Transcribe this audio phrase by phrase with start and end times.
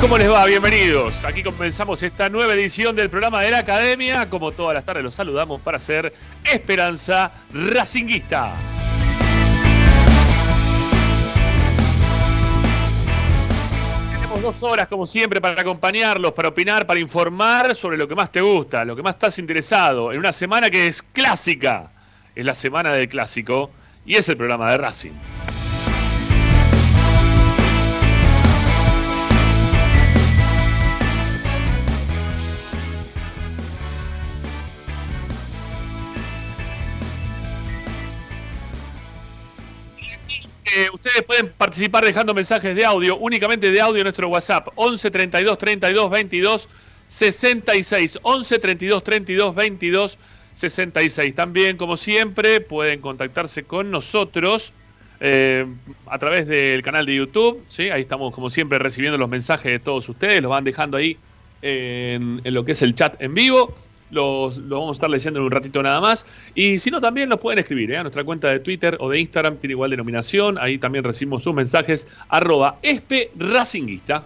[0.00, 0.46] ¿cómo les va?
[0.46, 1.24] Bienvenidos.
[1.24, 4.28] Aquí comenzamos esta nueva edición del programa de la Academia.
[4.30, 6.12] Como todas las tardes los saludamos para hacer
[6.44, 8.52] Esperanza Racinguista.
[14.14, 18.32] Tenemos dos horas, como siempre, para acompañarlos, para opinar, para informar sobre lo que más
[18.32, 21.90] te gusta, lo que más estás interesado, en una semana que es clásica.
[22.34, 23.70] Es la semana del clásico
[24.06, 25.12] y es el programa de Racing.
[41.00, 45.58] Ustedes pueden participar dejando mensajes de audio, únicamente de audio en nuestro WhatsApp, 11 32
[45.58, 46.68] 32 22
[47.06, 48.18] 66.
[48.22, 50.18] 11 32 32 22
[50.52, 51.34] 66.
[51.34, 54.72] También, como siempre, pueden contactarse con nosotros
[55.20, 55.66] eh,
[56.06, 57.64] a través del canal de YouTube.
[57.68, 57.88] ¿sí?
[57.88, 60.42] Ahí estamos, como siempre, recibiendo los mensajes de todos ustedes.
[60.42, 61.16] Los van dejando ahí
[61.62, 63.74] en, en lo que es el chat en vivo
[64.10, 66.26] los, vamos a estar leyendo en un ratito nada más.
[66.54, 67.98] Y si no, también nos pueden escribir ¿eh?
[67.98, 70.58] a nuestra cuenta de Twitter o de Instagram, tiene igual denominación.
[70.58, 74.24] Ahí también recibimos sus mensajes, arroba espe racinguista.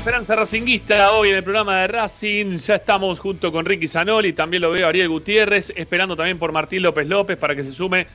[0.00, 4.62] Esperanza Racinguista, hoy en el programa de Racing, ya estamos junto con Ricky Zanoli, también
[4.62, 8.06] lo veo Ariel Gutiérrez, esperando también por Martín López López para que se sume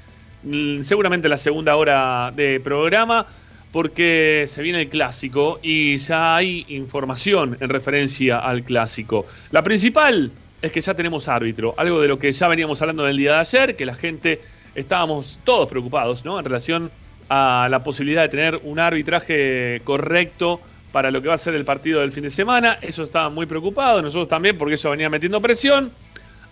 [0.41, 3.27] mm, seguramente la segunda hora de programa,
[3.71, 9.27] porque se viene el clásico y ya hay información en referencia al clásico.
[9.51, 10.31] La principal
[10.63, 13.39] es que ya tenemos árbitro, algo de lo que ya veníamos hablando del día de
[13.41, 14.41] ayer, que la gente
[14.73, 16.39] estábamos todos preocupados, ¿no?
[16.39, 16.89] En relación
[17.29, 20.61] a la posibilidad de tener un arbitraje correcto
[20.95, 22.79] para lo que va a ser el partido del fin de semana.
[22.81, 25.91] Eso estaba muy preocupado, nosotros también, porque eso venía metiendo presión.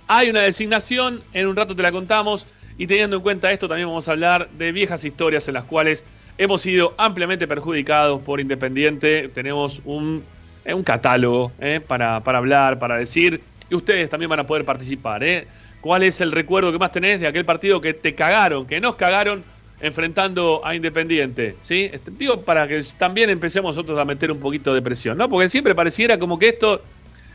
[0.06, 2.46] Hay una designación, en un rato te la contamos,
[2.78, 6.06] y teniendo en cuenta esto también vamos a hablar de viejas historias en las cuales
[6.38, 9.30] hemos sido ampliamente perjudicados por Independiente.
[9.30, 10.22] Tenemos un,
[10.66, 14.66] eh, un catálogo eh, para, para, hablar, para decir, y ustedes también van a poder
[14.66, 15.24] participar.
[15.24, 15.48] Eh.
[15.80, 18.96] ¿Cuál es el recuerdo que más tenés de aquel partido que te cagaron, que nos
[18.96, 19.46] cagaron
[19.80, 21.90] enfrentando a Independiente, ¿sí?
[21.92, 25.30] Este, digo, para que también empecemos nosotros a meter un poquito de presión, ¿no?
[25.30, 26.82] Porque siempre pareciera como que esto,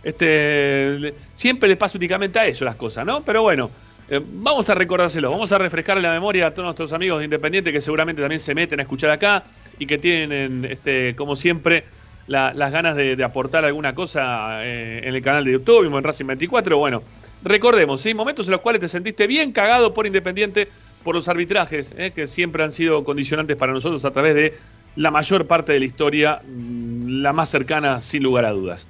[0.03, 3.23] este, siempre le pasa únicamente a eso las cosas, ¿no?
[3.23, 3.71] Pero bueno,
[4.11, 7.73] eh, vamos a recordárselo, vamos a refrescar la memoria a todos nuestros amigos de Independiente
[7.73, 9.45] que seguramente también se meten a escuchar acá
[9.79, 11.85] y que tienen, este, como siempre,
[12.29, 16.77] las ganas de, aportar alguna cosa eh, en el canal de YouTube, en Racing 24.
[16.77, 17.03] Bueno,
[17.43, 18.13] recordemos, ¿sí?
[18.13, 20.69] Momentos en los cuales te sentiste bien cagado por Independiente
[21.09, 24.59] por los arbitrajes, eh, que siempre han sido condicionantes para nosotros a través de
[24.95, 28.87] la mayor parte de la historia, mm, la más cercana sin lugar a dudas.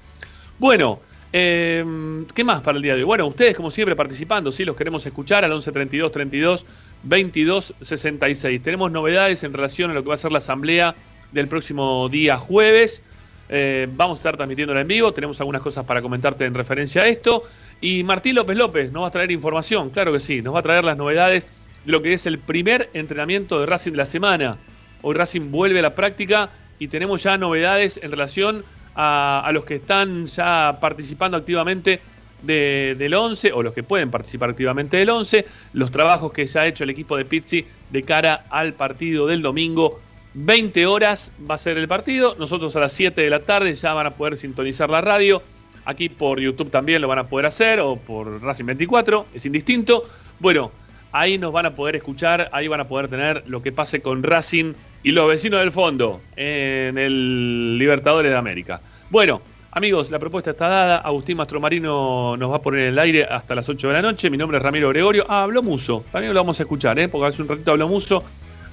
[0.58, 0.98] Bueno,
[1.32, 3.06] em, ¿qué más para el día de hoy?
[3.06, 6.66] Bueno, ustedes como siempre participando, sí, los queremos escuchar al 11 32 32
[7.04, 8.62] 22 66.
[8.64, 10.96] Tenemos novedades en relación a lo que va a ser la asamblea
[11.30, 13.00] del próximo día jueves.
[13.48, 17.06] Eh, vamos a estar transmitiéndola en vivo, tenemos algunas cosas para comentarte en referencia a
[17.06, 17.44] esto.
[17.80, 20.62] Y Martín López López nos va a traer información, claro que sí, nos va a
[20.62, 21.46] traer las novedades
[21.88, 24.58] lo que es el primer entrenamiento de Racing de la semana.
[25.00, 28.62] Hoy Racing vuelve a la práctica y tenemos ya novedades en relación
[28.94, 32.02] a, los que están ya participando activamente
[32.42, 36.66] del 11 o los que pueden participar activamente del 11, los trabajos que ya ha
[36.66, 39.98] hecho el equipo de Pizzi de cara al partido del domingo.
[40.34, 43.94] 20 horas va a ser el partido, nosotros a las 7 de la tarde ya
[43.94, 45.42] van a poder sintonizar la radio,
[45.86, 50.04] aquí por YouTube también lo van a poder hacer o por Racing 24, es indistinto.
[50.38, 50.70] Bueno,
[51.12, 54.22] Ahí nos van a poder escuchar, ahí van a poder tener lo que pase con
[54.22, 58.80] Racing y los vecinos del fondo en el Libertadores de América.
[59.10, 59.40] Bueno,
[59.70, 60.96] Amigos, la propuesta está dada.
[60.96, 64.30] Agustín Mastromarino nos va a poner en el aire hasta las 8 de la noche.
[64.30, 65.26] Mi nombre es Ramiro Gregorio.
[65.28, 66.04] Ah, habló Muso.
[66.10, 67.08] También lo vamos a escuchar, ¿eh?
[67.08, 68.24] porque hace un ratito habló Muso.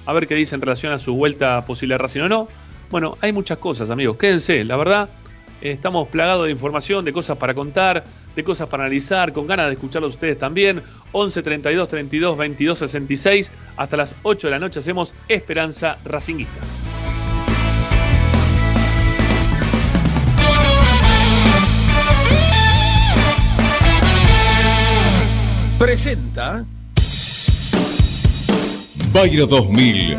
[0.06, 2.48] A ver qué dice en relación a su vuelta posible a Racing o no.
[2.90, 4.16] Bueno, hay muchas cosas, amigos.
[4.16, 4.64] Quédense.
[4.64, 5.10] La verdad,
[5.60, 8.04] estamos plagados de información, de cosas para contar,
[8.34, 10.82] de cosas para analizar, con ganas de escucharlos ustedes también.
[11.12, 13.52] 11 32 32 22 66.
[13.76, 16.60] Hasta las 8 de la noche hacemos Esperanza Racinguista.
[25.78, 26.64] presenta
[29.12, 30.18] Bayro 2000,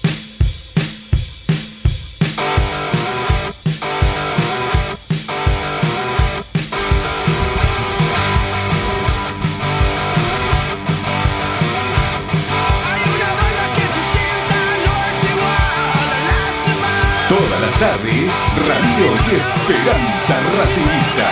[17.81, 18.31] Tardes,
[18.67, 21.27] Radio y Esperanza Racingista.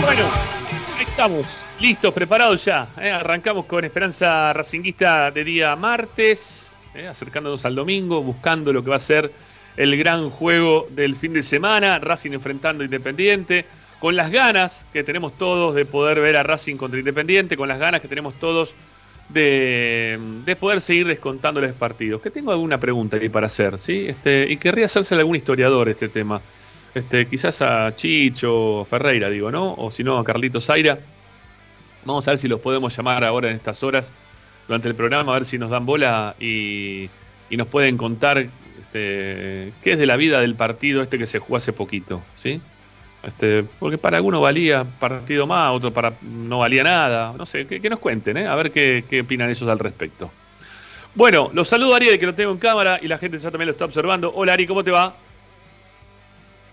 [0.00, 0.28] Bueno,
[1.00, 2.88] estamos Listos, preparados ya.
[2.98, 3.10] ¿eh?
[3.10, 7.06] Arrancamos con Esperanza Racinguista de día martes, ¿eh?
[7.06, 9.30] acercándonos al domingo, buscando lo que va a ser
[9.76, 11.98] el gran juego del fin de semana.
[11.98, 13.66] Racing enfrentando a Independiente,
[14.00, 17.78] con las ganas que tenemos todos de poder ver a Racing contra Independiente, con las
[17.78, 18.74] ganas que tenemos todos
[19.28, 20.18] de,
[20.58, 22.22] poder seguir descontándoles partidos.
[22.22, 24.06] Que tengo alguna pregunta ahí para hacer, ¿sí?
[24.08, 26.40] Este, y querría hacerse a algún historiador este tema.
[26.94, 29.74] Este, quizás a Chicho Ferreira, digo, ¿no?
[29.74, 30.98] O si no, a Carlito Zaira
[32.04, 34.12] Vamos a ver si los podemos llamar ahora en estas horas
[34.66, 37.08] durante el programa, a ver si nos dan bola y,
[37.50, 41.56] nos pueden contar este, qué es de la vida del partido este que se jugó
[41.56, 42.60] hace poquito, ¿sí?
[43.22, 47.88] Este, porque para algunos valía partido más, otro para no valía nada, no sé, que,
[47.88, 48.46] nos cuenten, ¿eh?
[48.48, 50.32] a ver qué, qué, opinan ellos al respecto.
[51.14, 53.66] Bueno, los saludo a Ariel, que lo tengo en cámara y la gente ya también
[53.66, 54.32] lo está observando.
[54.34, 55.14] Hola Ari, ¿cómo te va?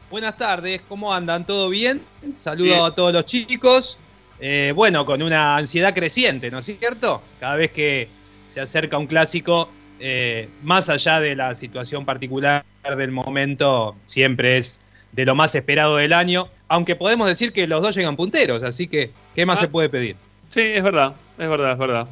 [0.09, 1.45] Buenas tardes, ¿cómo andan?
[1.45, 2.01] ¿Todo bien?
[2.35, 3.97] Saludo a todos los chicos.
[4.43, 7.21] Eh, bueno, con una ansiedad creciente, ¿no es cierto?
[7.39, 8.07] Cada vez que
[8.49, 9.69] se acerca un clásico,
[9.99, 12.65] eh, más allá de la situación particular
[12.97, 14.81] del momento, siempre es
[15.11, 18.87] de lo más esperado del año, aunque podemos decir que los dos llegan punteros, así
[18.87, 19.61] que, ¿qué más ah.
[19.61, 20.15] se puede pedir?
[20.49, 22.07] Sí, es verdad, es verdad, es verdad.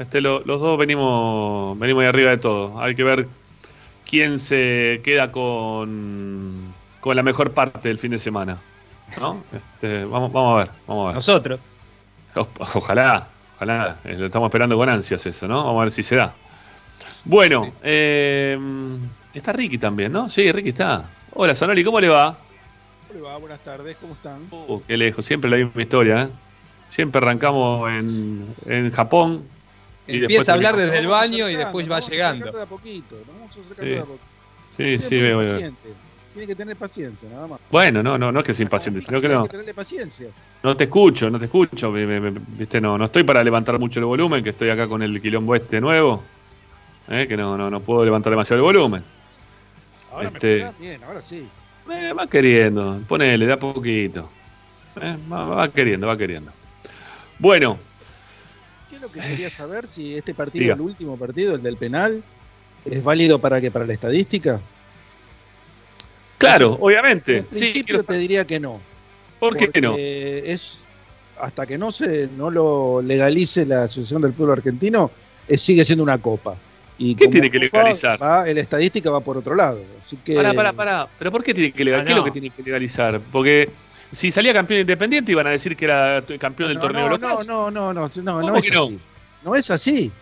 [0.00, 2.80] Este, los dos venimos, venimos ahí arriba de todo.
[2.80, 3.28] Hay que ver
[4.08, 8.58] quién se queda con, con la mejor parte del fin de semana.
[9.18, 9.42] ¿No?
[9.52, 11.14] Este, vamos, vamos a ver, vamos a ver.
[11.16, 11.60] Nosotros.
[12.74, 15.64] ojalá, ojalá, eh, lo estamos esperando con ansias eso, ¿no?
[15.64, 16.34] Vamos a ver si se da.
[17.24, 18.58] Bueno, eh,
[19.34, 20.30] está Ricky también, ¿no?
[20.30, 21.10] Sí, Ricky está.
[21.34, 22.36] Hola, Sonori, ¿cómo le va?
[23.08, 23.36] ¿Cómo le va?
[23.36, 24.46] Buenas tardes, ¿cómo están?
[24.50, 26.28] Uh, qué lejos, siempre la misma historia, ¿eh?
[26.88, 29.44] Siempre arrancamos en, en Japón.
[30.06, 32.50] Y Empieza a hablar desde el baño y después va llegando.
[32.50, 33.86] De a poquito, vamos a sí.
[33.86, 34.24] de a poquito.
[34.76, 35.42] Sí, sí, veo.
[36.40, 37.60] Tiene que tener paciencia, nada más.
[37.70, 39.42] Bueno, no, no, no es que sea impaciente, sino que no.
[39.42, 40.28] que tenerle paciencia.
[40.62, 41.92] No te escucho, no te escucho.
[41.92, 45.54] viste, no, no estoy para levantar mucho el volumen, que estoy acá con el quilombo
[45.54, 46.24] este nuevo.
[47.08, 49.04] Eh, que no, no, no puedo levantar demasiado el volumen.
[50.10, 51.46] Ahora este, bien, ahora sí.
[51.90, 54.30] Eh, va queriendo, ponele, da poquito.
[54.98, 56.52] Eh, va, queriendo, va queriendo.
[57.38, 57.78] Bueno.
[58.88, 59.88] ¿Qué es lo que quería saber?
[59.88, 62.24] Si este partido, el último partido, el del penal,
[62.86, 64.58] es válido para que para la estadística.
[66.40, 67.36] Claro, obviamente.
[67.38, 68.80] En principio te diría que no.
[69.38, 69.94] ¿Por qué no?
[69.96, 70.82] Es
[71.38, 75.10] hasta que no se no lo legalice la Asociación del Fútbol Argentino,
[75.54, 76.56] sigue siendo una copa.
[76.98, 78.22] Y ¿Qué tiene que legalizar?
[78.22, 79.80] Va, la estadística va por otro lado.
[80.00, 80.34] Así que...
[80.34, 81.08] Pará, pará, pará.
[81.18, 82.04] ¿Pero por qué tiene que legalizar?
[82.04, 83.20] Ah, ¿Qué es lo que tiene que legalizar?
[83.32, 83.70] Porque
[84.12, 87.46] si salía campeón independiente iban a decir que era campeón del torneo no, local.
[87.46, 88.98] No, no, no, no, no, no es así.
[89.42, 90.12] No es así.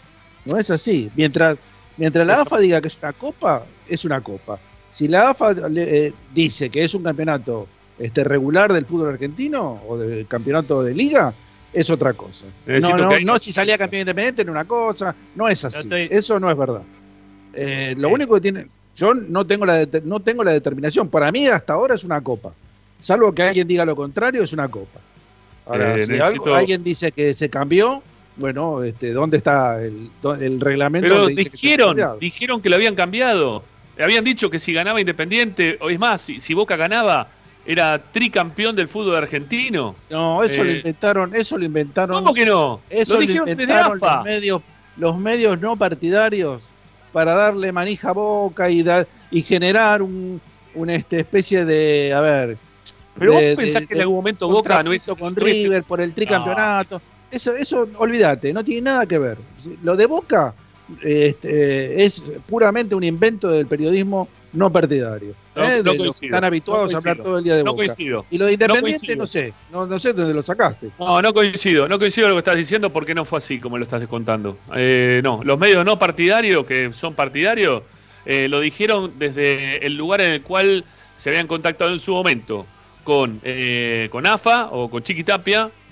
[0.45, 1.11] No es así.
[1.17, 1.59] Mientras,
[1.97, 4.59] mientras la AFA diga que es una copa, es una copa.
[4.93, 7.67] Si la AFA eh, dice que es un campeonato
[7.99, 11.33] este, regular del fútbol argentino o del campeonato de liga,
[11.73, 12.47] es otra cosa.
[12.81, 15.77] No, no, no, si salía campeón independiente en una cosa, no es así.
[16.11, 16.83] Eso no es verdad.
[17.53, 18.67] Eh, lo único que tiene,
[18.97, 21.09] yo no tengo, la no tengo la determinación.
[21.09, 22.53] Para mí hasta ahora es una copa.
[23.01, 24.99] Salvo que alguien diga lo contrario, es una copa.
[25.67, 28.03] Ahora, Eh, si necesito- algo- alguien dice que se cambió,
[28.37, 31.09] bueno, este, ¿dónde está el, el reglamento?
[31.09, 33.63] Pero dice dijeron, dijeron que lo habían cambiado.
[34.01, 37.29] Habían dicho que si ganaba Independiente, o es más, si, si Boca ganaba,
[37.67, 39.95] era tricampeón del fútbol argentino.
[40.09, 42.17] No, eso lo eh, inventaron, eso lo inventaron.
[42.23, 42.81] ¿Cómo que no?
[42.89, 44.63] Eso lo lo, dijeron inventaron los medios,
[44.97, 46.63] los medios no partidarios
[47.13, 50.41] para darle manija a Boca y dar y generar un,
[50.75, 52.59] una este, especie de, a ver,
[53.19, 55.53] Pero de- vos pensás de- que en algún momento Boca no contrapito con no es-
[55.63, 57.03] River por el tricampeonato.
[57.31, 59.37] Eso, eso, olvídate, no tiene nada que ver.
[59.83, 60.55] Lo de Boca
[61.03, 65.35] este, es puramente un invento del periodismo no partidario.
[65.55, 65.83] No, ¿eh?
[65.83, 67.77] no coincido, están habituados no a hablar todo el día de Boca.
[67.77, 68.25] coincido.
[68.31, 70.91] Y lo de Independiente, no, sé, no, no sé de dónde lo sacaste.
[70.99, 73.77] No, no coincido, no coincido con lo que estás diciendo porque no fue así como
[73.77, 74.57] lo estás contando.
[74.75, 77.83] Eh, no, los medios no partidarios, que son partidarios,
[78.25, 80.85] eh, lo dijeron desde el lugar en el cual
[81.17, 82.67] se habían contactado en su momento
[83.05, 85.25] con, eh, con AFA o con Chiqui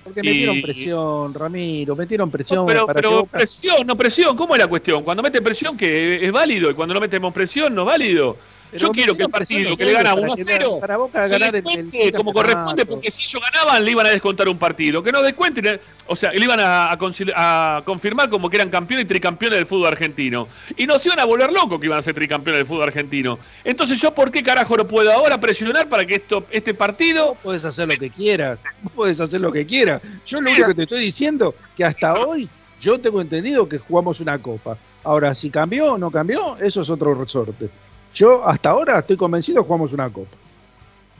[0.06, 4.54] Porque Y- metieron presión, Ramiro, metieron presión No, pero para pero presión, no presión, ¿cómo
[4.54, 5.02] es la cuestión?
[5.02, 8.36] Cuando mete presión que es válido y cuando no metemos presión no es válido.
[8.70, 10.96] Pero Yo quiero que el partido que le gana para 1 a que 0 Para
[10.96, 14.10] Boca se ganar el, el descuente como corresponde, porque si ellos ganaban le iban a
[14.10, 15.02] descontar un partido.
[15.02, 16.98] Que no descuenten, o sea, le iban a, a
[17.36, 20.48] a confirmar como que eran campeones y tricampeones del fútbol argentino.
[20.76, 23.38] Y nos iban a volver locos que iban a ser tricampeones del fútbol argentino.
[23.64, 27.38] Entonces, ¿yo por qué carajo no puedo ahora presionar para que esto este partido Vos
[27.42, 30.02] podés hacer lo que quieras, vos podés hacer lo que quieras.
[30.24, 32.48] Yo lo único que te estoy diciendo que hasta hoy
[32.80, 34.78] yo tengo entendido que jugamos una copa.
[35.04, 37.70] Ahora, si cambió o no cambió, eso es otro resorte.
[38.16, 40.36] Yo hasta ahora estoy convencido que jugamos una copa.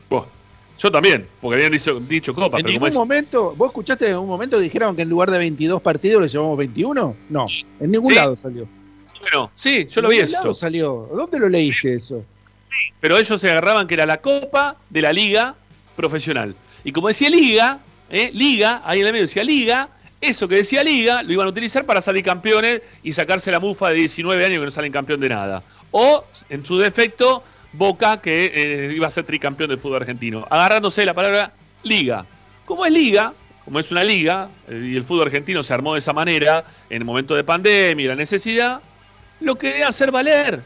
[0.09, 0.25] Buah,
[0.79, 4.09] yo también, porque habían dicho, dicho Copa, En pero como ningún es- momento, ¿vos escuchaste
[4.09, 7.15] en un momento dijeron que en lugar de 22 partidos le llevamos 21?
[7.29, 7.45] No,
[7.79, 8.15] en ningún Sí.
[8.17, 8.67] lado salió.
[9.21, 10.59] bueno, sí, yo lo ¿En vi ningún lado eso.
[10.59, 11.09] salió?
[11.13, 12.23] ¿Dónde lo leíste eso?
[12.99, 15.55] pero ellos se agarraban que era la copa de la liga
[15.95, 16.55] profesional.
[16.83, 18.31] Y como decía liga, ¿eh?
[18.33, 19.89] liga, ahí en el medio decía liga,
[20.21, 23.89] eso que decía liga lo iban a utilizar para salir campeones y sacarse la mufa
[23.89, 25.63] de 19 años que no salen campeón de nada.
[25.91, 30.45] O, en su defecto, Boca que eh, iba a ser tricampeón del fútbol argentino.
[30.49, 31.51] Agarrándose la palabra
[31.83, 32.25] liga.
[32.65, 33.33] Como es liga,
[33.65, 36.97] como es una liga, eh, y el fútbol argentino se armó de esa manera en
[37.01, 38.81] el momento de pandemia y la necesidad,
[39.41, 40.61] lo querían hacer valer.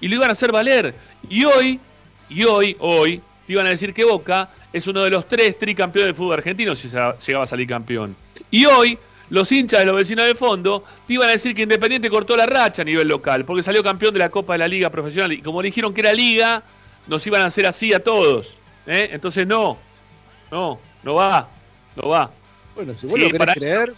[0.00, 0.94] Y lo iban a hacer valer.
[1.28, 1.80] Y hoy,
[2.28, 6.08] y hoy, hoy, te iban a decir que Boca es uno de los tres tricampeones
[6.08, 8.16] del fútbol argentino si se- llegaba a salir campeón.
[8.50, 8.98] Y hoy,
[9.30, 12.46] los hinchas de los vecinos de fondo te iban a decir que Independiente cortó la
[12.46, 15.32] racha a nivel local, porque salió campeón de la Copa de la Liga Profesional.
[15.32, 16.62] Y como dijeron que era liga,
[17.06, 18.54] nos iban a hacer así a todos.
[18.86, 19.08] ¿eh?
[19.12, 19.78] Entonces no,
[20.50, 21.48] no, no va,
[21.96, 22.30] no va.
[22.74, 23.94] Bueno, si vos Sí, lo querés para eso- creer,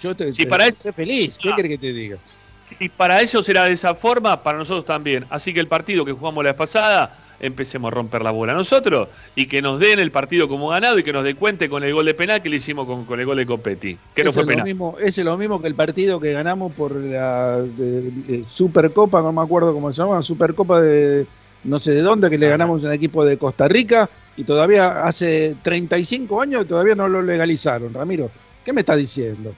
[0.00, 1.38] yo te, Sí, te- para eso- feliz.
[1.40, 1.56] ¿Qué Ah.
[1.56, 2.18] querés que te diga?
[2.64, 5.26] Si para ellos era de esa forma, para nosotros también.
[5.30, 9.08] Así que el partido que jugamos la vez pasada, empecemos a romper la bola nosotros
[9.34, 11.92] y que nos den el partido como ganado y que nos dé cuente con el
[11.94, 13.98] gol de penal que le hicimos con, con el gol de Copetti.
[14.14, 14.64] Que no fue penal.
[14.64, 19.20] mismo, ese es lo mismo que el partido que ganamos por la de- de Supercopa,
[19.22, 21.26] no me acuerdo cómo se llama, Supercopa de
[21.64, 22.50] no sé de dónde, que le Ah.
[22.50, 27.22] ganamos a un equipo de Costa Rica y todavía hace 35 años todavía no lo
[27.22, 28.30] legalizaron, Ramiro.
[28.64, 29.54] ¿Qué me estás diciendo?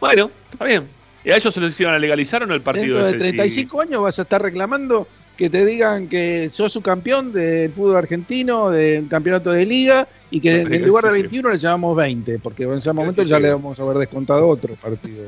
[0.00, 0.88] Bueno, está bien.
[1.24, 3.18] ¿Y a ellos se los iban a legalizar o no el partido Dentro de ese?
[3.18, 8.70] 35 años vas a estar reclamando que te digan que sos subcampeón del fútbol argentino,
[8.70, 11.22] del campeonato de liga, y que en lugar de sí, sí.
[11.22, 14.74] 21 le llamamos 20, porque en ese momento ya le vamos a haber descontado otro
[14.76, 15.24] partido.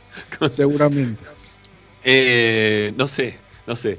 [0.50, 1.22] seguramente.
[2.02, 3.98] Eh, no sé, no sé.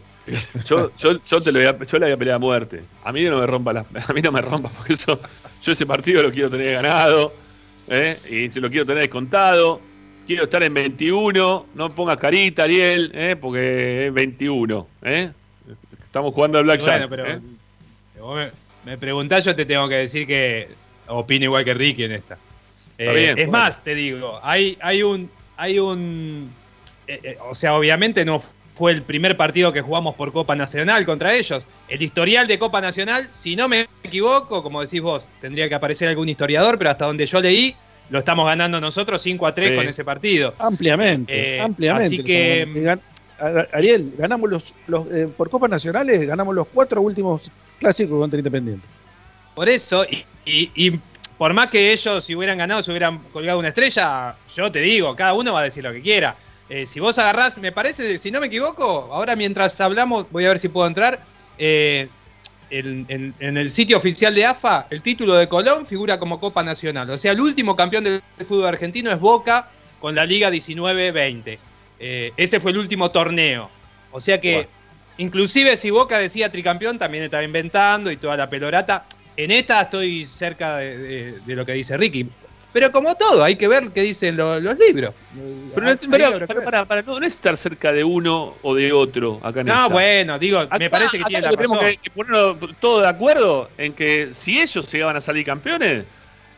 [0.66, 2.82] Yo, yo, yo te lo voy a, yo le voy a pelear a muerte.
[3.04, 5.20] A mí no me rompa la, a mí no me rompa, porque yo,
[5.62, 7.34] yo ese partido lo quiero tener ganado,
[7.88, 8.18] ¿eh?
[8.30, 9.82] y yo lo quiero tener descontado.
[10.28, 13.36] Quiero estar en 21, no pongas carita, Ariel, ¿eh?
[13.36, 14.88] porque es 21.
[15.02, 15.32] ¿eh?
[16.12, 17.08] Estamos jugando al Blackjack.
[17.08, 17.40] Bueno, pero ¿eh?
[18.20, 20.68] vos me, me preguntás, yo te tengo que decir que
[21.08, 22.38] opino igual que Ricky en esta.
[22.98, 23.52] Eh, bien, es bueno.
[23.54, 26.52] más, te digo, hay, hay un, hay un,
[27.08, 28.44] eh, eh, o sea, obviamente no
[28.76, 31.64] fue el primer partido que jugamos por Copa Nacional contra ellos.
[31.88, 36.10] El historial de Copa Nacional, si no me equivoco, como decís vos, tendría que aparecer
[36.10, 37.74] algún historiador, pero hasta donde yo leí,
[38.10, 39.76] lo estamos ganando nosotros 5 a 3 Sí.
[39.78, 40.54] con ese partido.
[40.60, 42.16] Ampliamente, Eh, ampliamente.
[42.16, 42.98] así que-
[43.74, 48.88] Ariel, ganamos los, los eh, por Copas Nacionales, ganamos los cuatro últimos clásicos contra Independiente.
[49.56, 51.00] Por eso, y, y- y
[51.38, 55.16] por más que ellos si hubieran ganado, se hubieran colgado una estrella, yo te digo,
[55.16, 56.36] cada uno va a decir lo que quiera.
[56.70, 60.50] Eh, si vos agarrás, me parece, si no me equivoco, ahora mientras hablamos, voy a
[60.50, 61.20] ver si puedo entrar.
[61.58, 62.08] eh,
[62.70, 66.64] en, en- en el sitio oficial de AFA, el título de Colón figura como Copa
[66.64, 67.10] Nacional.
[67.10, 69.70] O sea, el último campeón del fútbol argentino es Boca
[70.00, 71.60] con la Liga 19-20.
[72.04, 73.70] Eh, ese fue el último torneo.
[74.12, 74.70] O sea que, Bueno.
[75.20, 79.06] inclusive si Boca decía tricampeón, también estaba inventando y toda la pelorata.
[79.38, 82.28] En esta estoy cerca de, de- de lo que dice Ricky.
[82.74, 85.14] Pero como todo, hay que ver qué dicen los libros.
[85.76, 86.00] Pero, no, es,
[86.64, 90.40] para, para, no, es estar cerca de uno o de otro acá en No, bueno,
[90.40, 94.30] digo, me parece que tiene la tenemos que, que ponernos todos de acuerdo en que
[94.32, 96.06] si ellos llegaban a salir campeones,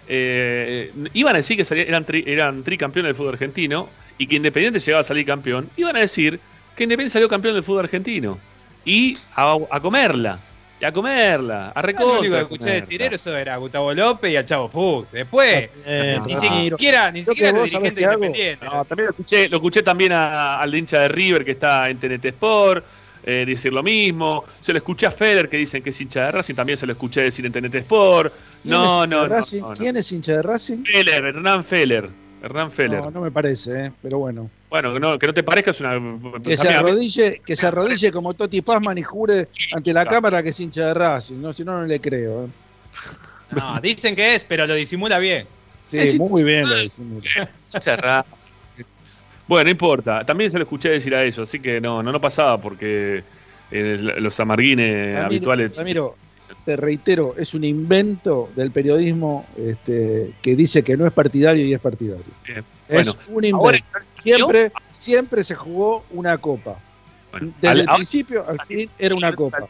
[0.07, 5.01] eh, iban a decir que eran, eran tricampeones del fútbol argentino y que Independiente llegaba
[5.01, 6.39] a salir campeón, iban a decir
[6.75, 8.39] que Independiente salió campeón del fútbol argentino
[8.85, 10.39] y a comerla
[10.85, 12.13] a comerla, a recontra.
[12.13, 15.07] lo único que escuché decir eso era a Gustavo López y a Chavo Fug.
[15.11, 15.69] Después,
[16.25, 18.65] ni siquiera, ni siquiera el dirigente independiente.
[18.65, 22.25] No, también lo escuché, lo escuché también al hincha de River que está en TNT
[22.25, 22.85] Sport.
[23.25, 24.43] Eh, decir lo mismo.
[24.59, 26.91] Se lo escuché a Feder que dicen que es hincha de Racing, también se lo
[26.91, 28.33] escuché decir en TNT Sport.
[28.65, 30.83] No, no, no, ¿Quién es hincha de Racing?
[30.83, 32.09] Feller, Hernán Feller.
[32.43, 32.99] Hernán Feller.
[32.99, 33.91] No, no me parece, ¿eh?
[34.01, 34.49] pero bueno.
[34.69, 35.97] Bueno, que no, que no te parezca es una.
[36.43, 40.49] Que se arrodille, que se arrodille como Toti Pazman y jure ante la cámara que
[40.49, 41.53] es hincha de Racing, ¿no?
[41.53, 42.45] si no, no le creo.
[42.45, 42.47] ¿eh?
[43.51, 45.47] No, dicen que es, pero lo disimula bien.
[45.85, 47.23] Sí, muy bien lo disimula.
[49.47, 50.25] Bueno, no importa.
[50.25, 53.23] También se lo escuché decir a ellos, así que no, no, no pasaba porque
[53.71, 55.75] eh, los amarguines habituales.
[55.77, 56.15] Ramiro,
[56.65, 61.73] te reitero, es un invento del periodismo este, que dice que no es partidario y
[61.73, 62.25] es partidario.
[62.87, 63.79] es un invento.
[64.21, 66.77] siempre, siempre se jugó una copa.
[67.61, 69.67] Desde el principio al fin era una copa.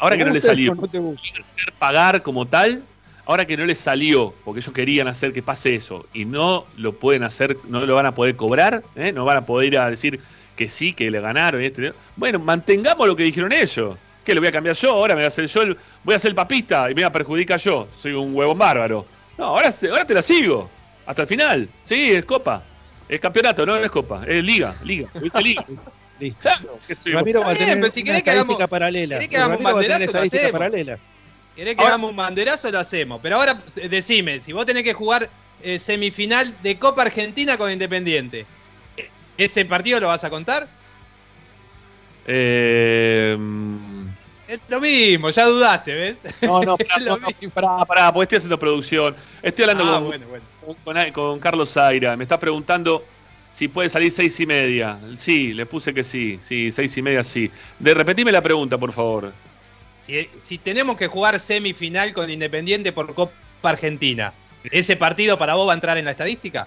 [0.00, 2.82] Ahora que no le salió, hacer pagar como tal,
[3.24, 6.94] ahora que no le salió, porque ellos querían hacer que pase eso y no lo
[6.94, 9.12] pueden hacer, no lo van a poder cobrar, ¿eh?
[9.12, 10.20] no van a poder ir a decir
[10.56, 11.62] que sí, que le ganaron.
[11.62, 13.96] Este, bueno, mantengamos lo que dijeron ellos.
[14.24, 14.90] ¿Qué le voy a cambiar yo?
[14.90, 15.62] Ahora me voy a hacer yo,
[16.04, 17.88] voy a ser el papista y me voy a perjudicar yo.
[18.00, 19.04] Soy un huevón bárbaro.
[19.36, 20.70] No, ahora, ahora te la sigo.
[21.06, 21.68] Hasta el final.
[21.84, 22.62] Sí, es copa.
[23.08, 24.24] Es campeonato, no es copa.
[24.26, 25.08] Es liga, liga.
[25.20, 25.64] Dice liga.
[26.20, 26.40] Listo.
[26.40, 29.16] Claro, Ramiro va a tener una si estadística paralela.
[29.16, 30.04] ¿Querés que hagamos un banderazo?
[30.04, 30.98] Estadística paralela.
[31.56, 32.70] ¿Querés que hagamos un banderazo?
[32.70, 33.20] Lo hacemos.
[33.20, 33.54] Pero ahora
[33.88, 35.28] decime, si vos tenés que jugar
[35.62, 38.46] eh, semifinal de Copa Argentina con Independiente,
[39.36, 40.68] ¿ese partido lo vas a contar?
[42.26, 43.36] Eh,
[44.48, 46.20] es lo mismo, ya dudaste, ¿ves?
[46.40, 46.76] No, no,
[47.54, 49.14] pará, pará, porque estoy haciendo producción.
[49.42, 50.12] Estoy hablando
[50.86, 52.16] ah, con, Carlos Zaira.
[52.16, 53.04] Me está preguntando
[53.52, 54.98] si puede salir seis y media.
[55.16, 56.38] Sí, le puse que sí.
[56.40, 57.50] Sí, seis y media sí.
[57.78, 59.32] De repetime la pregunta, por favor.
[60.00, 64.32] Si, si tenemos que jugar semifinal con Independiente por Copa Argentina,
[64.64, 66.66] ¿ese partido para vos va a entrar en la estadística?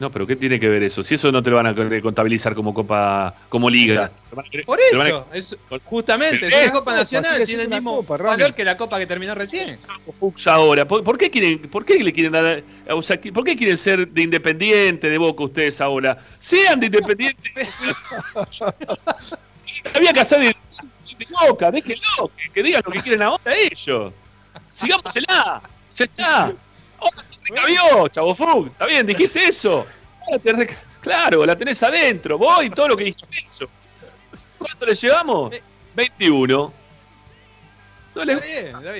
[0.00, 1.02] No, pero ¿qué tiene que ver eso?
[1.02, 4.12] Si eso no te lo van a contabilizar como Copa, como Liga.
[4.64, 8.98] Por eso, es, justamente, es una Copa Nacional, tiene el mismo valor que la Copa
[8.98, 9.78] que terminó recién.
[10.12, 13.76] Fux ahora, ¿Por, qué quieren, por qué le quieren dar, o sea, por qué quieren
[13.76, 16.16] ser de Independiente, de Boca ustedes ahora?
[16.38, 17.50] Sean de Independiente.
[19.94, 20.54] Había que hacer de,
[21.48, 24.12] Boca, déjenlo, que, que, digan lo que quieren ahora ellos.
[24.72, 25.62] Sigámosela,
[25.96, 26.54] ya está.
[26.98, 28.66] Ahora recabió, Chavo Fug.
[28.68, 29.86] Está bien, dijiste eso.
[31.00, 32.38] Claro, la tenés adentro.
[32.38, 33.68] Vos y todo lo que dijiste eso.
[34.58, 35.52] ¿Cuánto le llevamos?
[35.94, 36.72] 21.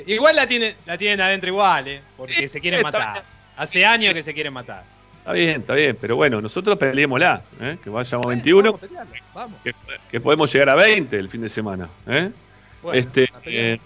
[0.07, 2.03] Igual la tienen, la tienen adentro igual, ¿eh?
[2.17, 3.23] Porque se quieren matar.
[3.57, 4.85] Hace años que se quieren matar.
[5.19, 7.77] Está bien, está bien, pero bueno, nosotros peleémosla, ¿eh?
[7.83, 8.81] que vayamos a 21,
[9.35, 9.61] vamos,
[10.11, 11.87] Que, podemos llegar a 20 el fin de semana.
[12.07, 12.31] ¿eh?
[12.95, 13.79] este, eh,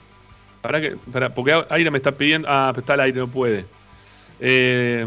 [0.60, 3.64] para que, para, porque Aire me está pidiendo, ah, está el aire, no puede.
[4.44, 5.06] Eh,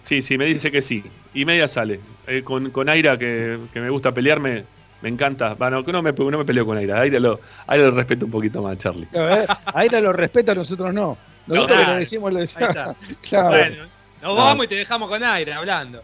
[0.00, 1.04] sí, sí, me dice que sí.
[1.34, 2.00] Y media sale.
[2.26, 4.64] Eh, con, con Aira, que, me gusta pelearme,
[5.02, 5.54] me encanta.
[5.54, 7.00] Bueno, no me, no me peleo con Aira.
[7.00, 9.06] Aira lo, Aira lo respeto un poquito más, Charlie.
[9.12, 11.18] Eh, Aira lo respeta, nosotros no.
[11.46, 12.74] Nosotros le decimos lo decimos.
[13.28, 13.48] claro.
[13.50, 13.84] Bueno,
[14.22, 16.02] nos vamos y te dejamos con Aira hablando.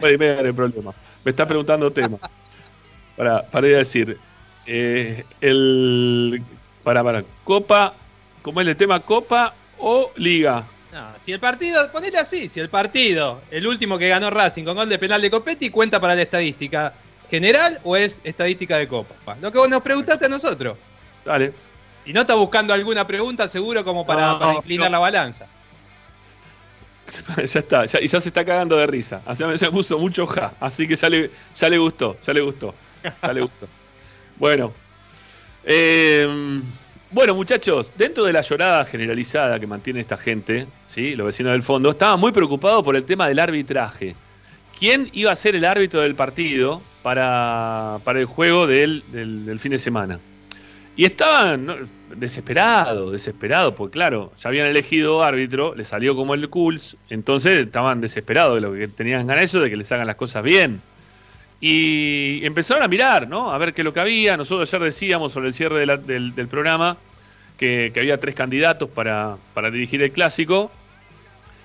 [0.00, 0.92] Puede el problema.
[1.24, 2.18] Me está preguntando tema.
[3.16, 4.18] Para, para ir a decir.
[4.66, 6.42] Eh, el.
[6.82, 7.22] Para, para.
[7.44, 7.94] Copa.
[8.42, 9.00] ¿Cómo es el tema?
[9.00, 10.66] ¿Copa o Liga?
[11.24, 14.88] Si el partido, ponele así, si el partido, el último que ganó Racing con gol
[14.88, 16.94] de penal de Copetti, cuenta para la estadística
[17.30, 19.36] general o es estadística de Copa.
[19.40, 20.78] Lo que vos nos preguntaste a nosotros.
[21.24, 21.52] Dale.
[22.04, 25.46] Y no está buscando alguna pregunta seguro como para, inclinar la balanza.
[27.36, 29.22] ya está, y ya se está cagando de risa.
[29.26, 32.74] Así me puso mucho ja, así que ya le, ya le gustó, ya le gustó,
[33.02, 33.68] ya le gustó.
[34.36, 34.72] bueno,
[35.64, 36.62] eh,
[37.10, 41.14] bueno, muchachos, dentro de la llorada generalizada que mantiene esta gente, ¿sí?
[41.14, 44.16] los vecinos del fondo, estaban muy preocupados por el tema del arbitraje.
[44.78, 49.02] ¿Quién iba a ser el árbitro del partido para, para el juego del,
[49.58, 50.18] fin de semana?
[50.96, 56.96] Y estaban desesperados, desesperados, porque claro, ya habían elegido árbitro, le salió como el Cools,
[57.08, 60.42] entonces estaban desesperados de lo que tenían ganas eso, de que les hagan las cosas
[60.42, 60.80] bien.
[61.60, 63.50] Y empezaron a mirar, ¿no?
[63.50, 64.36] A ver qué es lo que había.
[64.36, 66.98] Nosotros ayer decíamos sobre el cierre del, programa
[67.56, 69.38] que, había tres candidatos para,
[69.72, 70.70] dirigir el clásico.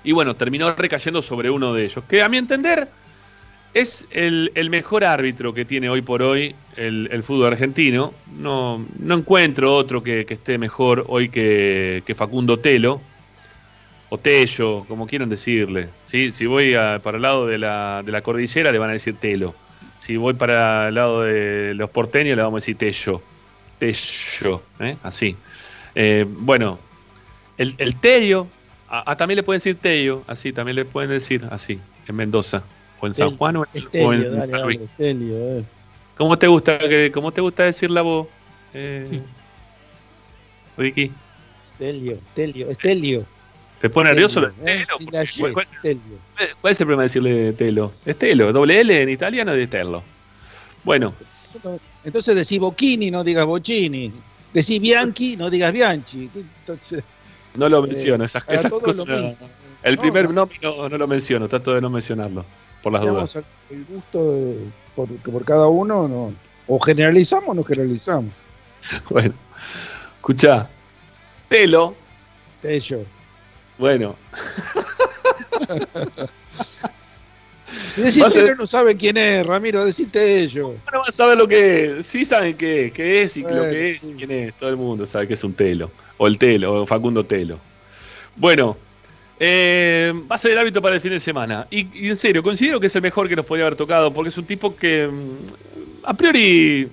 [0.04, 2.88] Y bueno, terminó recayendo sobre uno de ellos, que a mi entender
[3.74, 8.14] es el, mejor árbitro que tiene hoy por hoy el, fútbol argentino.
[8.38, 13.02] No, no encuentro otro que, esté mejor hoy que, Facundo Telo,
[14.10, 15.90] o Tello, como quieran decirle.
[16.06, 16.32] ¿sí?
[16.32, 16.74] Si voy
[17.04, 19.54] para el lado de la, de la cordillera le van a decir Telo.
[20.02, 23.22] Si voy para el lado de los porteños le vamos a decir Tello.
[23.78, 24.98] Tello, ¿eh?
[25.04, 25.36] así.
[25.94, 26.80] Eh, bueno,
[27.58, 28.48] el, el Tello,
[28.90, 32.64] a, también le pueden decir Tello, así, también le pueden decir así, en Mendoza.
[33.00, 35.64] O en San Juan o en, eh.
[36.18, 38.28] ¿Cómo te gusta que, cómo te gusta decir la voz?
[38.74, 39.22] Eh,
[40.78, 41.12] Ricky.
[41.78, 43.26] Telio, Telio, Estelio.
[43.82, 44.46] ¿Te pone nervioso?
[44.64, 44.86] ¿eh?
[45.10, 47.92] ¿Cuál, cuál, es el problema de decirle Telo?
[48.06, 50.04] Estelo, doble L en italiano de Telo.
[50.84, 51.16] Bueno.
[52.04, 54.12] Entonces decís Bocchini, no digas Bocchini.
[54.54, 56.30] Decís Bianchi, no digas Bianchi.
[56.36, 57.04] Entonces,
[57.56, 58.72] no lo menciono, esas, cosas.
[59.84, 62.46] el primer nombre no, no, lo menciono, trato de no mencionarlo
[62.84, 63.38] por las dudas.
[63.70, 64.56] El gusto
[64.96, 66.34] por, por, cada uno, no,
[66.68, 68.32] o generalizamos o no generalizamos.
[69.10, 69.34] Bueno,
[70.18, 70.70] escucha,
[71.48, 71.96] Telo.
[72.62, 73.06] Tello.
[73.82, 74.16] Bueno.
[77.66, 80.76] si decís Telo no saben quién es, Ramiro, deciste ello.
[80.94, 82.06] No van a saber lo que es.
[82.06, 84.54] Sí saben qué, qué es y lo que es quién es.
[84.60, 85.90] Todo el mundo sabe que es un Telo.
[86.18, 87.58] O el Telo, o Facundo Telo.
[88.36, 88.78] Bueno,
[89.40, 91.66] eh, va a ser el hábito para el fin de semana.
[91.72, 94.38] Y, en serio, considero que es el mejor que nos podía haber tocado, porque es
[94.38, 96.88] un tipo que mm, a priori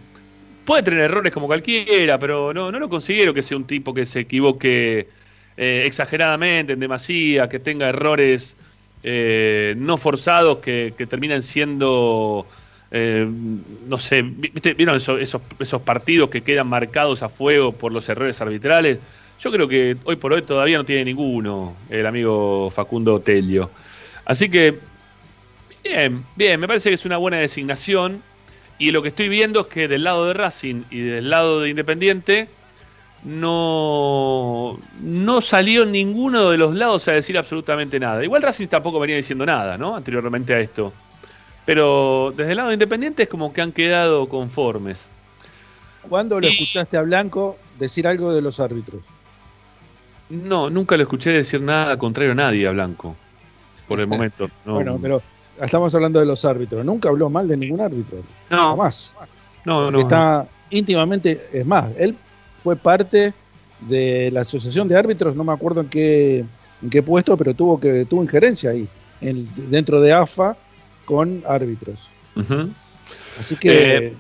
[0.65, 4.07] puede tener errores como cualquiera, pero no, no lo considero que sea un tipo que
[4.07, 5.18] se equivoque
[5.59, 8.57] eh, exageradamente, en demasía, que tenga errores
[9.03, 12.47] eh, no forzados que, terminan siendo...
[12.91, 18.99] no sé, ¿vieron esos, esos partidos que quedan marcados a fuego por los errores arbitrales?
[19.41, 23.71] Yo creo que hoy por hoy todavía no tiene ninguno el amigo Facundo Telio.
[24.25, 24.79] Así que,
[25.85, 28.23] bien, bien, me parece que es una buena designación.
[28.79, 31.71] Y lo que estoy viendo es que del lado de Racing y del lado de
[31.71, 32.49] Independiente
[33.25, 38.23] no, no salió ninguno de los lados a decir absolutamente nada.
[38.23, 39.97] Igual Racing tampoco venía diciendo nada, ¿no?
[39.97, 40.93] Anteriormente a esto.
[41.65, 45.11] Pero desde el lado de Independiente es como que han quedado conformes.
[46.09, 49.03] ¿Cuándo lo escuchaste a Blanco decir algo de los árbitros?
[50.31, 53.17] No, nunca lo escuché decir nada contrario a nadie a Blanco.
[53.87, 54.49] Por el momento.
[54.65, 55.21] Bueno, pero
[55.61, 56.85] estamos hablando de los árbitros.
[56.85, 58.19] Nunca habló mal de ningún árbitro.
[58.49, 58.77] No.
[58.77, 59.19] más.
[59.65, 60.01] No, no.
[60.01, 61.49] Está íntimamente.
[61.53, 62.17] Es más, él
[62.69, 63.33] fue parte
[63.81, 66.45] de la asociación de árbitros, no me acuerdo en qué,
[66.83, 68.87] en qué puesto, pero tuvo que tuvo injerencia ahí,
[69.23, 70.55] en, dentro de AFA,
[71.07, 72.07] con árbitros.
[73.39, 73.97] Así que.
[73.97, 74.15] Eh,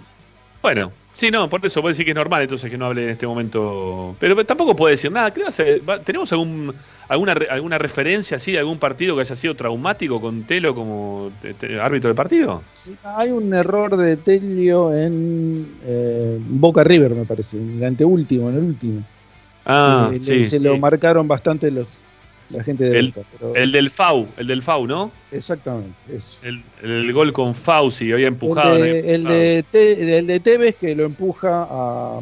[0.62, 3.08] bueno, Sí, no, por eso puede decir que es normal entonces que no hable en
[3.08, 4.14] este momento.
[4.20, 5.34] Pero tampoco puede decir nada.
[6.04, 6.72] ¿Tenemos algún,
[7.08, 11.32] alguna, alguna referencia así de algún partido que haya sido traumático con Telo como
[11.82, 12.62] árbitro del partido?
[12.72, 18.50] Sí, hay un error de Telio en eh, Boca River, me parece, en el anteúltimo,
[18.50, 19.02] en el último.
[19.66, 20.44] Ah, eh, sí.
[20.44, 21.88] Se lo marcaron bastante los,
[22.50, 23.14] la gente de el,
[23.54, 25.12] el del FAU, el del FAU, ¿no?
[25.30, 25.94] Exactamente.
[26.82, 28.76] El, gol con FAU, si había empujado.
[28.76, 32.20] El de, el de, Tevez que lo empuja a,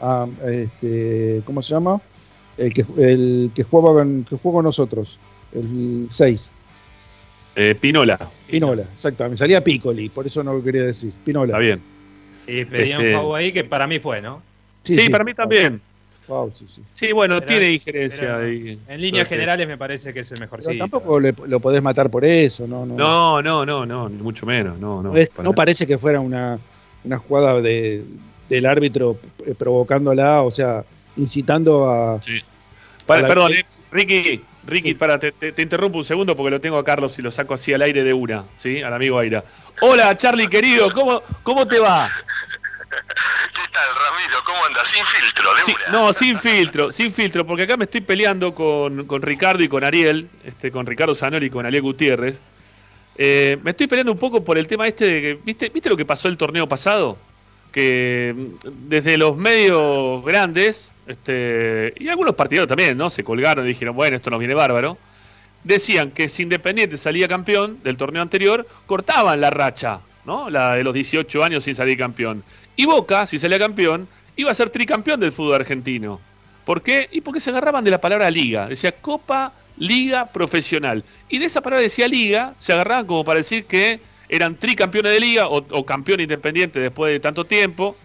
[0.00, 2.00] a, este, ¿cómo se llama?
[2.56, 5.18] El que, el que juega con, que juega con nosotros,
[5.52, 6.52] el 6.
[7.56, 8.18] Eh, Pinola.
[8.50, 9.32] Pinola, exactamente.
[9.32, 11.12] Me salía Piccoli, por eso no lo quería decir.
[11.24, 11.52] Pinola.
[11.52, 11.82] Está bien.
[12.46, 14.42] Y pedía un este FAU ahí que para mí fue, ¿no?
[14.82, 15.80] Sí, para mí también
[16.92, 18.40] sí, bueno, tiene injerencia.
[18.42, 20.60] En líneas generales me parece que es el mejor.
[20.78, 22.86] tampoco lo podés matar por eso, ¿no?
[22.86, 24.78] No, no, no, no, mucho menos.
[24.78, 26.58] No, no, no, parece que fuera una,
[27.04, 28.04] una jugada de,
[28.48, 29.18] del árbitro
[29.58, 30.84] provocándola, o sea,
[31.16, 32.20] incitando a.
[32.22, 32.40] Sí.
[33.06, 37.18] perdón, eh, Ricky, Ricky, para, te, te, interrumpo un segundo porque lo tengo a Carlos
[37.18, 38.82] y lo saco así al aire de una, ¿sí?
[38.82, 39.44] Al amigo Aira.
[39.80, 42.08] Hola, Charlie, querido, ¿cómo, cómo te va?
[43.54, 44.38] ¿Qué tal, Ramiro?
[44.44, 44.88] ¿Cómo andas?
[44.88, 49.62] Sin filtro, de No, sin filtro, sin filtro, porque acá me estoy peleando con, Ricardo
[49.62, 52.40] y con Ariel, este, con Ricardo Zanoli y con Ariel Gutiérrez.
[53.16, 55.96] Eh, me estoy peleando un poco por el tema este de que, ¿viste, ¿viste lo
[55.96, 57.16] que pasó el torneo pasado?
[57.70, 63.10] Que mm, desde los medios grandes, este, y algunos partidos también, ¿no?
[63.10, 64.98] Se colgaron y dijeron, bueno, esto nos viene bárbaro.
[65.62, 70.50] Decían que si Independiente salía campeón del torneo anterior, cortaban la racha, ¿no?
[70.50, 72.44] La de los 18 años sin salir campeón.
[72.76, 76.20] Y Boca, si salía campeón, iba a ser tricampeón del fútbol argentino.
[76.64, 77.08] ¿Por qué?
[77.12, 78.66] Y porque se agarraban de la palabra liga.
[78.66, 81.04] Decía Copa Liga Profesional.
[81.28, 85.20] Y de esa palabra decía liga, se agarraban como para decir que eran tricampeones de
[85.20, 87.96] liga o, campeón independiente después de tanto tiempo.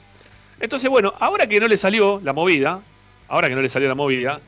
[0.59, 2.81] Entonces, bueno, ahora que no le salió la movida,
[3.27, 4.41] ahora que no le salió la movida,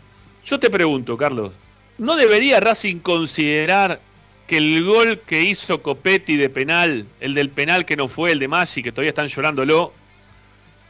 [0.43, 1.53] yo te pregunto, Carlos,
[1.97, 4.01] ¿no debería Racing considerar
[4.47, 8.39] que el gol que hizo Copetti de penal, el del penal que no fue, el
[8.39, 9.93] de Maggi, que todavía están llorándolo,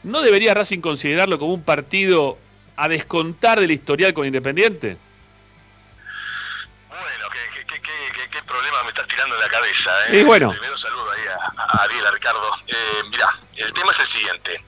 [0.02, 2.38] ¿no debería Racing considerarlo como un partido
[2.76, 4.96] a descontar del historial con Independiente?
[6.88, 9.90] Bueno, qué, qué, qué, qué problema me estás tirando en la cabeza.
[10.08, 10.20] ¿eh?
[10.20, 10.50] Y bueno.
[10.50, 12.50] Primero saludo ahí a, a Ariel, a Ricardo.
[12.66, 14.64] Eh, mirá, el tema es el siguiente.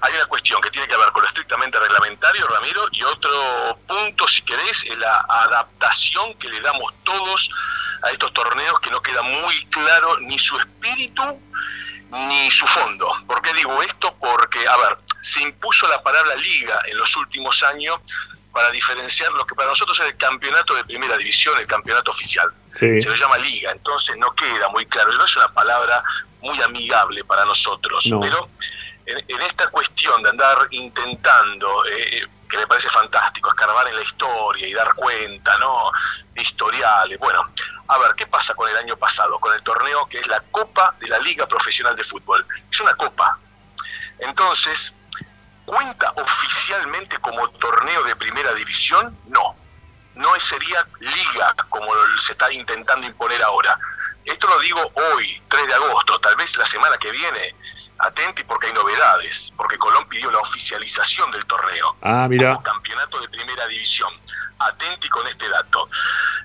[0.00, 4.28] Hay una cuestión que tiene que ver con lo estrictamente reglamentario, Ramiro, y otro punto,
[4.28, 7.50] si querés, es la adaptación que le damos todos
[8.02, 11.22] a estos torneos que no queda muy claro ni su espíritu
[12.10, 13.08] ni su fondo.
[13.26, 14.14] ¿Por qué digo esto?
[14.18, 17.98] Porque, a ver, se impuso la palabra liga en los últimos años
[18.52, 22.50] para diferenciar lo que para nosotros es el campeonato de primera división, el campeonato oficial.
[22.72, 23.00] Sí.
[23.00, 26.02] Se le llama liga, entonces no queda muy claro, no es una palabra
[26.40, 28.20] muy amigable para nosotros, No.
[28.20, 28.48] pero
[29.08, 34.66] en, esta cuestión de andar intentando, eh, que me parece fantástico, escarbar en la historia
[34.66, 35.90] y dar cuenta, ¿no?
[36.34, 37.18] De historiales.
[37.18, 37.50] Bueno,
[37.88, 39.38] a ver, ¿qué pasa con el año pasado?
[39.40, 42.46] Con el torneo que es la Copa de la Liga Profesional de Fútbol.
[42.70, 43.38] Es una copa.
[44.18, 44.92] Entonces,
[45.64, 49.16] ¿cuenta oficialmente como torneo de primera división?
[49.26, 49.56] No.
[50.14, 53.78] No sería liga como se está intentando imponer ahora.
[54.24, 54.80] Esto lo digo
[55.14, 57.54] hoy, 3 de agosto, tal vez la semana que viene.
[57.98, 62.50] Atenti porque hay novedades, porque Colón pidió la oficialización del torneo Ah, mira.
[62.54, 64.12] como campeonato de primera división.
[64.58, 65.88] Atenti con este dato.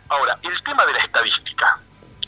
[0.09, 1.79] Ahora, el tema de la estadística.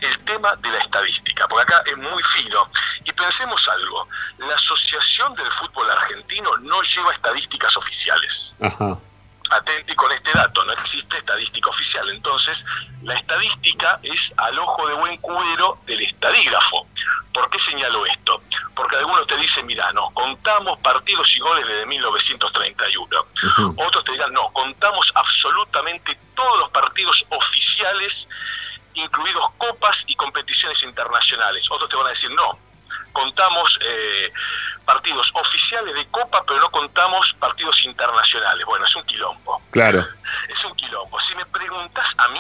[0.01, 2.69] El tema de la estadística, porque acá es muy fino.
[3.03, 4.07] Y pensemos algo,
[4.39, 8.53] la Asociación del Fútbol Argentino no lleva estadísticas oficiales.
[8.61, 8.97] Ajá.
[9.51, 12.10] Atenti con este dato, no existe estadística oficial.
[12.10, 12.65] Entonces,
[13.03, 16.88] la estadística es al ojo de buen cubero del estadígrafo.
[17.34, 18.41] ¿Por qué señalo esto?
[18.75, 23.25] Porque algunos te dicen, mira, no, contamos partidos y goles desde 1931.
[23.43, 23.75] Ujú.
[23.77, 28.27] Otros te dirán, no, contamos absolutamente todos los partidos oficiales,
[28.93, 31.67] incluidos copas y competiciones internacionales.
[31.69, 32.58] Otros te van a decir, no,
[33.15, 34.32] contamos eh,
[34.86, 38.63] partidos oficiales de copa, pero no contamos partidos internacionales.
[38.67, 39.62] Bueno, es un quilombo.
[39.71, 40.06] Claro.
[40.49, 41.19] Es un quilombo.
[41.19, 42.39] Si me preguntas a mí,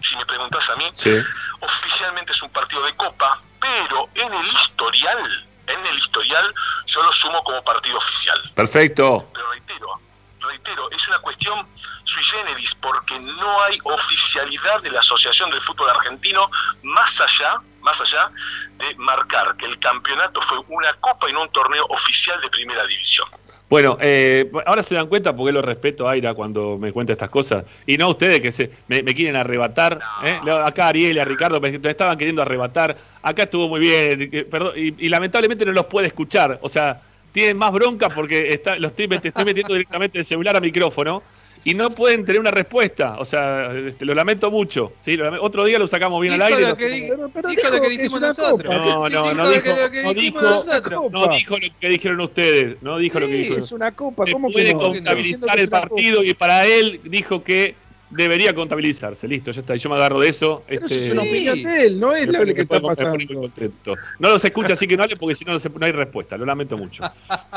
[0.00, 1.16] si me preguntas a mí, Sí.
[1.60, 6.54] oficialmente es un partido de copa, pero en el historial, en el historial,
[6.86, 8.38] yo lo sumo como partido oficial.
[8.54, 9.28] Perfecto.
[9.32, 10.00] Pero reitero,
[10.40, 11.66] reitero, es una cuestión
[12.04, 16.50] sui generis, porque no hay oficialidad de la Asociación del Fútbol Argentino
[16.82, 18.30] más allá, más allá
[18.78, 22.86] de marcar que el campeonato fue una copa y no un torneo oficial de primera
[22.86, 23.28] división.
[23.68, 27.30] Bueno, eh, ahora se dan cuenta porque lo respeto a Aira cuando me cuenta estas
[27.30, 27.64] cosas.
[27.86, 29.98] Y no ustedes que se, me, me quieren arrebatar.
[30.24, 30.38] ¿eh?
[30.62, 32.94] Acá Ariel y a Ricardo me, me estaban queriendo arrebatar.
[33.22, 34.46] Acá estuvo muy bien.
[34.50, 36.58] Perdón, y, y lamentablemente no los puede escuchar.
[36.60, 37.00] O sea,
[37.32, 41.22] tienen más bronca porque está, los estoy, met- estoy metiendo directamente el celular a micrófono.
[41.64, 43.16] Y no pueden tener una respuesta.
[43.18, 44.92] O sea, este, lo lamento mucho.
[44.98, 45.16] ¿sí?
[45.16, 46.60] Lo lame- Otro día lo sacamos bien al aire.
[46.62, 48.74] lo lo que hacemos- di- Pero- pero dijo dijo lo que que dijimos nosotros.
[48.74, 51.12] No, no, Dijo no lo dijo- que- lo que no dijimos dijo- nosotros.
[51.12, 52.76] No dijo lo que dijeron ustedes.
[52.82, 53.56] No dijo lo que Sí, dijo.
[53.56, 54.80] Es una copa, se ¿cómo que puede no?
[54.80, 56.26] contabilizar que el partido copa.
[56.28, 57.76] y para él dijo que
[58.10, 59.26] debería contabilizarse.
[59.26, 59.74] Listo, ya está.
[59.76, 60.62] Yo me agarro de eso.
[60.68, 61.28] Pero este, eso es una Sí.
[61.48, 63.18] opinión de él, no es lo pone- que está pasando.
[63.34, 63.94] contento.
[64.18, 66.36] No los escucha así que no hable porque si no no, se- no hay respuesta.
[66.36, 67.02] Lo lamento mucho.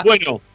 [0.06, 0.40] Bueno,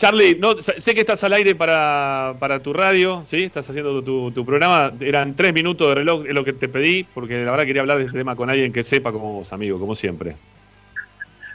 [0.00, 3.42] Charlie, no, sé que estás al aire para, para tu radio, ¿sí?
[3.42, 4.90] Estás haciendo tu, tu programa.
[4.98, 7.98] Eran tres minutos de reloj, es lo que te pedí, porque la verdad quería hablar
[7.98, 10.36] de este tema con alguien que sepa como vos, amigo, como siempre.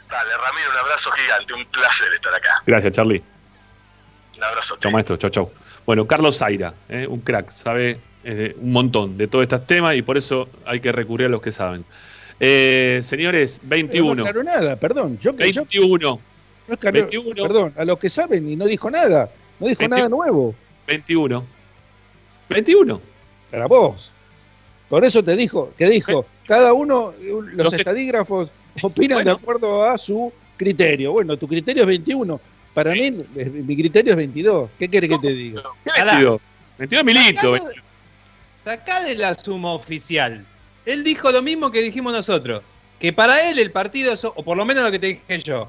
[0.08, 2.62] Dale, Ramiro, un abrazo gigante, un placer estar acá.
[2.64, 3.20] Gracias, Charlie.
[4.36, 4.76] Un abrazo.
[4.78, 5.16] Chao, maestro.
[5.16, 5.52] Chao, chao.
[5.84, 7.04] Bueno, Carlos Zaira, ¿eh?
[7.04, 10.92] un crack, sabe eh, un montón de todos estos temas y por eso hay que
[10.92, 11.84] recurrir a los que saben.
[12.38, 14.14] Eh, señores, Pero 21.
[14.14, 15.18] No aclaró nada, perdón.
[15.18, 15.64] Yo, que yo
[16.68, 16.68] 21.
[16.68, 17.42] no aclaró- 21.
[17.42, 19.30] Perdón, a los que saben y no dijo nada.
[19.60, 19.96] No dijo 21.
[19.96, 20.54] nada nuevo.
[20.86, 21.44] 21.
[22.48, 23.00] 21.
[23.50, 24.12] Para vos.
[24.88, 28.50] Por eso te dijo, que dijo, cada uno, los, Los est- estadígrafos
[28.82, 29.30] opinan Bueno.
[29.30, 31.12] de acuerdo a su criterio.
[31.12, 32.40] Bueno, tu criterio es 21.
[32.72, 34.70] Para mí, mi criterio es 22.
[34.78, 35.62] ¿Qué querés que te diga?
[35.82, 36.12] ¿Qué Pará.
[36.14, 36.40] 22?
[36.78, 37.56] 22 milito.
[37.56, 37.82] Sacá de-
[38.64, 40.44] Sacá de la suma oficial.
[40.84, 42.62] Él dijo lo mismo que dijimos nosotros.
[43.00, 45.68] Que para él el partido o por lo menos lo que te dije yo,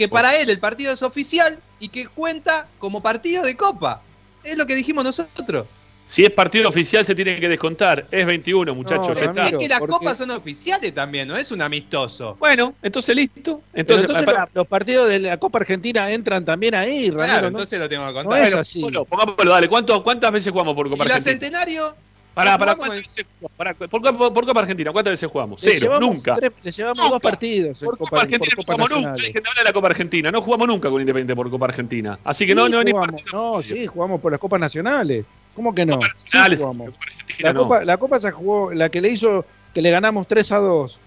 [0.00, 4.00] que para él el partido es oficial y que cuenta como partido de copa.
[4.42, 5.66] Es lo que dijimos nosotros.
[6.04, 8.06] Si es partido oficial se tiene que descontar.
[8.10, 9.08] Es 21, muchachos.
[9.08, 9.40] No, ya Es está.
[9.42, 9.58] Ramiro.
[9.58, 12.34] que las porque- copas son oficiales también, no es un amistoso.
[12.40, 13.60] Bueno, entonces listo.
[13.74, 17.24] Entonces, los, los partidos de la Copa Argentina entran también ahí, Ramiro.
[17.26, 17.48] Claro, ¿no?
[17.58, 18.38] entonces lo tengo que No contar.
[18.40, 18.80] es Bueno, así.
[18.80, 19.68] bueno, pongámoslo, dale.
[19.68, 21.32] ¿Cuánto- ¿Cuántas veces jugamos por Copa y la Argentina?
[21.50, 21.94] Centenario,
[22.40, 23.56] Pará, no pará, jugamos ¿cuántas veces jugamos?
[23.56, 25.62] Pará, por, Copa- por Copa Argentina, ¿cuántas veces jugamos?
[25.62, 26.34] Le Cero, nunca.
[26.36, 27.10] tres- le llevamos Nunca.
[27.10, 29.22] dos partidos Por Copa, Copa, Argentina por no jugamos nunca.
[29.22, 30.30] De hablar de la Copa Argentina.
[30.32, 32.18] No jugamos nunca con Independiente por Copa Argentina.
[32.24, 33.22] Así que no, Sí, no, ni jugamos.
[33.22, 33.52] partido.
[33.56, 35.24] No, sí, jugamos por las Copas Nacionales.
[35.54, 35.94] ¿Cómo que no?
[35.94, 36.86] Copa Sí, Nacionales, jugamos.
[36.90, 40.26] Copa Argentina la, copa, la Copa se jugó, la que le hizo, que le ganamos
[40.26, 41.00] 3 a 2,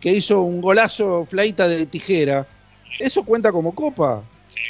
[0.00, 2.46] que hizo un golazo flaita de tijera,
[2.98, 4.22] eso cuenta como Copa.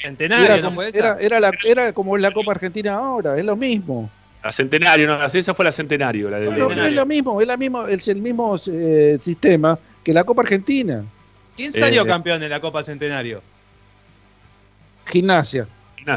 [0.03, 1.25] Centenario, era, ¿no como, puede era, ser?
[1.25, 4.11] era la, era como la Copa Argentina ahora, es lo mismo.
[4.43, 6.31] La Centenario, no, esa fue la Centenario.
[6.31, 9.79] La del- No, no, es lo mismo, es, la mismo, es el mismo eh, sistema
[10.03, 11.05] que la Copa Argentina.
[11.57, 13.43] ¿Quién salió Eh, campeón en la Copa Centenario?
[15.07, 15.67] Gimnasia.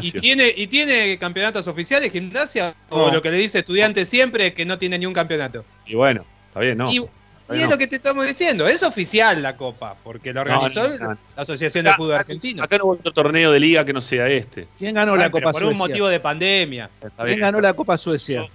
[0.00, 2.74] ¿Y tiene, ¿Y tiene campeonatos oficiales gimnasia?
[2.88, 3.12] ¿O No.
[3.12, 5.62] lo que le dice estudiante siempre es que no tiene ni un campeonato?
[5.86, 6.90] Y bueno, está bien, ¿no?
[6.90, 7.00] y
[7.50, 10.88] y es lo que te estamos diciendo, es oficial la Copa, porque la organizó No,
[10.98, 11.18] no, no.
[11.36, 12.62] la Asociación de Acá- Fútbol Argentino.
[12.62, 14.66] Acá no hubo otro torneo de liga que no sea este.
[14.78, 15.72] ¿Quién ganó Ah, la pero Copa por Suecia?
[15.72, 16.90] un motivo de pandemia.
[16.96, 17.40] Está ¿Quién bien.
[17.40, 18.46] ganó la Copa Suecia?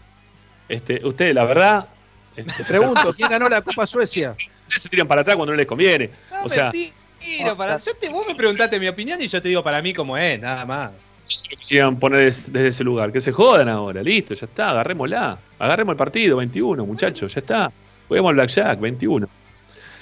[0.68, 1.88] Este, ustedes, la verdad,
[2.36, 4.32] este, Te pregunto, ¿quién ganó la Copa Suecia?
[4.32, 6.10] ustedes se tiran para atrás cuando no les conviene.
[6.32, 9.50] No, O sea- mentira, para, yo te, vos me preguntaste mi opinión y yo te
[9.50, 11.18] digo para mí cómo es, nada más.
[11.52, 13.12] lo quisieran poner des- desde ese lugar.
[13.12, 15.38] Que se jodan ahora, listo, ya está, agarrémosla.
[15.60, 17.72] Agarremos el partido, 21, muchachos, ya está.
[18.10, 19.28] Juguemos al Blackjack, 21.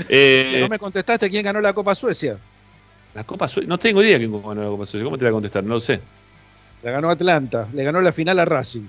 [0.09, 2.37] Eh, No me contestaste quién ganó la Copa Suecia.
[3.15, 5.03] la Copa Suecia, no tengo idea quién ganó la Copa Suecia.
[5.03, 5.63] ¿Cómo te voy a contestar?
[5.63, 5.99] No lo sé.
[6.83, 8.83] La ganó Atlanta, le ganó la final a Racing.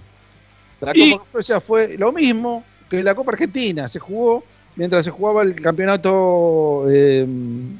[0.83, 4.44] La Y- Copa Suecia fue lo mismo que la Copa Argentina, se jugó
[4.76, 7.26] mientras se jugaba el campeonato eh,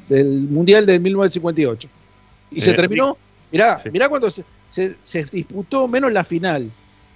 [0.07, 1.87] del Mundial de 1958.
[2.51, 3.15] Y se Eh, terminó,
[3.51, 3.89] mirá, sí.
[3.91, 6.69] mirá cuando se, se- se disputó menos la final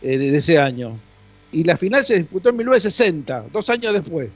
[0.04, 0.96] eh, de ese año.
[1.54, 4.30] Y la final se disputó en 1960, dos años después.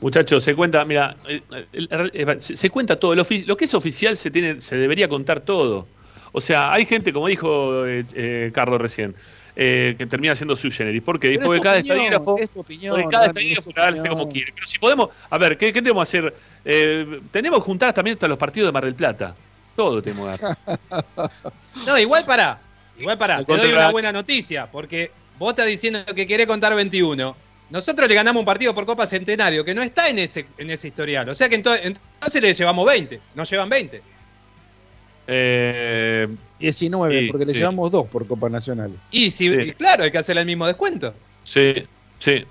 [0.00, 1.40] Muchachos, se cuenta, mira, eh,
[1.72, 3.14] eh, eh, se, cuenta todo.
[3.14, 5.86] Lo, que es oficial se tiene, se debería contar todo.
[6.32, 9.14] O sea, hay gente, como dijo eh, eh, Carlos recién,
[9.58, 11.00] eh, que termina siendo su generis.
[11.00, 11.28] ¿Por qué?
[11.28, 14.08] Pero Porque es tu cada opinión, estadígrafo, es tu opinión, porque cada Dani, estadígrafo hace
[14.10, 14.52] como quiere.
[14.54, 16.34] Pero si podemos, a ver, ¿qué, qué tenemos que hacer?
[16.62, 19.34] Eh, tenemos que juntar también hasta los partidos de Mar del Plata.
[19.74, 20.58] Todo tenemos que dar.
[21.86, 22.60] No, igual para,
[22.98, 27.36] igual para, te doy una buena noticia, porque vos estás diciendo que querés contar 21.
[27.70, 30.88] Nosotros le ganamos un partido por Copa Centenario que no está en ese, en ese
[30.88, 31.28] historial.
[31.28, 34.02] O sea que ento- entonces le llevamos 20, nos llevan 20.
[35.28, 36.28] Eh,
[36.60, 37.58] 19, Sí, porque le sí.
[37.58, 38.92] llevamos dos por Copa Nacional.
[39.10, 39.72] Y si, Sí.
[39.72, 41.14] claro, hay que hacer el mismo descuento.
[41.44, 41.74] sí,
[42.18, 42.44] sí.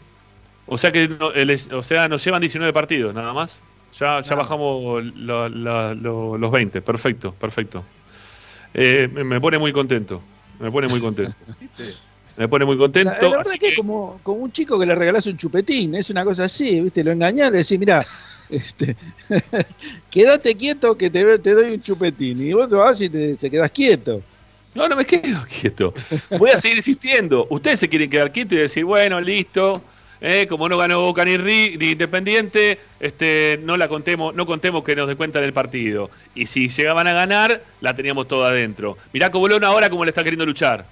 [0.67, 3.61] O sea que no- el- o sea, nos llevan 19 partidos, nada más.
[3.99, 4.37] Ya, ya No.
[4.37, 6.81] bajamos lo- la- lo- los 20.
[6.81, 7.85] Perfecto, perfecto.
[8.73, 10.21] Eh, me, me pone muy contento.
[10.59, 11.35] Me pone muy contento.
[12.37, 13.11] Me pone muy contento.
[13.11, 15.95] la verdad así que es que- como, como un chico que le regalás un chupetín,
[15.95, 17.03] es una cosa así, ¿viste?
[17.03, 18.05] Lo engañás, le decís, mira,
[18.49, 18.95] este,
[20.09, 22.41] quédate quieto que te, te doy un chupetín.
[22.41, 24.21] Y vos te vas y te, te quedás quieto.
[24.73, 25.93] No, no me quedo quieto.
[26.37, 27.47] Voy a seguir insistiendo.
[27.49, 29.81] Ustedes se quieren quedar quietos y decir, bueno, listo.
[30.21, 34.83] eh, como no ganó Boca ni, Ri- ni Independiente, este, no la contemos, no contemos
[34.83, 36.09] que nos descuentan el partido.
[36.33, 38.97] Y si llegaban a ganar, la teníamos toda adentro.
[39.13, 40.85] Mirá Cobolón ahora como le está queriendo luchar.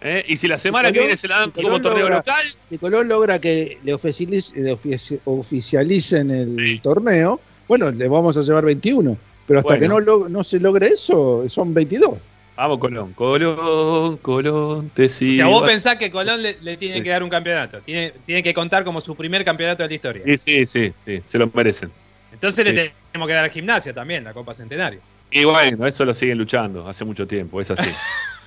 [0.00, 2.16] Eh, Y si la semana que Colón- viene se la dan si como torneo logra-
[2.18, 6.78] local, Si Colón logra que le, le ofici- oficialicen el Sí.
[6.80, 9.16] torneo, bueno, le vamos a llevar 21.
[9.46, 9.96] Pero hasta Bueno.
[9.98, 12.18] que no, no se logre eso, son 22.
[12.54, 13.12] vamos Colón.
[13.14, 15.36] Colón, Colón, te O sigo.
[15.36, 17.02] sea, vos pensás que Colón le, le tiene Sí.
[17.02, 17.80] que dar un campeonato.
[17.82, 20.22] Tiene, tiene que contar como su primer campeonato de la historia.
[20.24, 21.90] Sí, sí, sí, sí, se lo merecen.
[22.32, 22.72] Entonces Sí.
[22.72, 25.00] le tenemos que dar a gimnasia también, la Copa Centenario.
[25.30, 27.88] Y bueno, eso lo siguen luchando hace mucho tiempo, es así.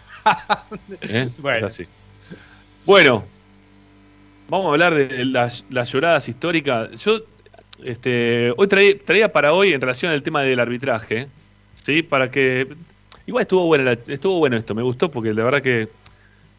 [1.02, 1.30] ¿Eh?
[1.40, 1.68] Bueno.
[1.68, 1.88] Es así.
[2.86, 3.24] Bueno,
[4.50, 6.92] vamos a hablar de las, las lloradas históricas.
[7.04, 7.22] Yo
[7.84, 11.28] este, hoy traía, traía para hoy en relación al tema del arbitraje,
[11.76, 12.02] ¿sí?
[12.04, 12.68] Para que.
[13.28, 15.88] Igual estuvo bueno, la- estuvo bueno esto, me gustó porque la verdad que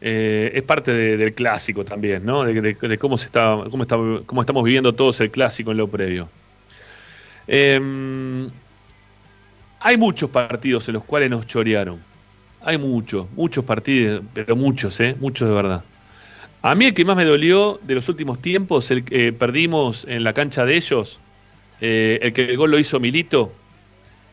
[0.01, 2.43] eh, es parte de- del clásico también, ¿no?
[2.43, 5.77] De, de- de cómo se está, cómo está, cómo estamos viviendo todos el clásico en
[5.77, 6.29] lo previo.
[7.47, 8.49] Em,
[9.81, 12.01] hay muchos partidos en los cuales nos chorearon.
[12.63, 15.15] Hay muchos, muchos partidos, pero muchos, ¿eh?
[15.19, 15.83] Muchos de verdad.
[16.61, 20.23] A mí el que más me dolió de los últimos tiempos, el que perdimos en
[20.23, 21.19] la cancha de ellos,
[21.81, 23.51] eh, el que el gol lo hizo Milito,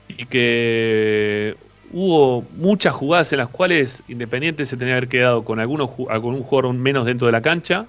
[0.08, 1.56] y que
[1.92, 6.24] hubo muchas jugadas en las cuales Independiente se tenía que haber quedado con, algunos, con
[6.26, 7.86] un jugador menos dentro de la cancha,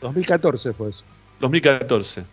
[0.00, 1.04] 2014 fue eso.
[1.40, 2.24] 2014.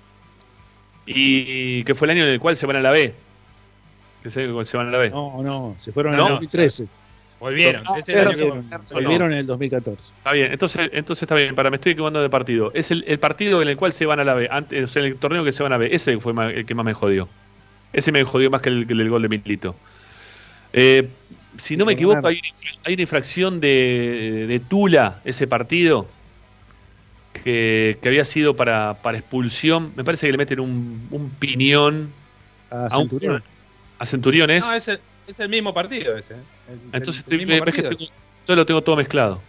[1.05, 3.13] Y que fue el año en el cual se van a la B.
[4.23, 5.09] Que se, se van a la B.
[5.09, 6.87] No, no, se fueron en el 2013.
[7.39, 7.83] Volvieron.
[7.83, 8.83] No, ese es el no, año que- no, no.
[8.91, 10.01] Volvieron en el 2014.
[10.17, 12.71] Está bien, entonces, entonces está bien, para me estoy equivocando de partido.
[12.73, 15.03] Es el, el partido en el cual se van a la B, antes, o sea,
[15.03, 17.29] el torneo que se van a B, ese fue el que más me jodió.
[17.93, 19.75] Ese me jodió más que el, el gol de Milito.
[20.73, 21.07] Eh,
[21.57, 22.41] si no me equivoco, hay,
[22.83, 26.07] hay una infracción de, de Tula, ese partido,
[27.43, 29.93] que, que había sido para, para expulsión.
[29.95, 32.11] Me parece que le meten un, un piñón
[32.69, 33.43] A a, un- Centurión.
[33.97, 34.49] a Centurión.
[34.51, 34.63] ¿es?
[34.65, 36.35] No, es el, es el mismo partido ese.
[36.69, 36.73] ¿Eh?
[36.73, 38.11] El- Entonces el estoy, ves que tengo-
[38.47, 39.41] yo lo tengo todo mezclado.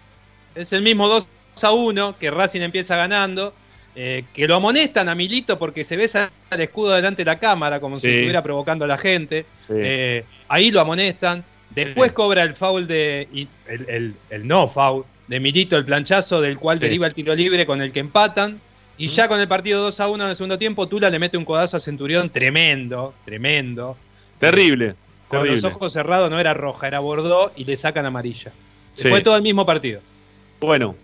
[0.55, 1.27] Es el mismo 2
[1.63, 3.55] a 1 que Racing empieza ganando.
[3.97, 7.81] eh, que lo amonestan a Milito porque se besa el escudo delante de la cámara,
[7.81, 9.47] como si estuviera provocando a la gente.
[9.85, 11.43] Eh, ahí lo amonestan.
[11.71, 13.27] Después cobra el foul de.
[13.67, 14.15] El,
[14.47, 17.99] no foul de Milito, el planchazo del cual deriva el tiro libre con el que
[17.99, 18.61] empatan.
[18.97, 21.37] Y ya con el partido 2 a 1 en el segundo tiempo, Tula le mete
[21.37, 23.97] un codazo a Centurión tremendo, tremendo.
[24.39, 24.95] Terrible.
[25.31, 28.51] Con los ojos cerrados no era roja, era bordó y le sacan amarilla.
[28.97, 30.01] Fue todo el mismo partido.
[30.59, 30.97] Bueno,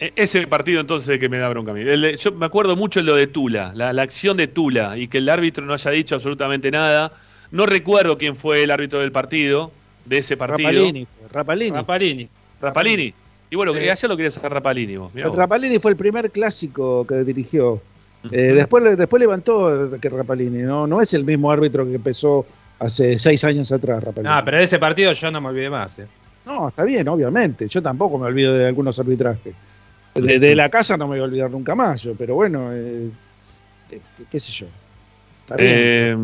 [0.00, 1.82] e-, ese partido entonces que me da bronca a mí.
[2.18, 5.28] yo me acuerdo mucho de lo de Tula, la, acción de Tula, y que el
[5.28, 7.12] árbitro no haya dicho absolutamente nada.
[7.50, 9.70] No recuerdo quién fue el árbitro del partido,
[10.06, 10.70] de ese partido.
[10.70, 11.06] Rapalini.
[11.30, 11.76] Rapalini.
[11.76, 12.28] Rapalini.
[12.62, 13.14] Rapalini.
[13.50, 13.78] Y bueno, sí.
[13.78, 14.96] ayer lo quería sacar Rapalini.
[14.96, 17.82] Vos, Rapalini fue el primer clásico que dirigió.
[18.32, 20.86] Eh, después, después levantó que Rapalini, ¿no?
[20.86, 22.46] No es el mismo árbitro que empezó
[22.78, 24.32] hace seis años atrás, Rapalini.
[24.32, 25.98] Ah, pero de ese partido yo no me olvidé más.
[25.98, 26.06] ¿eh?
[26.44, 27.68] No, está bien, obviamente.
[27.68, 29.54] Yo tampoco me olvido de algunos arbitrajes.
[30.14, 33.10] De, la casa no me voy a olvidar nunca más yo, pero bueno, eh,
[34.30, 34.66] qué, sé yo.
[35.58, 36.16] Eh,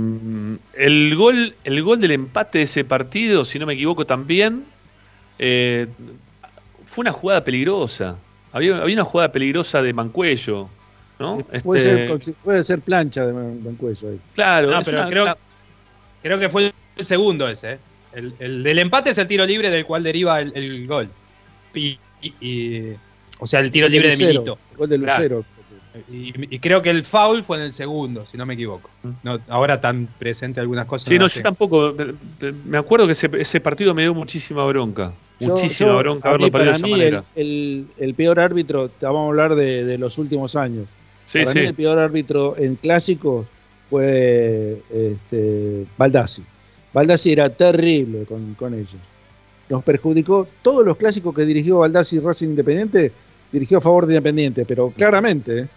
[0.75, 4.65] el, gol, el gol del empate de ese partido, si no me equivoco también,
[5.39, 5.89] eh,
[6.87, 8.17] fue una jugada peligrosa.
[8.53, 10.69] Había, una jugada peligrosa de Mancuello.
[11.19, 11.39] ¿no?
[11.63, 14.21] Puede, este, ser, puede ser plancha de Mancuello ahí.
[14.35, 15.37] Claro, pero creo,
[16.23, 17.79] creo que fue el segundo ese.
[18.13, 21.09] El, del empate es el tiro libre del cual deriva el, gol.
[21.75, 21.99] y,
[23.39, 24.59] o sea, el tiro libre de Milito.
[24.77, 25.45] gol de Lucero.
[26.11, 28.89] Y, creo que el foul fue en el segundo, si no me equivoco.
[29.23, 31.09] No, ahora tan presente algunas cosas.
[31.09, 31.95] Sí, no, yo tampoco.
[32.65, 35.13] Me acuerdo que ese, partido me dio muchísima bronca.
[35.41, 37.25] muchísima bronca haberlo perdido de esa manera.
[37.35, 40.87] El, peor árbitro, te vamos a hablar de, los últimos años.
[41.25, 43.47] Sí, para mí el peor árbitro en clásicos
[43.93, 46.43] fue este, Baldassi.
[46.95, 48.97] Baldassi era terrible con, con ellos.
[49.69, 53.13] Nos perjudicó todos los clásicos que dirigió Baldassi Racing Independiente
[53.53, 55.59] dirigió a favor de Independiente, pero claramente.
[55.59, 55.69] ¿eh?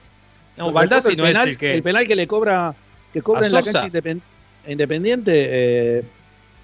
[0.55, 1.73] No, Baldassi no es el que.
[1.73, 2.73] El penal que le cobra,
[3.11, 4.23] que cobra en la cancha
[4.65, 6.03] Independiente eh,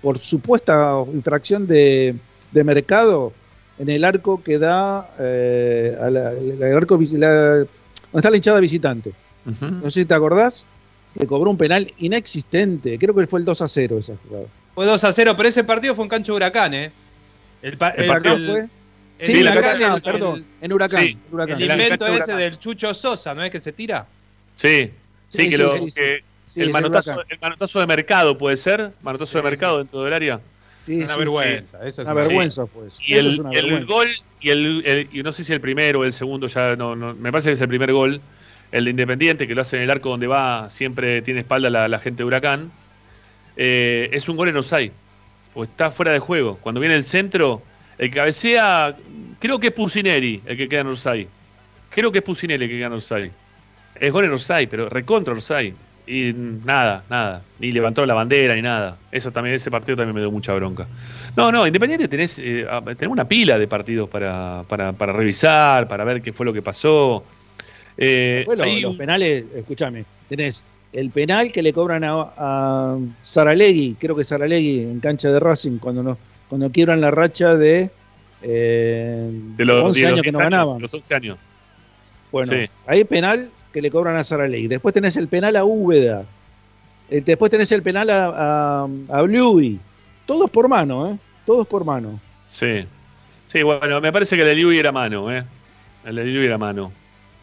[0.01, 2.15] por supuesta infracción de,
[2.53, 3.33] mercado
[3.77, 7.67] en el arco que da eh, el arco donde
[8.13, 9.11] está la hinchada visitante.
[9.43, 10.65] No sé si te acordás
[11.19, 12.97] que cobró un penal inexistente.
[12.97, 14.47] Creo que fue el 2 a 0 esa jugada.
[14.73, 16.91] Fue 2 a 0, pero ese partido fue en cancho de huracán, ¿eh?
[17.61, 18.69] El, partido fue.
[19.19, 19.43] Sí,
[20.03, 21.03] perdón, en Huracán.
[21.03, 24.07] El invento ese del Chucho Sosa, ¿no es que se tira?
[24.55, 24.91] Sí,
[25.29, 25.73] sí, que, lo,
[26.55, 30.41] el, manotazo, el, manotazo, de mercado puede ser, manotazo de mercado dentro del área.
[30.81, 34.07] Sí, una vergüenza, eso es una vergüenza fue Y, el, el, gol,
[34.41, 37.31] y el, y no sé si el primero o el segundo, ya no, no, me
[37.31, 38.19] parece que es el primer gol,
[38.71, 41.99] el de Independiente, que lo hace en el arco donde va, siempre tiene espalda la,
[41.99, 42.71] gente de Huracán,
[43.57, 44.91] eh, es un gol en offside,
[45.53, 46.57] o está fuera de juego.
[46.57, 47.61] Cuando viene el centro,
[47.97, 48.95] el cabecea,
[49.39, 51.27] creo que es Pusineri el que queda en Orsay.
[51.89, 53.31] Creo que es Pusineri el que queda en Orsay.
[53.99, 55.73] Es gol en Orsay, pero recontra Orsay.
[56.07, 57.43] Y nada, nada.
[57.59, 58.97] Ni levantó la bandera ni nada.
[59.11, 60.87] Eso también, ese partido también me dio mucha bronca.
[61.35, 62.65] No, no, Independiente tenés, eh,
[63.07, 67.23] una pila de partidos para, para, para, revisar, para ver qué fue lo que pasó.
[67.97, 68.45] Eh,
[68.81, 70.63] los penales, escúchame, tenés
[70.93, 75.77] el penal que le cobran a, a Saralegui, creo que Saralegui en cancha de Racing,
[75.77, 76.17] cuando no
[76.51, 77.89] cuando quiebran la racha de,
[78.41, 80.81] eh, de los 11 años que no ganaban.
[80.81, 81.37] Los 11 años.
[82.29, 82.51] Bueno,
[82.85, 84.67] hay penal que le cobran a Sara Ley.
[84.67, 86.25] Después tenés el penal a Úbeda.
[87.09, 89.79] Eh, después tenés el penal a, a, Bluey.
[90.25, 91.17] Todos por mano, ¿eh?
[91.45, 92.19] Todos por mano.
[92.47, 92.85] Sí.
[93.45, 95.45] Sí, bueno, me parece que el de era mano, ¿eh?
[96.03, 96.91] El de era mano.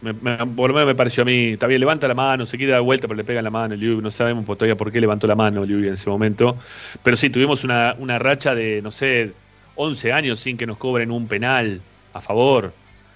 [0.01, 1.51] Me, por lo menos me pareció a mí.
[1.53, 3.75] Está bien, levanta la mano, se queda de vuelta, pero le pega la mano.
[3.75, 6.57] Liu, no sabemos todavía por qué levantó la mano Liu en ese momento.
[7.03, 9.33] Pero sí, tuvimos una, una racha de, no sé,
[9.75, 11.81] 11 años sin que nos cobren un penal
[12.13, 12.73] a favor.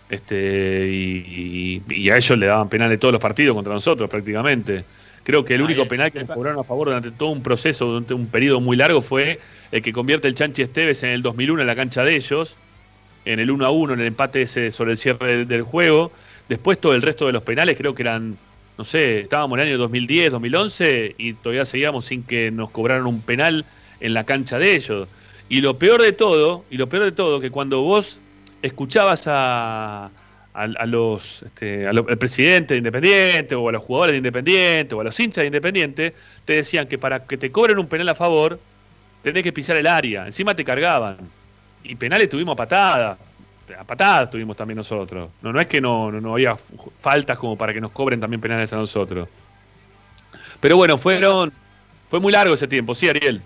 [0.08, 4.84] Este, y, a ellos le daban penal de todos los partidos contra nosotros prácticamente.
[5.24, 8.12] Creo que el único penal que nos cobraron a favor durante todo un proceso, durante
[8.12, 9.38] un periodo muy largo, fue
[9.70, 12.56] el que convierte el Chanchi Esteves en el 2001 en la cancha de ellos,
[13.24, 16.10] en el 1 a 1, en el empate ese sobre el cierre del juego
[16.48, 18.36] Después todo el resto de los penales creo que eran,
[18.76, 23.06] no sé, estábamos en el año 2010, 2011 y todavía seguíamos sin que nos cobraran
[23.06, 23.64] un penal
[24.00, 25.08] en la cancha de ellos.
[25.48, 28.20] Y lo peor de todo, y lo peor de todo, que cuando vos
[28.62, 30.10] escuchabas a,
[30.54, 35.04] a, los este, al presidente de Independiente o a los jugadores de Independiente o a
[35.04, 36.14] los hinchas de Independiente,
[36.44, 38.58] te decían que para que te cobren un penal a favor,
[39.22, 40.26] tenés que pisar el área.
[40.26, 41.16] Encima te cargaban.
[41.84, 43.18] Y penales tuvimos patadas
[43.78, 45.30] a patadas tuvimos también nosotros.
[45.40, 48.72] No, no es que no, no, había faltas como para que nos cobren también penales
[48.72, 49.28] a nosotros.
[50.60, 51.52] Pero bueno, fueron
[52.08, 53.40] fue muy largo ese tiempo, sí, Ariel.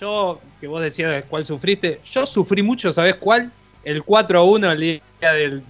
[0.00, 3.50] Yo, que vos decías cuál sufriste, yo sufrí mucho, ¿sabés cuál?
[3.84, 5.62] El 4 a 1 el día del,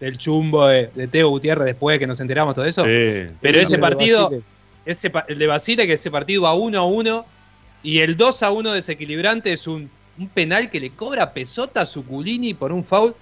[0.00, 2.84] del chumbo de, Teo Gutiérrez después que nos enteramos todo eso.
[2.84, 4.30] Sí, Pero ese partido,
[4.84, 7.26] ese, el de Basile, que ese partido va 1 a 1
[7.82, 9.90] y el 2 a 1 desequilibrante es un,
[10.32, 13.14] penal que le cobra pesota a Suculini por un foul.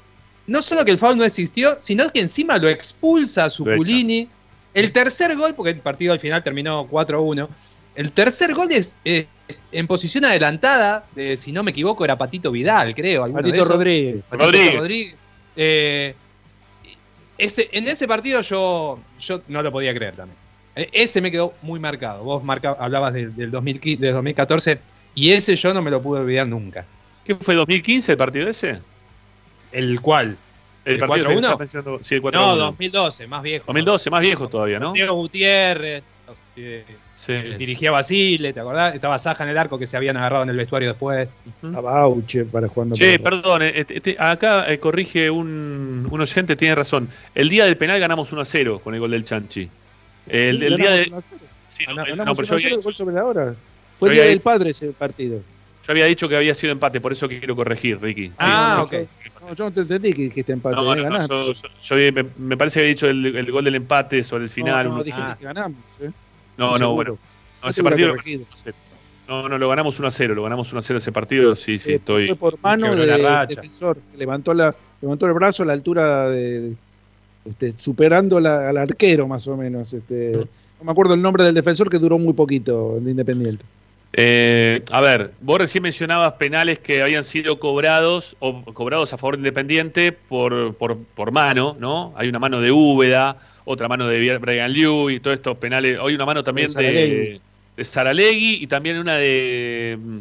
[0.46, 4.28] No solo que el foul no existió, sino que encima lo expulsa a Suculini.
[4.72, 7.48] El tercer gol, porque el partido al final terminó 4 a 1,
[7.94, 8.96] el tercer gol es
[9.72, 13.30] en posición adelantada, de, si no me equivoco, era Patito Vidal, creo.
[13.32, 14.22] Patito Rodríguez.
[14.28, 15.16] Patito Rodríguez.
[15.56, 16.14] Eh,
[17.38, 20.38] ese, en ese partido yo, yo no lo podía creer también.
[20.74, 22.24] E, ese me quedó muy marcado.
[22.24, 22.42] Vos
[22.78, 24.80] hablabas del, del 2014
[25.14, 26.84] y ese yo no me lo pude olvidar nunca.
[27.24, 28.80] ¿Qué fue 2015 el partido ese?
[29.72, 30.36] ¿El cual?
[30.84, 31.98] ¿El, ¿El partido 4-1?
[32.02, 33.64] Sí, el 4 No, 2012, más viejo.
[33.66, 34.92] 2012, más viejo todavía, ¿no?
[34.92, 36.02] Diego Gutiérrez,
[36.54, 38.94] dirigía Basile, ¿te acordás?
[38.94, 41.28] Estaba Saja en el arco que se habían agarrado en el vestuario después.
[41.62, 42.94] Estaba Auche para jugando.
[42.94, 47.08] Sí, perdón, eh, este, acá eh, corrige un, un, oyente, tiene razón.
[47.34, 49.68] El día del penal ganamos 1 a 0 con el gol del Chanchi.
[50.26, 51.12] El, el día de.
[51.68, 53.54] Sí, no, no, pero yo había, hora.
[53.98, 55.40] Fue el día del padre ese partido.
[55.86, 58.32] Yo había dicho que había sido empate, por eso quiero corregir, Ricky.
[58.38, 58.94] ah, ok.
[59.42, 60.76] No, yo no te entendí que dijiste empate.
[60.76, 61.96] No, no, no yo,
[62.38, 64.88] me, parece que había dicho el, el, gol del empate sobre el final.
[64.88, 65.78] No, no dijiste que ganamos.
[66.00, 66.10] ¿eh?
[66.56, 67.18] No, no, bueno.
[67.62, 68.14] No, ese partido
[69.26, 71.78] no, no, lo ganamos 1 a 0, lo ganamos 1 a 0 ese partido, sí,
[71.78, 72.26] sí, estoy.
[72.26, 76.74] Fue por mano del defensor, que levantó, la, levantó el brazo a la altura de.
[77.46, 79.92] Este, superando la, al arquero, más o menos.
[79.92, 80.32] Este,
[80.78, 83.64] no me acuerdo el nombre del defensor que duró muy poquito en Independiente.
[84.16, 89.34] Eh, a ver, vos recién mencionabas penales que habían sido cobrados o cobrados a favor
[89.34, 92.14] de Independiente por, por, por mano, ¿no?
[92.16, 95.98] Hay una mano de Úbeda, otra mano de Brian Liu y todos estos penales.
[96.00, 97.40] Hoy una mano también de,
[97.76, 99.98] de Saralegui y también una de.
[100.00, 100.18] Mm,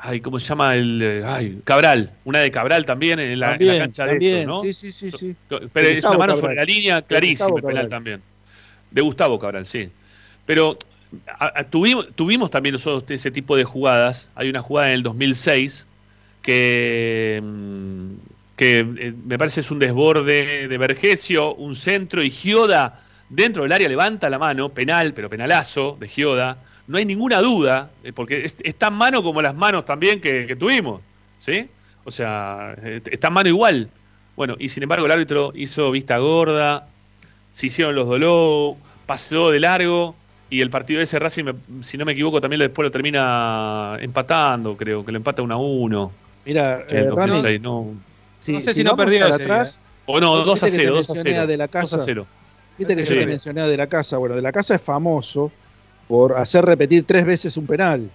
[0.00, 0.74] ay, ¿cómo se llama?
[0.74, 2.10] el ay, Cabral.
[2.24, 4.62] Una de Cabral también en la, cancha de eso, ¿no?
[4.62, 5.12] Sí, sí, sí.
[5.12, 5.36] sí.
[5.48, 8.20] Pero es una mano sobre la línea, clarísima el penal también.
[8.90, 9.88] De Gustavo Cabral, sí.
[10.46, 10.76] Pero
[11.70, 14.30] tuvimos, también nosotros ese tipo de jugadas.
[14.34, 15.86] Hay una jugada en el 2006
[16.42, 18.12] que, mm,
[18.58, 23.88] eh, me parece es un desborde de Vergesio, un centro y Gioda dentro del área
[23.88, 26.58] levanta la mano, penal, pero penalazo de Gioda.
[26.86, 31.00] No hay ninguna duda, eh, porque es, tan mano como las manos también que, tuvimos.
[31.38, 31.68] ¿Sí?
[32.04, 33.88] O sea, eh, está mano igual.
[34.36, 36.88] Bueno, y sin embargo el árbitro hizo vista gorda,
[37.50, 38.76] se hicieron los dolores,
[39.06, 40.14] pasó de largo
[40.54, 41.46] y el partido de ese Racing,
[41.82, 45.56] si no me equivoco, también después lo termina empatando, creo que lo empata 1 a
[45.56, 46.12] 1.
[46.46, 47.92] Mira, eh, Rami, no,
[48.46, 49.82] no sé si, no perdió atrás.
[50.06, 51.46] O no, 2 a 0, 2 a 0.
[51.48, 52.26] De la casa, 2 a 0.
[52.78, 54.16] Viste que yo te mencioné de la casa.
[54.18, 55.50] Bueno, de la casa es famoso
[56.06, 58.08] por hacer repetir tres veces un penal.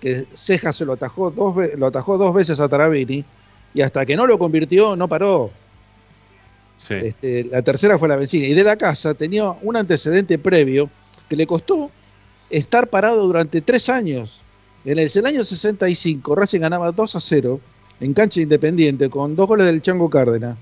[0.00, 3.24] Que Ceja se lo atajó dos, lo atajó dos veces a Tarabini
[3.72, 5.52] y hasta que no lo convirtió, no paró.
[6.74, 6.94] Sí.
[6.94, 8.48] Este, la tercera fue la vencida.
[8.48, 10.90] Y de la casa tenía un antecedente previo
[11.28, 11.90] que le costó
[12.50, 14.42] estar parado durante tres años.
[14.84, 17.60] En el, año 65, Racing ganaba 2 a 0
[18.00, 20.56] en cancha independiente con dos goles del Chango Cárdenas.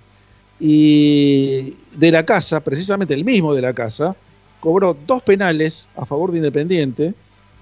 [0.61, 4.15] Y de la casa, precisamente el mismo de la casa,
[4.61, 7.15] cobró dos penales a favor de Independiente,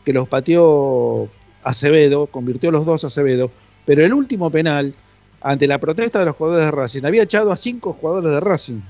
[0.05, 1.31] que los pateó
[1.63, 3.51] Acevedo, convirtió los dos a Acevedo,
[3.87, 4.95] pero el último penal,
[5.41, 8.81] ante la protesta de los jugadores de Racing, había echado a cinco jugadores de Racing.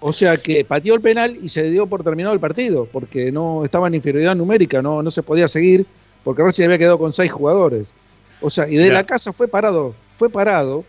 [0.00, 3.64] O sea que pateó el penal y se dio por terminado el partido, porque no
[3.64, 5.86] estaba en inferioridad numérica, no, no se podía seguir,
[6.22, 7.92] porque Racing había quedado con seis jugadores.
[8.40, 10.84] O sea, y de la casa fue parado, fue parado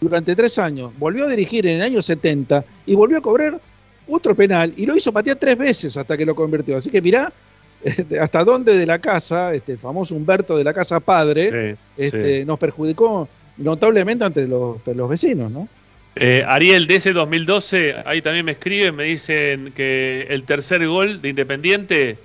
[0.00, 3.60] durante tres años, volvió a dirigir en el año 70 y volvió a cobrar
[4.08, 6.76] otro penal y lo hizo patear tres veces hasta que lo convirtió.
[6.76, 7.32] Así que mirá
[7.84, 12.58] este, hasta dónde de la casa, este famoso Humberto de la casa padre, este, nos
[12.58, 15.68] perjudicó notablemente ante los, los vecinos, ¿no?
[16.16, 21.20] Eh, Ariel, de ese 2012, ahí también me escriben, me dicen que el tercer gol
[21.20, 22.18] de Independiente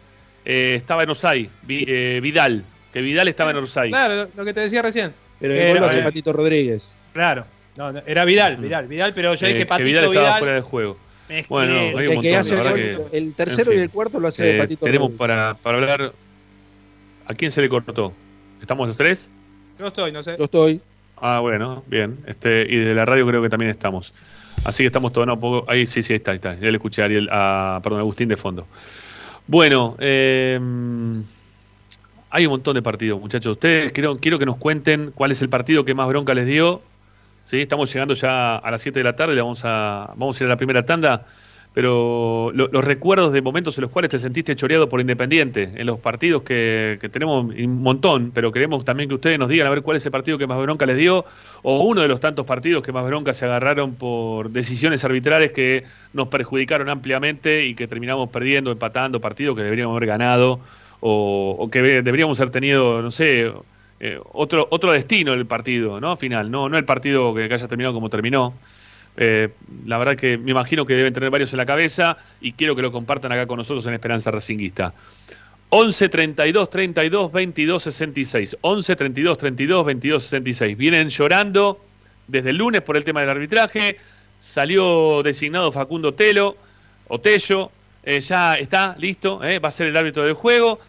[0.46, 2.64] eh, estaba en Osay, eh, Vidal,
[2.94, 3.90] que Vidal estaba en Orsay.
[3.90, 5.14] Claro, lo que te decía recién.
[5.40, 6.94] Pero el gol lo hace Patito Rodríguez.
[7.14, 7.46] Claro,
[7.78, 10.98] no, era Vidal, Vidal, Vidal, pero yo dije Patito Vidal estaba fuera de juego.
[11.48, 15.56] Bueno, hay un montón, el, el tercero y el cuarto lo hace Patito Tenemos para,
[15.56, 16.14] para hablar.
[17.26, 18.14] ¿A quién se le cortó?
[18.60, 19.32] ¿Estamos los tres?
[19.78, 20.36] Yo estoy, no sé.
[20.38, 20.82] Yo estoy.
[21.22, 22.20] Ah, bueno, bien.
[22.26, 24.14] Este, y de la radio creo que también estamos.
[24.66, 26.56] Así que estamos todos, no, poco, ahí sí, sí, está, está.
[26.56, 28.68] Ya le escuché a Ariel, a, perdón, a Agustín de fondo.
[29.48, 30.60] Bueno, eh,
[32.30, 33.54] hay un montón de partidos, muchachos.
[33.54, 36.82] Ustedes quiero, quiero que nos cuenten cuál es el partido que más bronca les dio.
[37.46, 37.62] ¿Sí?
[37.62, 40.52] Estamos llegando ya a las 7 de la tarde, vamos a, vamos a ir a
[40.52, 41.26] la primera tanda.
[41.74, 46.00] Pero los recuerdos de momentos en los cuales te sentiste choreado por Independiente, en los
[46.00, 49.98] partidos que, tenemos un montón, pero queremos también que ustedes nos digan a ver cuál
[49.98, 51.26] es el partido que más bronca les dio,
[51.62, 55.84] o uno de los tantos partidos que más bronca se agarraron por decisiones arbitrales que
[56.12, 60.60] nos perjudicaron ampliamente y que terminamos perdiendo, empatando partidos que deberíamos haber ganado,
[61.02, 63.54] o, que deberíamos haber tenido, no sé,
[64.00, 66.16] eh, otro, otro destino el partido, ¿no?
[66.16, 68.56] Final, no, no el partido que haya terminado como terminó.
[69.22, 69.50] Eh,
[69.86, 72.82] la verdad que me imagino que deben tener varios en la cabeza y quiero que
[72.82, 74.94] lo compartan acá con nosotros en Esperanza Racinguista.
[75.68, 78.58] 11 32 32 22 66.
[78.62, 80.78] 11 32 32 22 66.
[80.78, 81.82] Vienen llorando
[82.28, 83.98] desde el lunes por el tema del arbitraje.
[84.38, 86.56] Salió designado Facundo Telo,
[87.10, 87.72] o Tello.
[88.04, 90.80] Eh, ya está listo, eh, va a ser el árbitro del juego.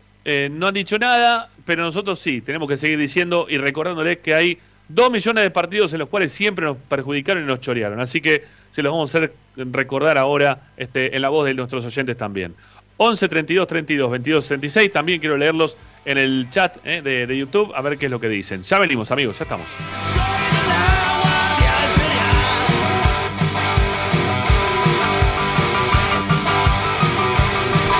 [0.52, 4.58] no han dicho nada, pero nosotros sí, tenemos que seguir diciendo y recordándoles que hay
[4.94, 8.00] dos millones de partidos en los cuales siempre nos perjudicaron y nos chorearon.
[8.00, 11.84] Así que se los vamos a hacer recordar ahora este, en la voz de nuestros
[11.84, 12.54] oyentes también.
[12.96, 14.92] 11 32 32 22 66.
[14.92, 18.20] También quiero leerlos en el chat eh, de, de, YouTube a ver qué es lo
[18.20, 18.62] que dicen.
[18.62, 19.66] Ya venimos, amigos, ya estamos.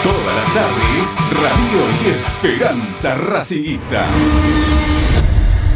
[0.03, 4.07] Todas las tardes, Radio y Esperanza Racingista.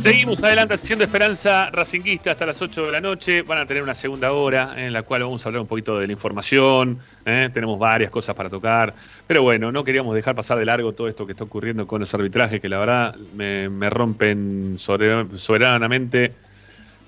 [0.00, 3.42] Seguimos adelante haciendo Esperanza Racinguista hasta las 8 de la noche.
[3.42, 6.06] Van a tener una segunda hora en la cual vamos a hablar un poquito de
[6.06, 6.98] la información.
[7.26, 7.50] ¿eh?
[7.52, 8.94] Tenemos varias cosas para tocar.
[9.26, 12.14] Pero bueno, no queríamos dejar pasar de largo todo esto que está ocurriendo con los
[12.14, 16.32] arbitrajes, que la verdad me, rompen soberanamente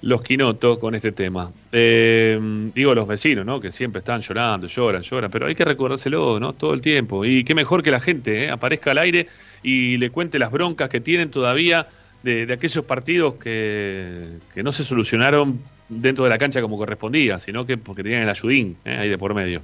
[0.03, 1.51] los Quinoto con este tema.
[1.72, 2.38] Eh,
[2.74, 3.59] digo los vecinos, ¿no?
[3.59, 6.53] Que siempre están llorando, lloran, lloran, pero hay que recordárselo, ¿no?
[6.53, 7.24] Todo el tiempo.
[7.24, 8.51] Y qué mejor que la gente ¿eh?
[8.51, 9.28] aparezca al aire
[9.62, 11.88] y le cuente las broncas que tienen todavía
[12.22, 17.66] de, aquellos partidos que, que, no se solucionaron dentro de la cancha como correspondía, sino
[17.66, 18.96] que porque tenían el ayudín ¿eh?
[18.96, 19.62] ahí de por medio.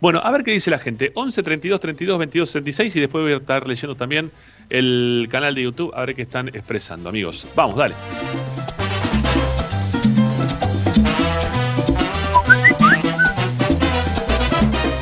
[0.00, 1.12] Bueno, a ver qué dice la gente.
[1.14, 4.30] 11 32 32 22 66 y después voy a estar leyendo también
[4.70, 7.46] el canal de YouTube a ver qué están expresando, amigos.
[7.54, 7.94] Vamos, dale.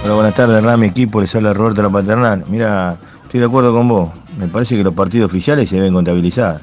[0.02, 2.42] Hola, buenas tardes, Rami, equipo, les habla Roberto La Paternal.
[2.48, 4.10] Mira, estoy de acuerdo con vos.
[4.38, 6.60] Me parece que los partidos oficiales se deben contabilizar.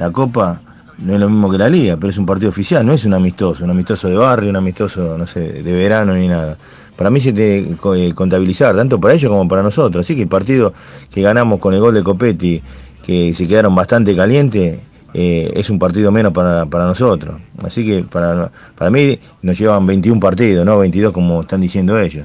[0.00, 0.58] La Copa
[0.96, 3.12] no es lo mismo que la Liga, pero es un partido oficial, no es un
[3.12, 6.56] amistoso, un amistoso de barrio, un amistoso, no sé, de verano ni nada.
[6.96, 10.06] Para mí se tiene que eh, contabilizar, tanto para ellos como para nosotros.
[10.06, 10.72] Así que el partido
[11.10, 12.62] que ganamos con el gol de Copetti,
[13.02, 14.80] que se quedaron bastante calientes,
[15.12, 17.38] eh, es un partido menos para, nosotros.
[17.62, 22.24] Así que para, para mí nos llevan 21 partidos, no 22 como están diciendo ellos.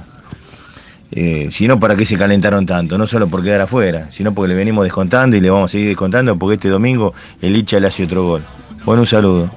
[1.12, 2.98] Eh, si no, ¿para qué se calentaron tanto?
[2.98, 5.88] No solo por quedar afuera, sino porque le venimos descontando y le vamos a seguir
[5.88, 8.42] descontando porque este domingo el Icha le hace otro gol.
[8.84, 9.50] Bueno, un saludo.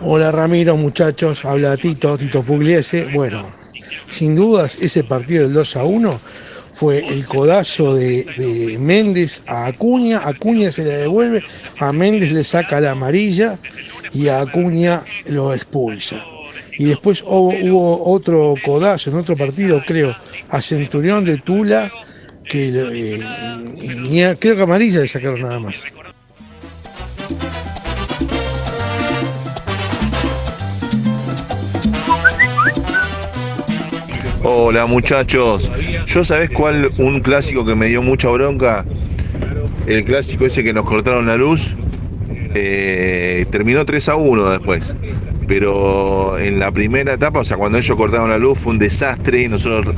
[0.00, 3.08] Hola Ramiro, muchachos, habla Tito, Tito Pugliese.
[3.12, 3.42] Bueno,
[4.10, 6.20] sin dudas ese partido del 2 a 1
[6.72, 11.42] fue el codazo de, Méndez a Acuña, Acuña se le devuelve,
[11.80, 13.56] a Méndez le saca la amarilla
[14.12, 16.16] y a Acuña lo expulsa.
[16.78, 20.14] Y después hubo, otro codazo en otro partido, creo,
[20.50, 21.90] a Centurión de Tula,
[22.48, 25.84] que eh, creo que amarilla le sacaron nada más.
[34.44, 35.70] Hola muchachos,
[36.06, 38.84] ¿yo sabés cuál un clásico que me dio mucha bronca?
[39.86, 41.76] El clásico ese que nos cortaron la luz.
[42.54, 44.94] Eh, terminó 3 a 1 después.
[45.46, 49.42] Pero en la primera etapa, o sea, cuando ellos cortaron la luz fue un desastre
[49.42, 49.94] y nosotros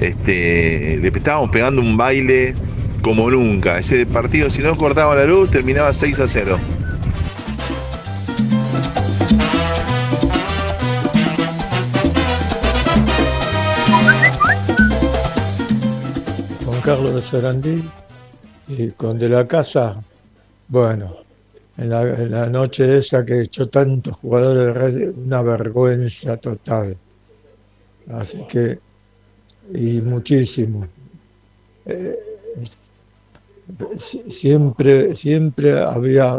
[0.00, 2.54] este, le estábamos pegando un baile
[3.02, 3.78] como nunca.
[3.78, 6.58] Ese partido, si no cortaban la luz, terminaba 6 a 0.
[16.82, 17.84] Carlos de Sarandí
[18.66, 20.02] y con De la Casa,
[20.66, 21.18] bueno,
[21.80, 26.94] en la, noche esa que echó tantos jugadores de red, una vergüenza total.
[28.12, 28.78] Así que,
[29.72, 30.86] y muchísimo.
[31.86, 32.18] Eh,
[33.96, 36.38] siempre, siempre había,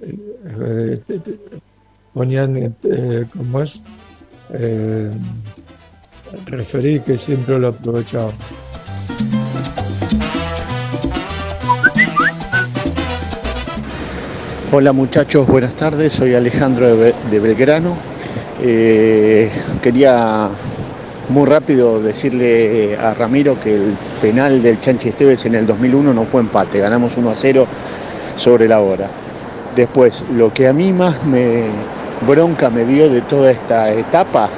[0.00, 1.02] eh,
[2.14, 3.82] ponían, eh, como es,
[6.46, 8.34] referí que siempre lo aprovechaban.
[14.72, 17.94] Hola muchachos, buenas tardes, soy Alejandro de Belgrano.
[18.60, 19.48] Eh,
[19.80, 20.48] quería
[21.28, 26.24] muy rápido decirle a Ramiro que el penal del Chanchi Esteves en el 2001 no
[26.24, 27.66] fue empate, ganamos 1 a 0
[28.34, 29.08] sobre la hora.
[29.76, 31.66] Después, lo que a mí más me
[32.26, 34.50] bronca me dio de toda esta etapa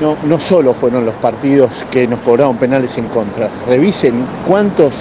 [0.00, 3.48] no, no solo fueron los partidos que nos cobraron penales en contra.
[3.66, 4.14] Revisen
[4.46, 4.92] cuántos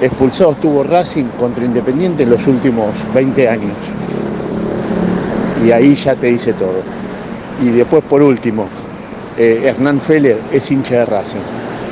[0.00, 3.72] expulsados tuvo Racing contra Independiente en los últimos 20 años.
[5.64, 6.82] Y ahí ya te dice todo.
[7.62, 8.68] Y después, por último,
[9.38, 11.40] eh, Hernán Feller es hincha de Racing.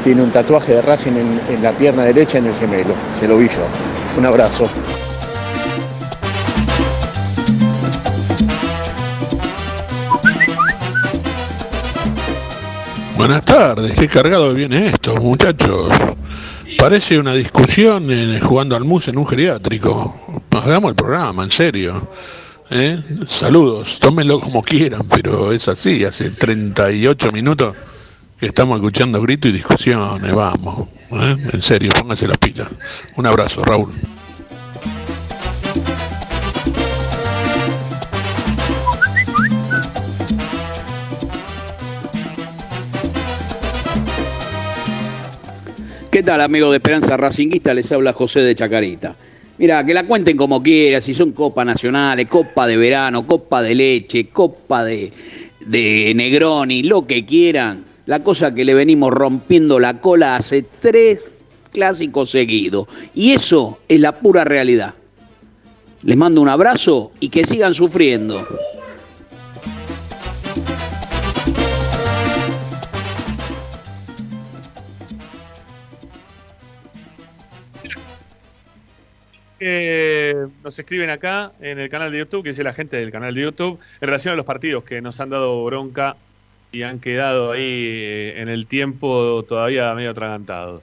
[0.02, 2.94] Tiene un tatuaje de Racing en, en la pierna derecha en el gemelo.
[3.20, 3.62] Se lo vi yo.
[4.18, 4.66] Un abrazo.
[13.20, 15.90] Buenas tardes, qué cargado viene esto, muchachos.
[16.78, 18.08] Parece una discusión
[18.40, 20.42] jugando al mus en un geriátrico.
[20.50, 22.08] Hagamos el programa, en serio.
[22.70, 22.98] ¿eh?
[23.28, 26.02] Saludos, tómenlo como quieran, pero es así.
[26.02, 27.76] Hace 38 minutos
[28.38, 30.32] que estamos escuchando gritos y discusiones.
[30.32, 31.36] Vamos, ¿eh?
[31.52, 32.68] en serio, pónganse las pilas.
[33.16, 33.92] Un abrazo, Raúl.
[46.20, 47.72] ¿Qué tal, amigo de Esperanza Racinguista?
[47.72, 49.16] Les habla José de Chacarita.
[49.56, 53.74] Mira, que la cuenten como quieran, si son Copa Nacionales, Copa de Verano, Copa de
[53.74, 55.10] Leche, Copa de,
[55.64, 57.86] de Negroni, lo que quieran.
[58.04, 61.20] La cosa que le venimos rompiendo la cola hace tres
[61.72, 62.86] clásicos seguidos.
[63.14, 64.92] Y eso es la pura realidad.
[66.02, 68.46] Les mando un abrazo y que sigan sufriendo.
[79.60, 83.34] Que nos escriben acá en el canal de YouTube, que dice la gente del canal
[83.34, 86.16] de YouTube, en relación a los partidos que nos han dado bronca
[86.72, 90.82] y han quedado ahí eh, en el tiempo todavía medio atragantados.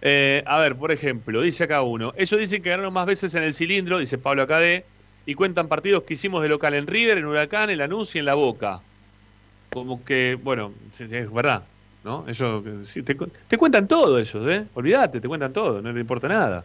[0.00, 3.42] Eh, a ver, por ejemplo, dice acá uno, ellos dicen que ganaron más veces en
[3.42, 4.84] el cilindro, dice Pablo Acadé,
[5.26, 8.26] y cuentan partidos que hicimos de local en River, en Huracán, en Lanús y en
[8.26, 8.80] La Boca.
[9.72, 11.64] Como que, bueno, es verdad,
[12.04, 12.24] ¿no?
[12.28, 12.62] Ellos
[12.92, 13.16] te,
[13.48, 14.66] te, cuentan todo ellos, ¿eh?
[14.74, 16.64] Olvídate, te cuentan todo, no le importa nada.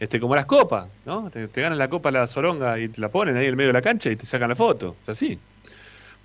[0.00, 1.30] Este, como las copas, ¿no?
[1.30, 3.82] Te, ganan la copa la soronga y te la ponen ahí en medio de la
[3.82, 4.96] cancha y te sacan la foto.
[5.02, 5.38] Es así.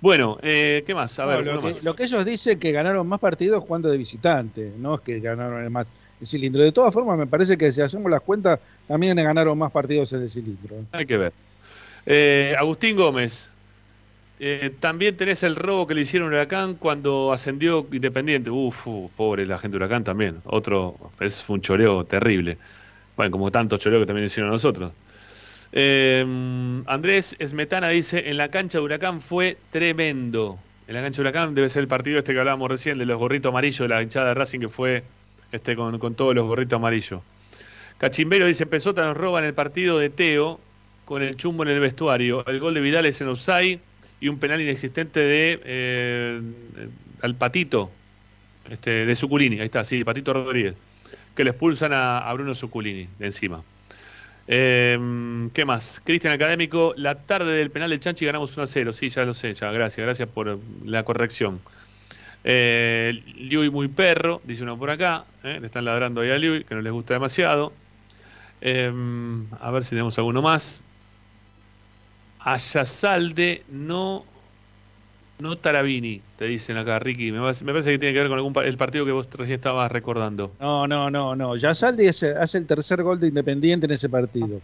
[0.00, 1.18] Bueno, eh, ¿qué más?
[1.18, 4.72] A ver, lo, que, lo, que, ellos dicen que ganaron más partidos jugando de visitante,
[4.78, 5.86] no es que ganaron el más
[6.20, 6.62] el cilindro.
[6.62, 10.22] De todas formas, me parece que si hacemos las cuentas, también ganaron más partidos en
[10.22, 10.76] el cilindro.
[10.92, 11.32] Hay que ver.
[12.06, 13.50] Eh, Agustín Gómez,
[14.38, 18.50] eh, también tenés el robo que le hicieron a Huracán cuando ascendió Independiente.
[18.50, 20.40] Uf, pobre la gente de Huracán también.
[20.44, 22.58] Otro, es un choreo terrible.
[23.16, 24.92] Bueno, como tantos choreos que también hicieron nosotros.
[25.72, 26.24] Eh,
[26.86, 30.58] Andrés Esmetana dice, en la cancha de Huracán fue tremendo.
[30.86, 33.18] En la cancha de Huracán debe ser el partido este que hablábamos recién, de los
[33.18, 35.02] gorritos amarillos de la hinchada de Racing, que fue
[35.52, 37.22] este con, todos los gorritos amarillos.
[37.98, 40.60] Cachimbero dice, Pesota nos roba en el partido de Teo
[41.04, 42.44] con el chumbo en el vestuario.
[42.46, 43.80] El gol de Vidal es en offside
[44.20, 46.40] y un penal inexistente de eh,
[47.22, 47.90] al Patito,
[48.68, 50.74] este, de Suculini, ahí está, sí, Patito Rodríguez,
[51.36, 53.62] que le expulsan a, Bruno Suculini de encima.
[54.48, 56.00] Eh, ¿Qué más?
[56.02, 58.92] Cristian Académico, la tarde del penal de Chanchi ganamos 1 a 0.
[58.92, 61.60] Sí, ya lo sé, ya, gracias, gracias por la corrección.
[62.42, 65.24] Eh, Liui muy perro, dice uno por acá.
[65.44, 67.72] Eh, le están ladrando ahí a Liui, que no les gusta demasiado.
[68.60, 68.90] Eh,
[69.60, 70.82] a ver si tenemos alguno más.
[72.38, 74.24] Ayasalde, no,
[75.38, 77.30] no Tarabini, te dicen acá, Ricky.
[77.30, 80.52] Me, parece que tiene que ver con algún el partido que vos recién estabas recordando.
[80.60, 81.52] No, no, no, no.
[81.52, 84.60] Ayasalde hace, el tercer gol de Independiente en ese partido.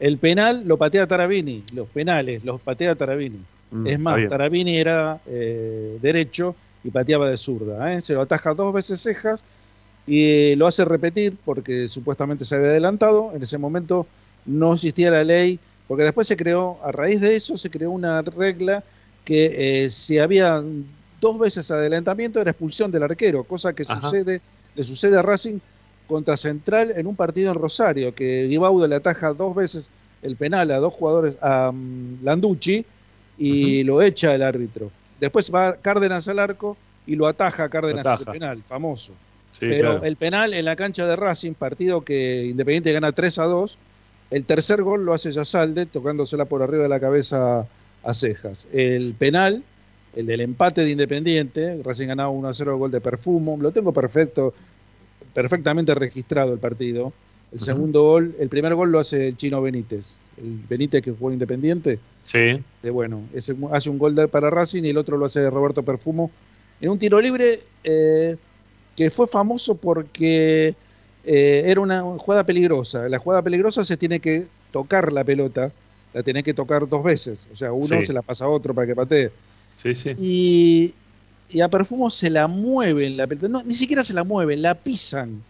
[0.00, 3.40] El penal lo patea Tarabini, los penales los patea Tarabini.
[3.70, 7.92] Mm, es más, Tarabini era eh, derecho y pateaba de zurda.
[7.92, 8.00] ¿eh?
[8.00, 9.44] Se lo ataja dos veces cejas
[10.06, 13.32] y lo hace repetir porque supuestamente se había adelantado.
[13.34, 14.06] En ese momento
[14.46, 18.22] no existía la ley, porque después se creó, a raíz de eso, se creó una
[18.22, 18.84] regla
[19.24, 20.62] que eh, si había
[21.20, 24.40] dos veces adelantamiento era expulsión del arquero, cosa que sucede,
[24.74, 25.58] le sucede a Racing
[26.06, 29.90] contra Central en un partido en Rosario, que Guibaudo le ataja dos veces
[30.22, 32.84] el penal a dos jugadores, a um, Landucci,
[33.36, 34.90] y lo echa el árbitro.
[35.20, 39.12] Después va Cárdenas al arco y lo ataja Cárdenas el penal, famoso.
[39.58, 43.78] Pero el penal en la cancha de Racing, partido que Independiente gana 3 a 2,
[44.30, 47.66] el tercer gol lo hace Yasalde tocándosela por arriba de la cabeza
[48.04, 48.68] a Cejas.
[48.72, 49.62] El penal,
[50.14, 53.92] el del empate de Independiente, Racing ganaba 1 a 0 gol de Perfumo, lo tengo
[53.92, 54.54] perfecto,
[55.32, 57.12] perfectamente registrado el partido.
[57.52, 61.32] El segundo gol, el primer gol lo hace el chino Benítez, el Benítez que jugó
[61.32, 62.00] Independiente.
[62.24, 62.60] Sí.
[62.82, 66.32] De, bueno, ese, hace un gol para Racing y el otro lo hace Roberto Perfumo
[66.80, 68.36] en un tiro libre eh,
[68.96, 70.74] que fue famoso porque
[71.24, 73.08] eh, era una jugada peligrosa.
[73.08, 75.72] La jugada peligrosa se tiene que tocar la pelota,
[76.14, 77.46] la tiene que tocar dos veces.
[77.52, 79.32] O sea, uno se la pasa a otro para que patee.
[79.76, 80.94] Sí, sí.
[81.50, 83.48] Y, a Perfumo se la mueven la pelota.
[83.48, 85.42] No, ni siquiera se la mueven, la pisan.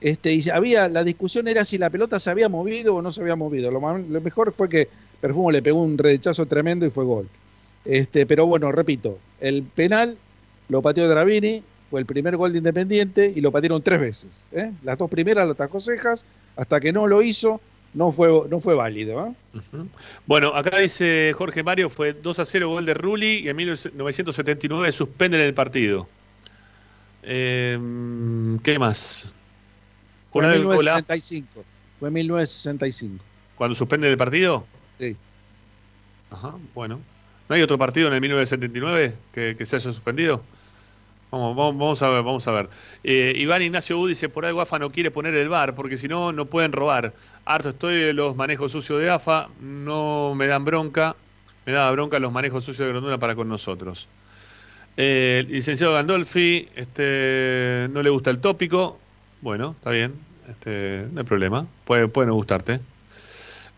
[0.00, 3.20] Este, y había, la discusión era si la pelota se había movido o no se
[3.20, 3.70] había movido.
[3.70, 4.88] Lo, lo mejor fue que
[5.20, 7.28] Perfumo le pegó un rechazo tremendo y fue gol.
[7.84, 10.16] Este, pero bueno, repito, el penal
[10.68, 14.44] lo pateó Dravini, fue el primer gol de Independiente y lo patearon tres veces.
[14.52, 14.72] ¿eh?
[14.82, 16.24] Las dos primeras lo atajó Cejas,
[16.56, 17.60] hasta que no lo hizo,
[17.94, 19.26] no fue, no fue válido.
[19.26, 19.32] ¿eh?
[20.26, 24.92] Bueno, acá dice Jorge Mario, fue 2 a 0 gol de Rulli y en 1979
[24.92, 26.08] suspenden el partido.
[27.22, 29.32] Em, ¿Qué más?
[30.32, 31.64] Fue en 1965.
[32.00, 33.22] Fue 1965.
[33.56, 34.66] ¿Cuando suspenden el partido?
[34.98, 35.16] Sí.
[36.30, 37.00] Ajá, bueno.
[37.48, 40.42] ¿No hay otro partido en el 1979 que, se haya suspendido?
[41.32, 42.68] Vamos, vamos, a ver, vamos a ver.
[43.02, 46.06] Eh, Iván Ignacio U dice, por algo AFA no quiere poner el bar, porque si
[46.06, 47.14] no, no pueden robar.
[47.46, 51.16] Harto estoy de los manejos sucios de AFA, no me dan bronca,
[51.64, 54.08] me da bronca los manejos sucios de Grondona para con nosotros.
[54.98, 58.98] Eh, licenciado Gandolfi, este, no le gusta el tópico,
[59.40, 60.12] bueno, está bien,
[60.50, 62.78] este, no hay problema, puede, puede no gustarte.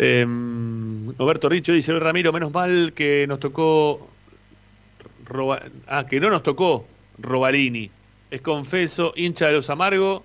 [0.00, 0.26] Eh,
[1.16, 4.08] Roberto Richo dice, Ramiro, menos mal que nos tocó...
[5.86, 6.88] ah, que no nos tocó
[7.18, 7.90] Robalini.
[8.30, 10.22] Es confeso, hincha de los amargos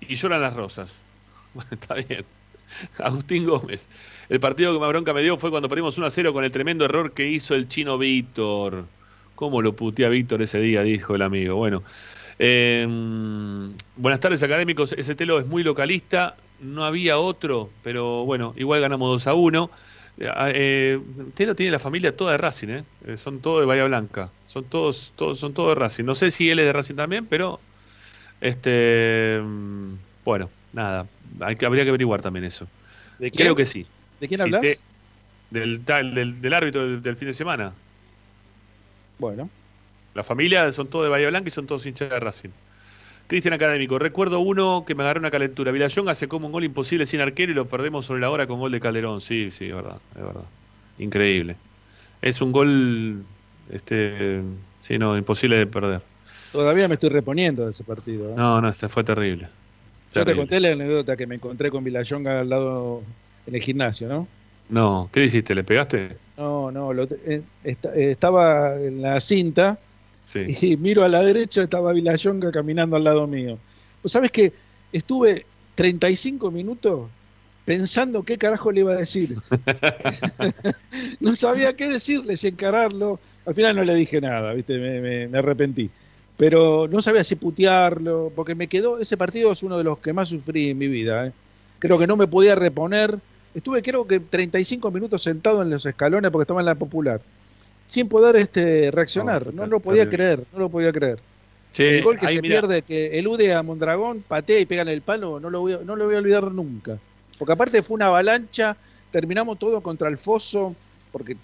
[0.00, 1.04] y lloran las rosas.
[1.70, 2.24] Está bien.
[2.98, 3.88] Agustín Gómez.
[4.28, 6.52] El partido que más bronca me dio fue cuando perdimos 1 a 0 con el
[6.52, 8.86] tremendo error que hizo el chino Víctor.
[9.34, 10.82] ¿Cómo lo putea Víctor ese día?
[10.82, 11.56] Dijo el amigo.
[11.56, 11.82] Bueno.
[12.38, 14.92] Em, buenas tardes, académicos.
[14.92, 19.70] Ese telo es muy localista no había otro, pero bueno, igual ganamos 2 a 1.
[20.20, 21.00] Eh,
[21.34, 22.84] Telo tiene la familia toda de Racing, ¿eh?
[23.06, 26.04] Eh, son todos de Bahía Blanca, son todos, todos, son todos de Racing.
[26.04, 27.60] No sé si él es de Racing también, pero
[28.40, 29.94] este, mm,
[30.24, 31.06] bueno, nada,
[31.40, 32.66] hay que, habría que averiguar también eso.
[33.34, 33.86] Creo que sí.
[34.20, 34.62] ¿De quién hablas?
[34.62, 34.78] de-
[35.50, 37.74] del, tal- del, del árbitro del, del fin de semana.
[39.18, 39.50] Bueno.
[40.14, 42.50] La familia son todos de Bahía Blanca y son todos hinchas de Racing.
[43.28, 45.72] Cristian Académico, recuerdo uno que me agarró una calentura.
[45.72, 48.58] Villayonga hace como un gol imposible sin arquero y lo perdemos sobre la hora con
[48.58, 49.20] gol de Calderón.
[49.20, 50.50] Sí, sí, es verdad, es verdad.
[50.96, 51.56] Increíble.
[52.22, 53.26] Es un gol,
[53.70, 54.42] este,
[54.80, 56.02] sí, no, imposible de perder.
[56.52, 58.30] Todavía me estoy reponiendo de ese partido.
[58.30, 58.34] ¿eh?
[58.36, 59.48] No, no, este fue terrible.
[60.14, 63.02] Yo te conté la anécdota que me encontré con Vilayonga al lado
[63.46, 64.26] en el gimnasio, ¿no?
[64.70, 65.54] No, ¿qué hiciste?
[65.54, 66.16] ¿Le pegaste?
[66.36, 69.78] No, no, lo eh, esta- eh, estaba en la cinta
[70.24, 70.46] Sí.
[70.60, 73.58] y miro a la derecha, estaba Vilayonga caminando al lado mío.
[74.02, 74.52] Pues sabes que
[74.92, 75.44] estuve
[75.74, 77.08] 35 minutos
[77.64, 79.36] pensando qué carajo le iba a decir.
[81.20, 83.20] no sabía qué decirle, si encararlo.
[83.48, 84.76] Al final no le dije nada, ¿viste?
[84.78, 85.88] Me, me- me arrepentí.
[86.36, 90.12] Pero no sabía si putearlo, porque me quedó, ese partido es uno de los que
[90.12, 91.26] más sufrí en mi vida.
[91.26, 91.32] ¿eh?
[91.78, 93.18] Creo que no me podía reponer.
[93.54, 97.22] Estuve creo que 35 minutos sentado en los escalones porque estaba en la popular,
[97.86, 99.52] sin poder este, reaccionar.
[99.54, 101.18] No, lo podía creer, no lo podía creer.
[101.72, 104.88] Che, el gol que ahí, se pierde, que elude a Mondragón, patea y pega en
[104.88, 106.98] el palo, no lo voy no lo voy a olvidar nunca.
[107.38, 108.76] Porque aparte fue una avalancha,
[109.10, 110.76] terminamos todo contra el foso,
[111.10, 111.36] porque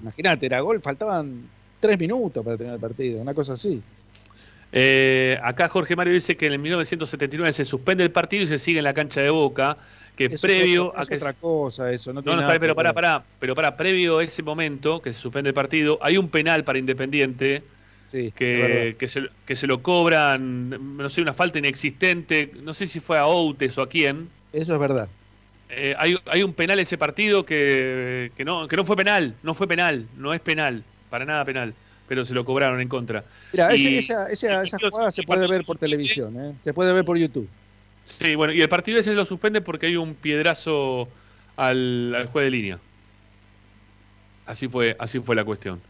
[0.00, 1.48] imagínate, era gol, faltaban
[1.80, 3.82] tres minutos para terminar el partido, una cosa así.
[4.74, 8.58] Eh, acá Jorge Mario dice que en el 1979 se suspende el partido y se
[8.58, 9.76] sigue en la cancha de Boca,
[10.16, 12.74] que Eso es previo a que otra cosa eso, no, No, tiene no, nada pero
[12.74, 16.28] pará, pará, pero pará, previo a ese momento que se suspende el partido, hay un
[16.28, 17.62] penal para Independiente
[18.10, 23.00] que, que, se, que se lo cobran, no sé, una falta inexistente, no sé si
[23.00, 24.28] fue a Outes o a quién.
[24.52, 25.08] Eso es verdad.
[25.74, 29.54] Eh, hay, hay un penal ese partido que, que, no, que no fue penal, no
[29.54, 31.72] fue penal, no es penal, para nada penal,
[32.06, 33.24] pero se lo cobraron en contra.
[33.52, 36.54] Mira, Y- esa, esa, esa jugada se puede ver por televisión, ¿eh?
[36.62, 37.48] se puede ver por YouTube.
[38.02, 41.08] Sí, bueno, y el partido ese lo suspende porque hay un piedrazo
[41.56, 42.78] al, al juez de línea.
[44.44, 45.80] Así fue, así fue la cuestión.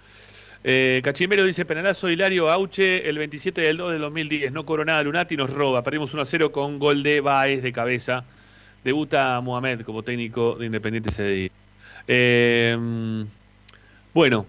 [0.63, 4.53] Eh, Cachimero dice, penalazo Hilario Auche el 27 del 2 del 2010.
[4.53, 5.83] No cobró nada Lunati, nos roba.
[5.83, 8.25] Perdimos 1 a 0 con gol de Baez de cabeza.
[8.85, 11.51] Debuta Mohamed como técnico de Independiente día.
[12.09, 12.77] Eh,
[14.13, 14.47] bueno,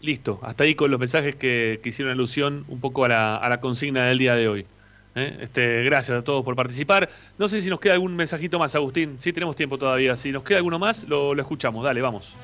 [0.00, 0.38] listo.
[0.42, 4.34] Hasta ahí con los mensajes que, hicieron alusión un poco a la, consigna del día
[4.36, 4.66] de hoy.
[5.14, 5.38] ¿eh?
[5.40, 7.08] Este, gracias a todos por participar.
[7.38, 9.18] No sé si nos queda algún mensajito más, Agustín.
[9.18, 10.16] Sí, tenemos tiempo todavía.
[10.16, 11.84] Si nos queda alguno más, lo, lo escuchamos.
[11.84, 12.34] Dale, vamos.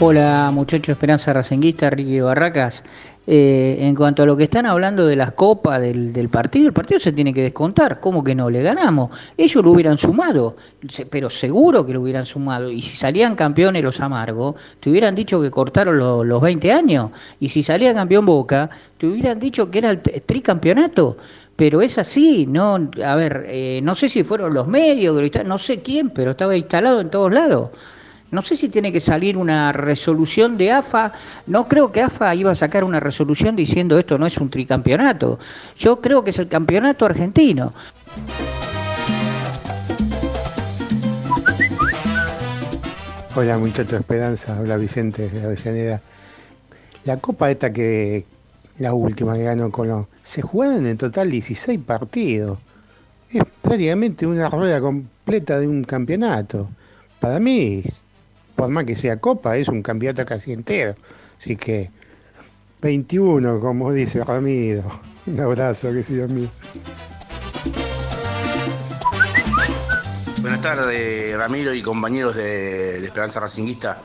[0.00, 2.84] Hola muchachos Esperanza Racenguista, Ricky Barracas.
[3.26, 6.74] Eh, en cuanto a lo que están hablando de las copas del, del partido, el
[6.74, 7.98] partido se tiene que descontar.
[7.98, 8.50] ¿Cómo que no?
[8.50, 9.10] Le ganamos.
[9.36, 10.56] Ellos lo hubieran sumado,
[11.08, 12.70] pero seguro que lo hubieran sumado.
[12.70, 17.10] Y si salían campeones los amargos, te hubieran dicho que cortaron lo- los 20 años.
[17.40, 18.68] Y si salía campeón Boca,
[18.98, 21.16] te hubieran dicho que era el tricampeonato.
[21.56, 25.16] Pero es así, no, a ver, eh, no sé si fueron los medios,
[25.46, 27.70] no sé quién, pero estaba instalado en todos lados.
[28.34, 31.12] No sé si tiene que salir una resolución de AFA.
[31.46, 35.38] No creo que AFA iba a sacar una resolución diciendo esto no es un tricampeonato.
[35.76, 37.72] Yo creo que es el campeonato argentino.
[43.36, 46.00] Hola muchachos Esperanza, habla Vicente de Avellaneda.
[47.04, 48.24] La copa esta que,
[48.78, 52.58] la última que ganó Colón, se jugaron en total 16 partidos.
[53.30, 56.68] Es prácticamente una rueda completa de un campeonato.
[57.20, 57.84] Para mí,
[58.56, 60.94] por más que sea copa, es un campeonato casi entero.
[61.38, 61.90] Así que
[62.82, 64.82] 21, como dice Ramiro.
[65.26, 66.48] Un abrazo, que sea mío.
[70.40, 74.02] Buenas tardes, Ramiro y compañeros de, Esperanza Racinguista.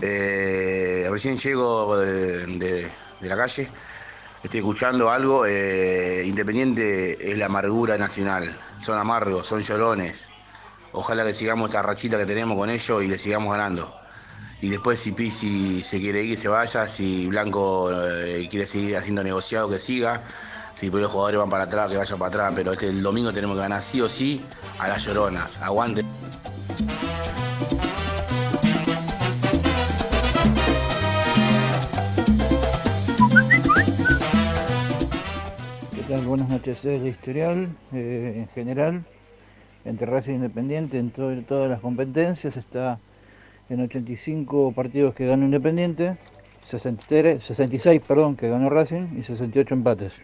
[0.00, 2.90] Eh, recién llego de
[3.20, 3.68] la calle,
[4.42, 5.46] estoy escuchando algo.
[5.46, 8.50] eh, Independiente es la amargura nacional.
[8.80, 10.28] Son amargos, son llorones.
[10.96, 13.92] Ojalá que sigamos esta rachita que tenemos con ellos y le sigamos ganando.
[14.60, 16.86] Y después si Pizzi se quiere ir, se vaya.
[16.86, 20.22] Si Blanco eh, quiere seguir haciendo negociado, que siga.
[20.76, 22.52] Si los jugadores van para atrás, que vayan para atrás.
[22.54, 24.44] Pero este el domingo tenemos que ganar sí o sí
[24.78, 25.58] a las lloronas.
[25.60, 26.04] Aguante.
[35.92, 36.20] ¿Qué tal?
[36.24, 36.78] Buenas noches.
[36.78, 39.04] Es el historial eh, en general
[39.84, 42.98] entre Racing Independiente en todas las competencias está
[43.68, 46.16] en 85 partidos que ganó Independiente
[46.62, 50.14] 63, 66 perdón, que ganó Racing y 68 empates.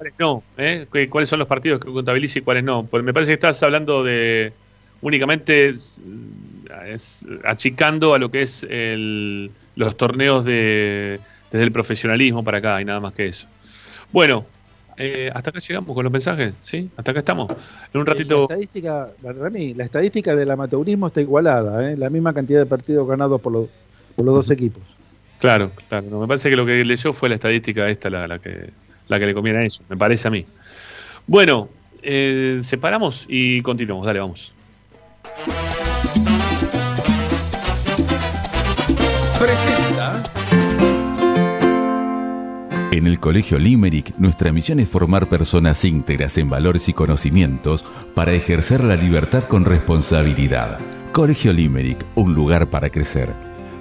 [0.00, 0.42] ¿Cuáles no?
[0.56, 0.86] ¿eh?
[0.90, 2.84] ¿Cu- ¿Cuáles son los partidos que contabiliza y cuáles no?
[2.86, 4.50] Pues me parece que estás hablando de
[5.02, 6.00] únicamente es-
[6.86, 11.20] es achicando a lo que es el- los torneos de,
[11.50, 13.46] desde el profesionalismo para acá y nada más que eso.
[14.10, 14.46] Bueno,
[14.96, 16.88] eh, hasta acá llegamos con los mensajes, ¿sí?
[16.96, 17.52] Hasta acá estamos.
[17.92, 18.42] En un La ratito...
[18.44, 21.96] estadística, Rami, la estadística del amateurismo está igualada, ¿eh?
[21.98, 23.68] la misma cantidad de partidos ganados por los,
[24.16, 24.82] por los dos equipos.
[25.38, 26.06] Claro, claro.
[26.10, 28.70] No, me parece que lo que leyó fue la estadística esta, la, la que,
[29.10, 30.46] la que le conviene a ellos, me parece a mí.
[31.26, 31.68] Bueno,
[32.02, 34.06] eh, separamos y continuamos.
[34.06, 34.52] Dale, vamos.
[39.38, 40.22] Presenta.
[42.92, 47.84] En el Colegio Limerick, nuestra misión es formar personas íntegras en valores y conocimientos
[48.14, 50.78] para ejercer la libertad con responsabilidad.
[51.12, 53.32] Colegio Limerick, un lugar para crecer.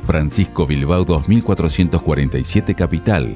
[0.03, 3.35] Francisco Bilbao 2447 Capital.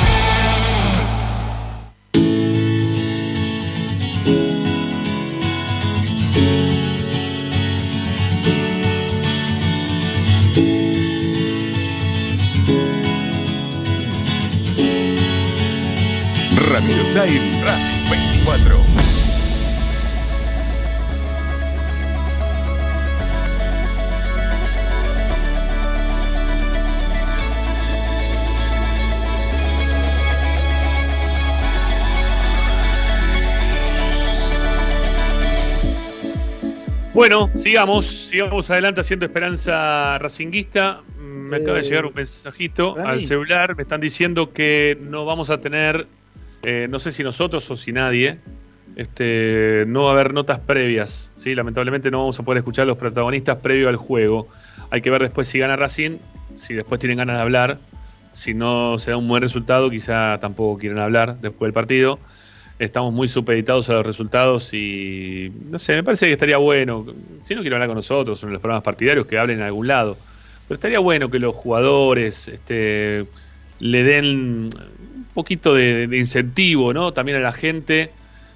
[17.21, 18.81] Ramiro Time Racing 24.
[37.13, 41.01] Bueno, sigamos, sigamos adelante haciendo Esperanza Racinguista.
[41.19, 43.09] Me acaba de Eh, llegar un mensajito Rami.
[43.09, 43.75] al celular.
[43.75, 46.07] Me están diciendo que no vamos a tener,
[46.63, 48.39] eh, no sé si nosotros o si nadie,
[48.95, 51.31] este, no va a haber notas previas.
[51.43, 54.47] Lamentablemente no vamos a poder escuchar a los protagonistas previo al juego.
[54.89, 56.17] Hay que ver después si gana Racing,
[56.55, 57.79] si después tienen ganas de hablar.
[58.31, 62.19] Si no se da un buen resultado, quizá tampoco quieren hablar después del partido
[62.85, 67.05] estamos muy supeditados a los resultados y no sé, me parece que estaría bueno,
[67.41, 70.17] si no quieren hablar con nosotros en los programas partidarios, que hablen en algún lado,
[70.67, 73.27] pero estaría bueno que los jugadores este,
[73.79, 74.71] le den
[75.33, 77.13] poquito de, de incentivo, ¿no?
[77.13, 78.11] También a la gente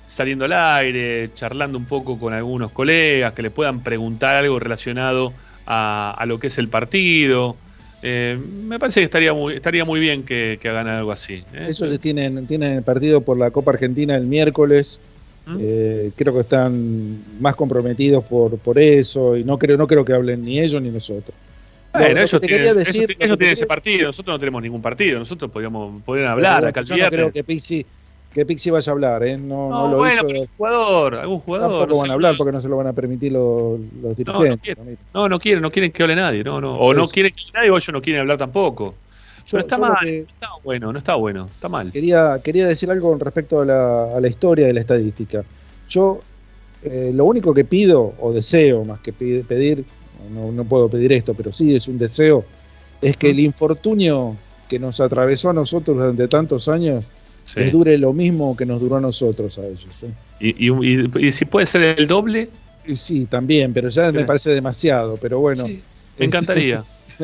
[0.08, 5.34] saliendo al aire, charlando un poco con algunos colegas, que le puedan preguntar algo relacionado
[5.66, 7.58] a, a lo que es el partido.
[8.04, 8.38] Eh,
[8.68, 11.44] me parece que estaría muy, estaría muy bien que, que hagan algo así.
[11.54, 11.68] ¿eh?
[11.70, 15.02] Ellos tienen, tienen el partido por la Copa Argentina el miércoles.
[15.48, 15.58] ¿Mm?
[15.60, 20.14] Eh, creo que están más comprometidos por, por eso y no creo, no creo que
[20.14, 21.36] hablen ni ellos ni nosotros.
[21.98, 24.62] Bueno, ellos que te ellos- decir, que te tienen quería- ese partido, nosotros no tenemos
[24.62, 27.86] ningún partido, nosotros podríamos, podrían hablar bueno, acá yo no creo que Pixi,
[28.34, 29.38] que Pixi vaya a hablar, ¿eh?
[29.38, 30.28] No, no No, lo bueno, hizo.
[30.28, 31.70] pero jugador, algún jugador.
[31.70, 34.10] Tampoco no van a hablar porque no se lo van a permitir los, los No,
[34.10, 34.60] no dirigentes.
[34.76, 36.76] quieren, no, no quieren, no quieren que hable nadie, no, no.
[36.76, 37.14] O no eso.
[37.14, 38.96] quieren que hable nadie o ellos no quieren hablar tampoco.
[39.46, 41.92] Yo- Pero está mal, que- no está bueno, no está bueno, está mal.
[41.92, 45.44] Quería, quería decir algo con respecto a la, a la historia de la estadística.
[45.90, 46.20] Yo
[46.84, 49.86] eh, lo único que pido, o deseo más que pedir,
[50.32, 52.46] no, no puedo pedir esto, pero sí es un deseo,
[53.02, 54.36] es que el infortunio
[54.70, 57.04] que nos atravesó a nosotros durante tantos años
[57.44, 57.60] Sí.
[57.60, 60.04] les dure lo mismo que nos duró a nosotros a ellos.
[60.04, 60.10] ¿eh?
[60.40, 60.72] Y, y-
[61.22, 62.50] y- y si puede ser el doble,
[62.96, 65.66] sí, también, pero ya me parece demasiado, pero bueno.
[65.68, 65.84] Sí,
[66.18, 66.84] me encantaría.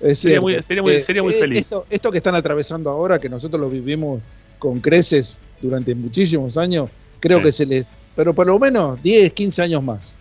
[0.00, 1.58] Es Sería muy- sería muy- sería muy eh, feliz.
[1.58, 4.22] Esto, esto que están atravesando ahora, que nosotros lo vivimos
[4.58, 6.88] con creces durante muchísimos años,
[7.18, 7.44] creo Sí.
[7.44, 7.84] que se les.
[8.14, 10.16] Pero por lo menos 10, 15 años más.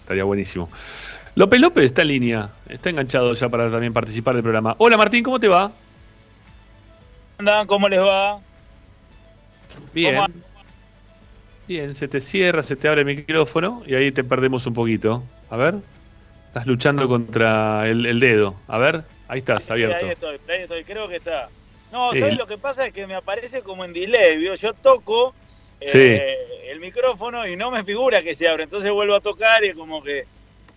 [0.00, 0.68] estaría buenísimo.
[1.36, 4.74] López López está en línea, está enganchado ya para también participar del programa.
[4.78, 5.70] Hola Martín, ¿cómo te va?
[7.38, 7.66] andan?
[7.66, 8.40] ¿Cómo les va?
[9.92, 10.14] Bien.
[10.14, 10.26] ¿Cómo
[11.68, 15.22] Bien, se te cierra, se te abre el micrófono y ahí te perdemos un poquito.
[15.50, 15.74] A ver.
[16.48, 18.56] Estás luchando contra el, el dedo.
[18.66, 20.06] A ver, ahí estás, abierto.
[20.06, 21.50] ahí estoy, ahí estoy, creo que está.
[21.92, 22.20] No, Sí.
[22.20, 22.86] ¿sabes lo que pasa?
[22.86, 24.54] Es que me aparece como en delay, ¿vio?
[24.54, 25.34] Yo toco
[25.80, 26.70] eh, Sí.
[26.70, 30.02] el micrófono y no me figura que se abre, entonces vuelvo a tocar y como
[30.02, 30.24] que,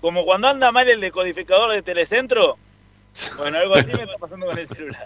[0.02, 2.58] como cuando anda mal el decodificador de Telecentro,
[3.38, 5.06] bueno, algo así me está pasando con el celular.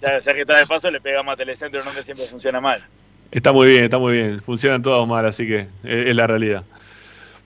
[0.00, 2.84] Ya, ya que está de paso le pegamos a Telecentro, no que siempre funciona mal.
[3.30, 4.40] Está muy bien, está muy bien.
[4.42, 6.64] Funcionan todos mal, así que es, es la realidad.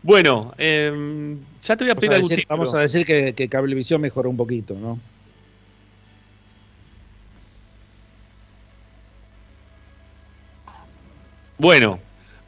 [0.02, 2.58] Bueno, eh, ya te voy a Vamos pedir a algún decir, título.
[2.58, 4.98] vamos a decir que, que Cablevisión mejoró un poquito, ¿no?
[11.58, 12.00] Bueno,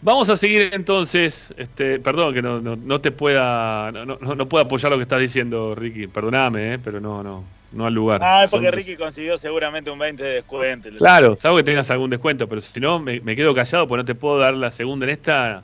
[0.03, 1.53] vamos a seguir entonces.
[1.57, 5.03] Este, perdón que no, no, no te pueda no, no, no puedo apoyar lo que
[5.05, 6.07] estás diciendo, Ricky.
[6.07, 8.21] Perdóname, eh, pero no, no, no al lugar.
[8.23, 10.89] Ah, es porque Son- Ricky consiguió seguramente un 20 de descuento.
[10.99, 14.05] Claro, salvo que tengas algún descuento, pero si no, me, me quedo callado porque no
[14.05, 15.63] te puedo dar la segunda en esta.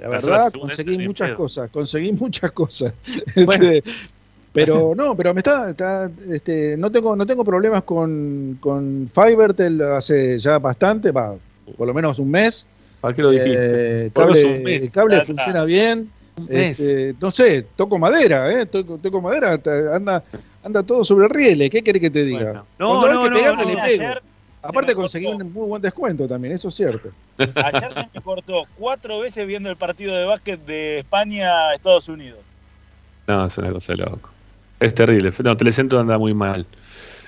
[0.00, 1.36] La verdad, esta, conseguí muchas pedo.
[1.36, 2.94] cosas, conseguí muchas cosas.
[3.44, 3.68] Bueno.
[3.70, 3.90] Este,
[4.52, 9.82] pero no, pero me está, está, este, no tengo, no tengo problemas con, con Fivertel
[9.82, 11.34] hace ya bastante, va,
[11.76, 12.64] por lo menos un mes.
[13.04, 14.06] ¿Para qué lo dijiste?
[14.06, 14.84] Eh, cable, un mes.
[14.84, 16.10] el cable funciona bien.
[16.48, 18.64] Este, no sé, toco madera, ¿eh?
[18.64, 19.60] Toco, toco madera,
[19.94, 20.24] anda,
[20.62, 21.68] anda todo sobre rieles.
[21.68, 22.64] ¿Qué querés que te diga?
[22.78, 23.68] No, Cuando no, que no, pegarle, no.
[23.68, 24.04] le pego.
[24.04, 24.22] Ayer
[24.62, 27.10] Aparte conseguí un muy buen descuento también, eso es cierto.
[27.36, 32.40] Ayer se me cortó cuatro veces viendo el partido de básquet de España-Estados Unidos.
[33.26, 34.30] No, es una cosa loco.
[34.80, 35.30] Es terrible.
[35.44, 36.66] No, Telecentro anda muy mal.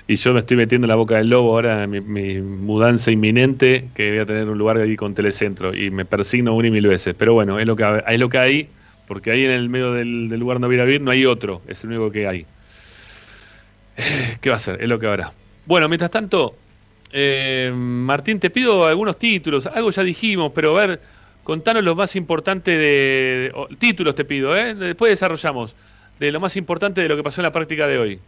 [0.09, 3.89] Y yo me estoy metiendo en la boca del lobo ahora mi, mi mudanza inminente,
[3.93, 5.75] que voy a tener un lugar ahí con Telecentro.
[5.75, 7.13] Y me persigno una y mil veces.
[7.17, 8.69] Pero bueno, es lo que, es lo que hay,
[9.05, 11.61] porque ahí en el medio del, del lugar no viene a no hay otro.
[11.67, 12.45] Es el único que hay.
[14.41, 14.81] ¿Qué va a ser?
[14.81, 15.33] Es lo que habrá.
[15.65, 16.55] Bueno, mientras tanto,
[17.11, 19.65] eh, Martín, te pido algunos títulos.
[19.67, 21.01] Algo ya dijimos, pero a ver,
[21.43, 23.51] contanos lo más importante de.
[23.77, 24.73] títulos te pido, ¿eh?
[24.73, 25.75] Después desarrollamos.
[26.19, 28.19] De lo más importante de lo que pasó en la práctica de hoy.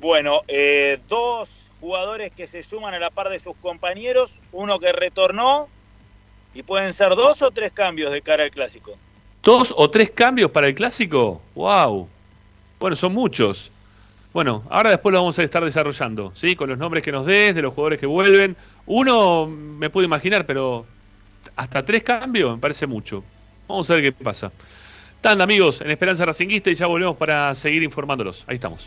[0.00, 4.92] Bueno, eh, dos jugadores que se suman a la par de sus compañeros, uno que
[4.92, 5.68] retornó
[6.54, 8.96] y pueden ser dos o tres cambios de cara al clásico.
[9.42, 11.40] ¿Dos o tres cambios para el clásico?
[11.54, 12.08] ¡Wow!
[12.78, 13.70] Bueno, son muchos.
[14.32, 16.56] Bueno, ahora después lo vamos a estar desarrollando, ¿sí?
[16.56, 18.54] Con los nombres que nos des, de los jugadores que vuelven.
[18.84, 20.84] Uno me puedo imaginar, pero
[21.54, 23.24] hasta tres cambios me parece mucho.
[23.66, 24.52] Vamos a ver qué pasa.
[25.22, 28.44] Tanda, amigos, en Esperanza Racinguista y ya volvemos para seguir informándolos.
[28.46, 28.86] Ahí estamos.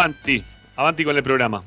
[0.00, 0.42] Avanti,
[0.76, 1.62] avanti con el programa.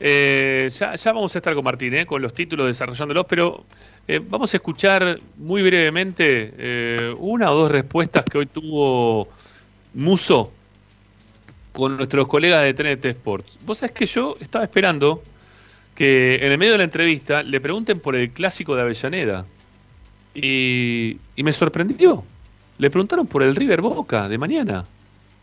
[0.00, 3.64] Eh, ya, vamos a estar con Martín, eh, con los títulos desarrollándolos, pero
[4.08, 9.28] eh, vamos a escuchar muy brevemente eh, una o dos respuestas que hoy tuvo
[9.94, 10.52] Muso
[11.72, 13.58] con nuestros colegas de TNT Sports.
[13.64, 15.22] Vos sabés que yo estaba esperando
[15.94, 19.46] que en el medio de la entrevista le pregunten por el clásico de Avellaneda.
[20.34, 22.24] Y, y me sorprendió.
[22.76, 24.84] Le preguntaron por el River Boca de mañana.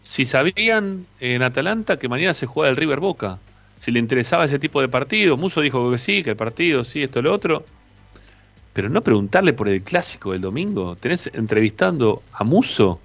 [0.04, 3.40] Si sabían en Atalanta que mañana se juega el River Boca.
[3.80, 5.36] Si le interesaba ese tipo de partido.
[5.38, 7.66] Muso dijo que sí, que el partido, sí, esto, lo otro.
[8.74, 10.96] Pero no preguntarle por el clásico del domingo.
[10.96, 13.00] Tenés entrevistando a Muso.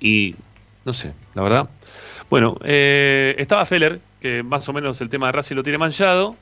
[0.00, 0.34] Y
[0.84, 1.70] no sé, la verdad.
[2.30, 6.36] Bueno, eh, estaba Feller, que más o menos el tema de Racing lo tiene manchado,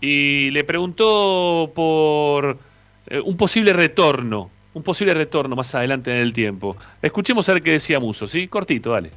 [0.00, 2.58] y le preguntó por
[3.06, 6.76] eh, un posible retorno, un posible retorno más adelante en el tiempo.
[7.00, 8.48] Escuchemos a ver qué decía Muso, ¿sí?
[8.48, 9.10] Cortito, dale.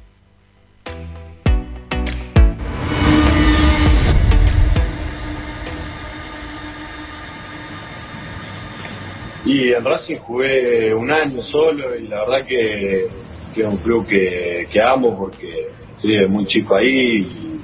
[9.44, 13.08] Y en Racing jugué un año solo y la verdad que,
[13.52, 15.66] que es un club que, que amo porque
[15.96, 17.60] estoy desde muy chico ahí y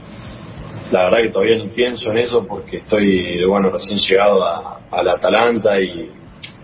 [0.90, 5.08] la verdad que todavía no pienso en eso porque estoy, bueno, recién llegado a, al
[5.08, 6.10] Atalanta y,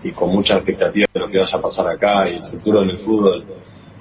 [0.07, 2.91] y con mucha expectativa de lo que vaya a pasar acá y el futuro en
[2.91, 3.43] el fútbol,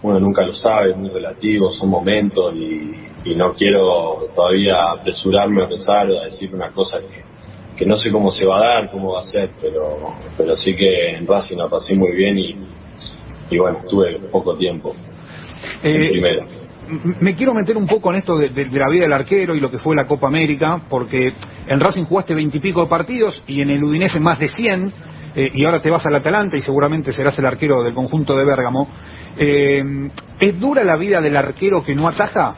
[0.03, 2.93] uno nunca lo sabe, es muy relativo, son momentos y,
[3.25, 7.25] y no quiero todavía apresurarme a pensar o a decir una cosa que,
[7.77, 10.77] que no sé cómo se va a dar, cómo va a ser, pero, pero sí
[10.77, 12.55] que en Racing la pasé muy bien y,
[13.51, 14.95] y bueno, tuve poco tiempo.
[15.83, 16.45] Eh, primera.
[16.87, 19.55] M- Me quiero meter un poco en esto de, de- de la vida del arquero
[19.55, 21.33] y lo que fue la Copa América, porque
[21.67, 24.93] en Racing jugaste veintipico de partidos y en el Udinese más de 100,
[25.35, 28.45] eh, y ahora te vas al Atalanta y seguramente serás el arquero del conjunto de
[28.45, 28.89] Bérgamo.
[29.37, 29.83] Eh,
[30.39, 32.57] ¿Es dura la vida del arquero que no ataja?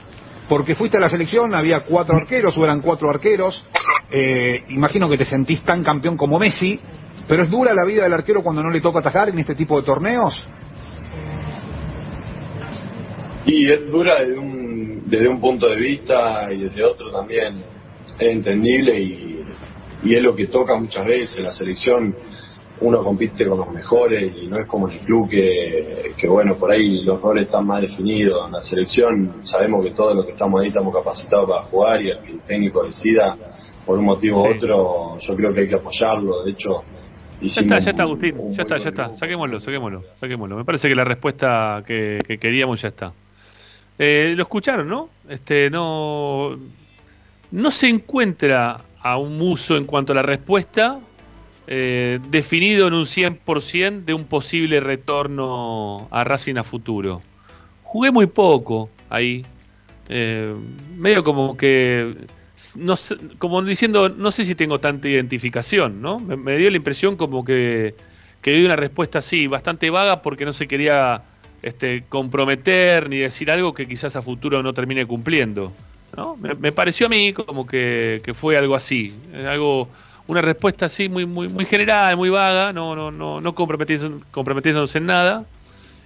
[0.48, 3.66] Porque fuiste a la selección, había cuatro arqueros o eran cuatro arqueros.
[4.11, 6.78] Eh, imagino que te sentís tan campeón como Messi,
[7.27, 9.81] pero ¿es dura la vida del arquero cuando no le toca atajar en este tipo
[9.81, 10.47] de torneos?
[13.47, 17.62] Y es dura desde un, desde un punto de vista y desde otro también
[18.07, 19.40] es entendible y,
[20.03, 21.43] y es lo que toca muchas veces.
[21.43, 22.15] La selección
[22.81, 26.57] uno compite con los mejores y no es como en el club que, que, bueno,
[26.57, 28.47] por ahí los roles están más definidos.
[28.47, 32.11] En la selección sabemos que todos los que estamos ahí estamos capacitados para jugar y
[32.11, 33.36] el que el técnico decida
[33.86, 36.44] por un motivo u otro, yo creo que hay que apoyarlo.
[36.44, 36.82] De hecho,
[37.40, 38.53] ya está, ya está, Agustín.
[38.53, 39.15] Ya está, ya está.
[39.15, 40.57] Saquémoslo, saquémoslo, saquémoslo.
[40.57, 43.12] Me parece que la respuesta que, queríamos ya está.
[43.98, 45.09] Eh, lo escucharon, ¿no?
[45.28, 46.57] Este, no,
[47.51, 50.98] no se encuentra a un muso en cuanto a la respuesta
[51.66, 57.20] eh, definido en un 100% de un posible retorno a Racing a futuro.
[57.82, 59.44] Jugué muy poco ahí.
[60.09, 60.55] Eh,
[60.97, 62.14] medio como que
[62.76, 62.94] no
[63.38, 66.18] como diciendo, no sé si tengo tanta identificación, ¿no?
[66.20, 67.94] Me, dio la impresión como que,
[68.40, 71.22] que dio una respuesta así, bastante vaga porque no se quería
[71.62, 75.72] este, comprometer ni decir algo que quizás a futuro no termine cumpliendo.
[76.16, 76.36] ¿no?
[76.36, 79.12] Me, pareció a mí como que, fue algo así,
[79.47, 79.88] algo,
[80.27, 85.07] una respuesta así muy, muy, muy general, muy vaga, no, no, no, no comprometiéndose en
[85.07, 85.44] nada.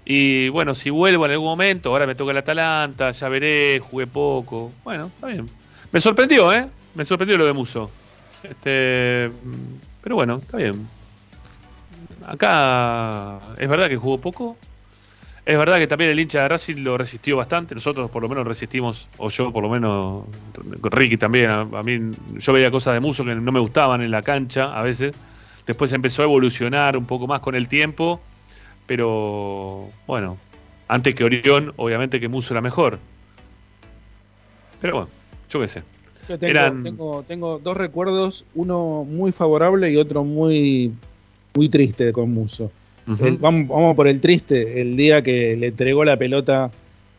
[0.04, 4.06] Y bueno, si vuelvo en algún momento, ahora me toca el Atalanta, ya veré, jugué
[4.06, 4.72] poco.
[4.82, 5.46] Bueno, está bien.
[5.92, 6.68] Me sorprendió, ¿eh?
[6.94, 7.90] Me sorprendió lo de Muso.
[8.42, 9.30] Este,
[10.02, 10.88] pero bueno, está bien.
[12.26, 14.56] Acá es verdad que jugó poco.
[15.50, 17.74] Es verdad que también el hincha de Racing lo resistió bastante.
[17.74, 20.22] Nosotros por lo menos resistimos, o yo por lo menos,
[20.82, 21.50] Ricky también.
[21.50, 24.82] A, mí yo veía cosas de Muso que no me gustaban en la cancha a
[24.84, 25.12] veces.
[25.66, 28.20] Después empezó a evolucionar un poco más con el tiempo.
[28.86, 30.38] Pero bueno,
[30.86, 33.00] antes que Orión, obviamente que Muso era mejor.
[34.80, 35.10] Pero bueno.
[35.50, 35.82] Yo qué sé.
[36.28, 40.94] Yo tengo, tengo, dos recuerdos, uno muy favorable y otro muy,
[41.56, 42.70] muy triste con Muso.
[43.06, 46.70] Vamos, por el triste, el día que le entregó la pelota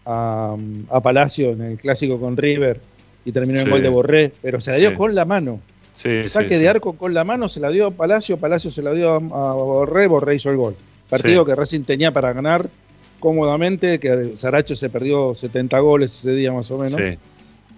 [0.06, 0.58] a,
[1.04, 2.80] Palacio en el clásico con River
[3.26, 5.60] y terminó el gol de Borré, pero se la dio con la mano.
[5.94, 8.94] Sí, saque de arco con la mano se la dio a Palacio, Palacio se la
[8.94, 10.76] dio a, Borré, Borré hizo el gol.
[11.10, 12.70] Partido que Racing tenía para ganar
[13.20, 17.00] cómodamente, que Saracho se perdió 70 goles ese día más o menos.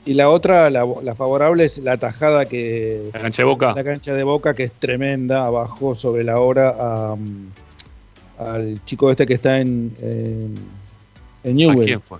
[0.06, 3.10] Y la otra, la, favorable, es la tajada que.
[3.14, 3.74] La cancha de boca.
[3.74, 7.16] La cancha de boca, que es tremenda, abajo sobre la hora
[8.38, 9.96] al chico este que está en,
[11.44, 11.86] en, Newell.
[11.86, 12.20] quién fue?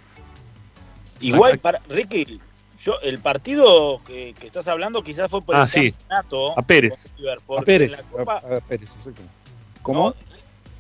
[1.20, 2.40] Igual, para, Ricky,
[2.80, 5.92] yo, el partido que, estás hablando quizás fue por ah, el sí.
[5.92, 6.60] campeonato.
[6.60, 7.12] A Pérez.
[7.58, 8.04] a Pérez.
[8.28, 8.98] a, Pérez,
[9.82, 10.14] ¿Cómo?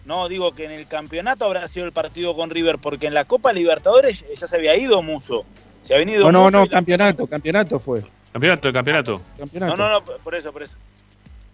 [0.05, 3.23] No, digo que en el campeonato habrá sido el partido con River, porque en la
[3.23, 5.45] Copa Libertadores ya se había ido mucho.
[5.81, 6.29] Se ha venido.
[6.29, 8.03] No, no, no, campeonato, campeonato fue.
[8.33, 9.21] Campeonato, el campeonato.
[9.53, 10.75] No, no, no, por eso, por eso.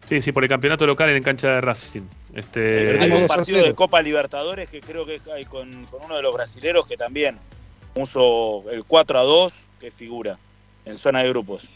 [0.10, 2.02] Sí, sí, por el campeonato local en cancha de Racing.
[2.34, 3.00] Este...
[3.00, 6.88] Hay un partido de Copa Libertadores que creo que hay con, uno de los brasileros
[6.88, 7.38] que también
[7.94, 10.40] puso el 4 a 2 que figura
[10.86, 11.70] en zona de grupos.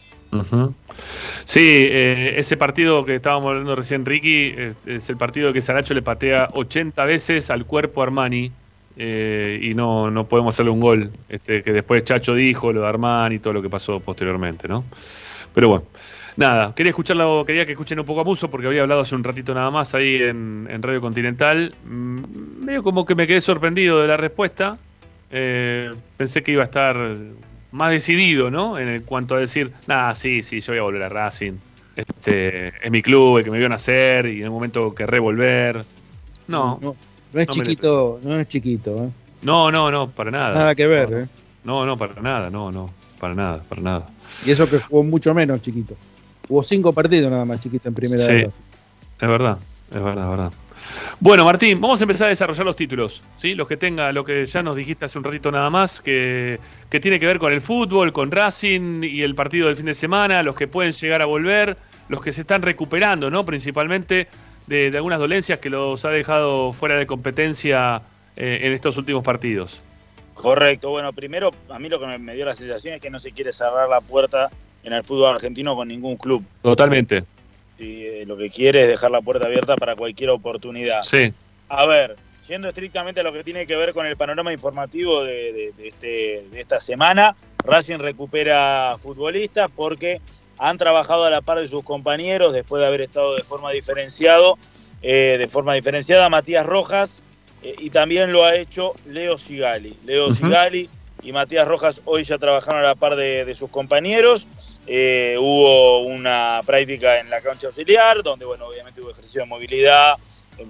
[1.46, 5.94] Sí, eh, ese partido que estábamos hablando recién, Ricky, eh, es el partido que Saracho
[5.94, 8.52] le patea 80 veces al cuerpo Armani
[8.98, 11.12] eh, y no, no podemos hacerle un gol.
[11.30, 14.86] Este, que después Chacho dijo, lo de Armán y todo lo que pasó posteriormente, ¿no?
[15.54, 15.86] Pero bueno,
[16.38, 19.24] nada, quería escucharlo, quería que escuchen un poco a Muso, porque había hablado hace un
[19.24, 21.76] ratito nada más ahí en, Radio Continental.
[21.86, 24.78] Mm, medio como que me quedé sorprendido de la respuesta.
[25.32, 26.96] Eh, pensé que iba a estar
[27.72, 28.78] más decidido, ¿no?
[28.78, 31.54] En cuanto a decir, nada, sí, sí, yo voy a volver a Racing.
[31.96, 35.86] Este, es mi club, el que me vio nacer y en un momento querré volver.
[36.48, 36.80] no.
[36.82, 36.96] no
[37.34, 39.10] no es chiquito, no es chiquito, ¿eh?
[39.42, 40.54] No, no, no, para nada.
[40.54, 41.28] Nada que ver, ¿eh?
[41.64, 44.10] No, no, para nada, no, no, para nada, para nada.
[44.46, 45.96] Y eso que jugó mucho menos chiquito.
[46.50, 48.24] Hubo cinco partidos nada más chiquito en primera.
[48.24, 49.58] Sí, es verdad,
[49.92, 50.54] es verdad, es verdad.
[51.20, 53.56] Bueno, Martín, vamos a empezar a desarrollar los títulos, ¿sí?
[53.56, 56.60] Los que tenga, lo que ya nos dijiste hace un ratito nada más, que,
[56.90, 59.96] que tiene que ver con el fútbol, con Racing y el partido del fin de
[59.96, 61.78] semana, los que pueden llegar a volver,
[62.10, 63.46] los que se están recuperando, ¿no?
[63.46, 64.28] Principalmente
[64.68, 68.02] de, algunas dolencias que los ha dejado fuera de competencia
[68.36, 69.80] eh, en estos últimos partidos.
[70.34, 73.32] Correcto, bueno, primero a mí lo que me, dio la sensación es que no se
[73.32, 74.50] quiere cerrar la puerta
[74.84, 76.44] en el fútbol argentino con ningún club.
[76.62, 77.24] Totalmente.
[77.78, 81.02] Y eh, lo que quiere es dejar la puerta abierta para cualquier oportunidad.
[81.02, 81.34] Sí.
[81.70, 85.74] A ver, yendo estrictamente a lo que tiene que ver con el panorama informativo de,
[85.84, 87.36] este, de esta semana,
[87.66, 90.22] Racing recupera futbolistas porque
[90.58, 94.58] han trabajado a la par de sus compañeros después de haber estado de forma diferenciado,
[95.02, 97.22] eh, de forma diferenciada Matías Rojas
[97.64, 99.98] eh, y también lo ha hecho Leo Sigali.
[100.06, 100.90] Leo Sigali
[101.24, 104.48] y Matías Rojas hoy ya trabajaron a la par de, sus compañeros.
[104.86, 110.16] Eh, hubo una práctica en la cancha auxiliar, donde bueno, obviamente hubo ejercicio de movilidad,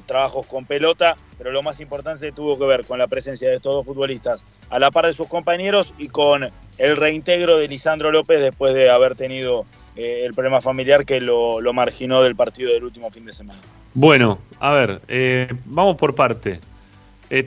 [0.05, 3.73] trabajos con pelota, pero lo más importante tuvo que ver con la presencia de estos
[3.73, 8.39] dos futbolistas a la par de sus compañeros y con el reintegro de Lisandro López
[8.39, 9.65] después de haber tenido
[9.95, 13.59] eh, el problema familiar que lo, marginó del partido del último fin de semana.
[13.93, 16.59] Bueno, a ver, eh, vamos por parte.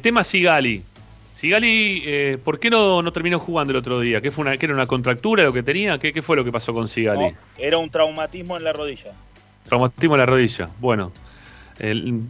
[0.03, 0.83] Tema Sigali.
[1.37, 4.23] Sigali, eh, ¿por qué no, no terminó jugando el otro día?
[4.23, 5.99] ¿Qué fue una, qué era una contractura lo que tenía?
[5.99, 7.25] ¿Qué, qué fue lo que pasó con Sigali?
[7.25, 9.13] No, era un traumatismo en la rodilla.
[9.65, 10.71] Traumatismo en la rodilla.
[10.81, 11.13] Bueno,
[11.79, 12.23] el-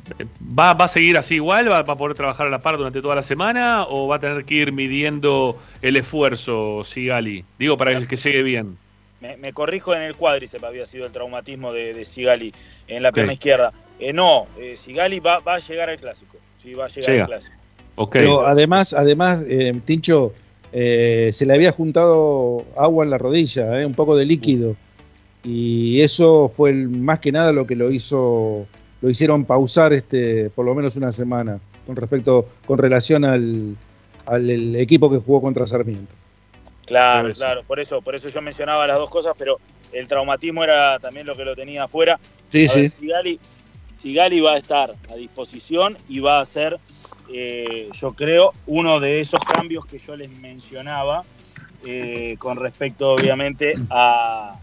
[0.59, 1.71] ¿va, ¿va a seguir así igual?
[1.71, 3.85] ¿Va, va a poder trabajar a la par durante toda la semana?
[3.89, 7.45] ¿O va a tener que ir midiendo el esfuerzo Sigali?
[7.61, 8.77] Digo, para que, que llegue bien.
[9.21, 12.53] Me, me corrijo en el cuádriceps había sido el traumatismo de, de Sigali
[12.89, 13.73] en la pierna izquierda.
[14.01, 16.39] Eh, no, eh, Sigali va, va a llegar al clásico.
[16.61, 17.25] Sí, va a llegar Llega.
[17.27, 17.57] al clásico.
[18.11, 20.33] Pero además, además, eh, Tincho,
[20.73, 24.77] eh, se le había juntado agua en la rodilla, eh, un poco de líquido.
[25.45, 28.67] Y eso fue el- más que nada lo que lo hizo,
[29.01, 33.77] lo hicieron pausar este, por lo menos una semana, con respecto, con relación al,
[34.27, 36.15] al el equipo que jugó contra Sarmiento.
[36.85, 39.59] Claro, Por claro, por eso, por eso yo mencionaba las dos cosas, pero
[39.93, 42.19] el traumatismo era también lo que lo tenía afuera.
[42.49, 42.81] Sí, A sí.
[42.83, 43.41] ver, Sigali,
[43.97, 46.79] Sigali va a estar a disposición y va a ser,
[47.33, 51.25] eh, yo creo, uno de esos cambios que yo les mencionaba
[51.85, 54.57] eh, con respecto, obviamente, a,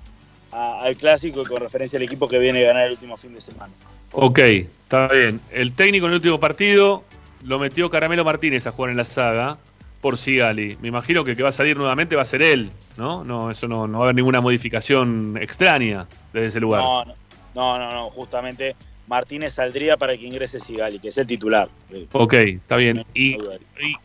[0.52, 3.34] a- al clásico y con referencia al equipo que viene a ganar el último fin
[3.34, 3.72] de semana.
[4.12, 5.40] Ok, está bien.
[5.52, 7.04] El técnico en el último partido
[7.44, 9.58] lo metió Caramelo Martínez a jugar en la saga
[10.02, 10.78] por Sigali.
[10.82, 13.24] Me imagino que el que va a salir nuevamente va a ser él, ¿no?
[13.24, 16.82] No, eso no, no va a haber ninguna modificación extraña desde ese lugar.
[16.84, 17.16] No, no,
[17.56, 18.76] no, no, no, justamente
[19.08, 21.70] Martínez saldría para que ingrese Sigali, que es el titular.
[22.14, 23.04] Ok, está bien.
[23.14, 23.38] Y, y-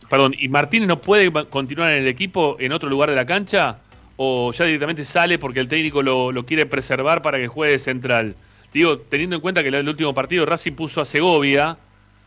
[0.09, 3.79] perdón, ¿y Martínez no puede continuar en el equipo en otro lugar de la cancha?
[4.17, 8.35] ¿O ya directamente sale porque el técnico lo, lo quiere preservar para que juegue central?
[8.73, 11.77] Digo, teniendo en cuenta que el último partido Racing puso a Segovia,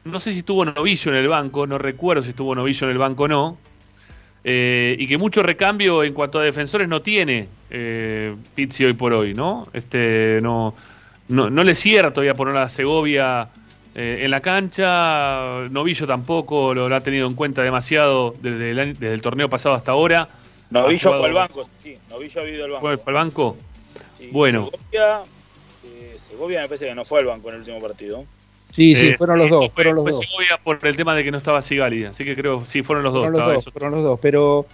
[0.05, 2.99] no sé si estuvo Novillo en el banco, no recuerdo si estuvo Novillo en el
[2.99, 3.59] banco o no,
[4.45, 9.13] eh, y que mucho recambio en cuanto a defensores no tiene eh, Pizzi hoy por
[9.13, 9.69] hoy, ¿no?
[9.73, 10.75] Este, no,
[11.33, 13.49] no, no le cierra todavía poner a Segovia
[13.95, 18.79] eh, en la cancha, Novillo tampoco lo, lo ha tenido en cuenta demasiado desde el,
[18.79, 20.29] año- desde el torneo pasado hasta ahora.
[20.71, 22.87] Novillo fue al banco, sí, Novillo ha ido al banco.
[22.87, 23.57] ¿Fue, fue al banco?
[24.15, 25.21] Sí, bueno, Segovia,
[25.85, 28.25] eh, Segovia me parece que no fue al banco en el último partido.
[28.71, 30.21] Sí, sí, fueron los dos, fue- fueron los fue dos.
[30.27, 33.13] Segovia por el tema de que no estaba Sigali, así que creo, sí, fueron los
[33.13, 33.23] dos.
[33.25, 33.71] Fueron los estaba dos, eso.
[33.73, 34.19] fueron los dos.
[34.23, 34.65] Pero,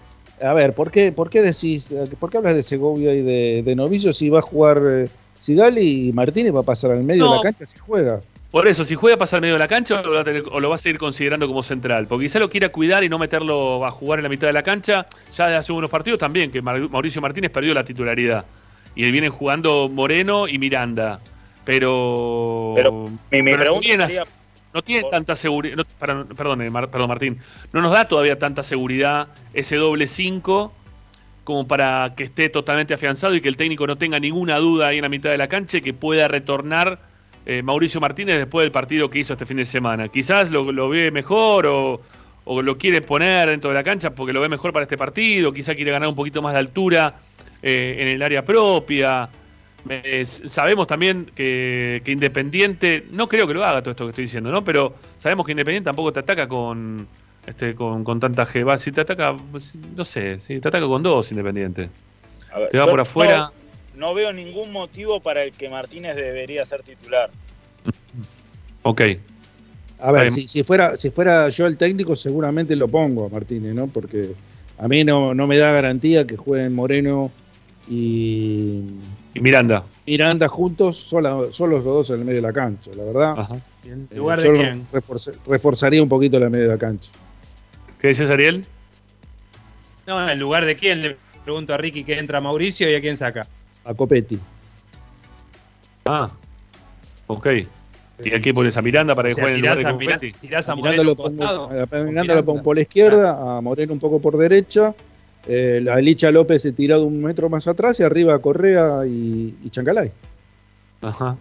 [0.41, 3.63] a ver, ¿por qué, por qué decís, eh, por qué hablas de Segovia y de,
[3.65, 5.09] de Novillo si va a jugar
[5.39, 8.21] Sigali y Martínez va a pasar al medio de la cancha si juega?
[8.51, 10.45] Por eso, si juega a pasar medio de la cancha o lo, va a tener-
[10.51, 12.07] o lo va a seguir considerando como central.
[12.07, 14.63] Porque quizá lo quiera cuidar y no meterlo a jugar en la mitad de la
[14.63, 15.07] cancha.
[15.35, 18.47] Ya de hace unos partidos también, que Mauricio Martínez perdió la titularidad.
[18.95, 21.21] Y vienen jugando Moreno y Miranda.
[21.83, 22.73] Pero.
[22.75, 22.93] Pero
[23.31, 24.29] mi, mi pero pregunta tienen sería, as-
[24.73, 25.85] no tiene tanta seguridad.
[25.99, 27.39] perdón, Mar- perdón, Martín.
[27.73, 30.73] No nos da todavía tanta seguridad ese doble 5
[31.49, 34.99] como para que esté totalmente afianzado y que el técnico no tenga ninguna duda ahí
[34.99, 37.01] en la mitad de la cancha y que pueda retornar
[37.47, 40.09] eh, Mauricio Martínez después del partido que hizo este fin de semana.
[40.09, 42.03] Quizás lo, ve mejor o,
[42.45, 45.51] o lo quiere poner dentro de la cancha porque lo ve mejor para este partido,
[45.51, 47.19] quizás quiere ganar un poquito más de altura
[47.63, 49.31] eh, en el área propia.
[49.89, 54.25] Eh, sabemos también que, que Independiente, no creo que lo haga todo esto que estoy
[54.25, 54.63] diciendo, ¿no?
[54.63, 57.09] Pero sabemos que Independiente tampoco te ataca con
[57.47, 58.67] este con, con tanta G.
[58.67, 59.37] Va, si te ataca,
[59.97, 61.91] no sé, si te ataca con dos Independiente.
[62.53, 63.51] a ver, Te va por afuera.
[63.95, 67.31] No, no veo ningún motivo para el que Martínez debería ser titular.
[68.83, 69.03] Ok.
[70.01, 73.75] A ver, si, si fuera si fuera yo el técnico, seguramente lo pongo a Martínez,
[73.75, 73.89] ¿no?
[73.89, 74.33] Porque
[74.79, 77.33] a mí no, no me da garantía que jueguen Moreno
[77.89, 78.85] y,
[79.35, 79.85] Y Miranda.
[80.07, 83.61] Miranda juntos, solos los dos en el medio de la cancha, la verdad.
[83.85, 84.87] ¿En Eh, lugar yo de quién?
[85.47, 87.11] reforzaría un poquito la medio de la cancha.
[88.01, 88.65] ¿Qué dices, Ariel?
[90.07, 91.03] No, ¿en lugar de quién?
[91.03, 93.47] Le pregunto a Ricky que entra Mauricio y a quién saca.
[93.85, 94.39] A Copetti.
[96.07, 96.29] Ah,
[97.27, 97.47] ok.
[98.25, 100.07] ¿Y aquí pones a Miranda para que O sea, juegue en el lugar tirás de
[100.07, 100.39] a Confetti?
[100.41, 102.83] tirás a Miranda Moreno lo a un pongo, costado, a Miranda lo pongo por la
[102.83, 104.95] izquierda, a Moreno un poco por derecha,
[105.47, 109.71] eh, la Licha López se tirado un metro más atrás y arriba Correa y, y
[109.71, 110.11] Chancalay.
[111.03, 111.37] Ajá.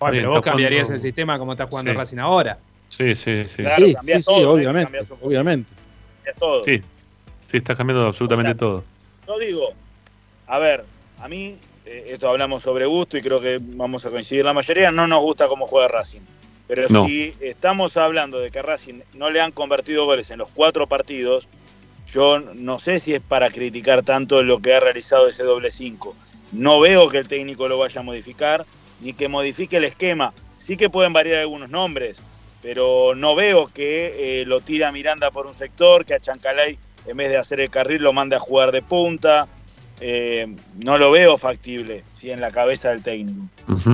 [0.00, 1.96] Bueno, Bien, pero vos cambiarías jugando- el sistema como está jugando Sí.
[1.96, 2.58] Racing ahora.
[2.96, 3.62] Sí, sí, sí.
[3.62, 5.26] Claro, sí, sí, todo, sí, obviamente, poco.
[5.26, 5.72] obviamente.
[6.26, 6.62] Es todo.
[6.64, 6.82] Sí,
[7.38, 8.84] sí, está cambiando absolutamente O sea, todo.
[9.26, 9.72] No digo,
[10.46, 10.84] a ver,
[11.18, 11.56] a mí,
[11.86, 15.22] eh, esto hablamos sobre gusto y creo que vamos a coincidir la mayoría, no nos
[15.22, 16.20] gusta cómo juega Racing.
[16.68, 17.06] Pero No.
[17.06, 20.86] si estamos hablando de que a Racing no le han convertido goles en los cuatro
[20.86, 21.48] partidos,
[22.12, 26.14] yo no sé si es para criticar tanto lo que ha realizado ese doble 5.
[26.52, 28.66] No veo que el técnico lo vaya a modificar,
[29.00, 30.34] ni que modifique el esquema.
[30.58, 32.20] Sí que pueden variar algunos nombres,
[32.62, 36.78] pero no veo que eh, lo tire a Miranda por un sector, que a Chancalay,
[37.06, 39.48] en vez de hacer el carril, lo mande a jugar de punta.
[40.00, 40.46] eh,
[40.84, 42.30] no lo veo factible ¿sí?
[42.30, 43.40] en la cabeza del técnico.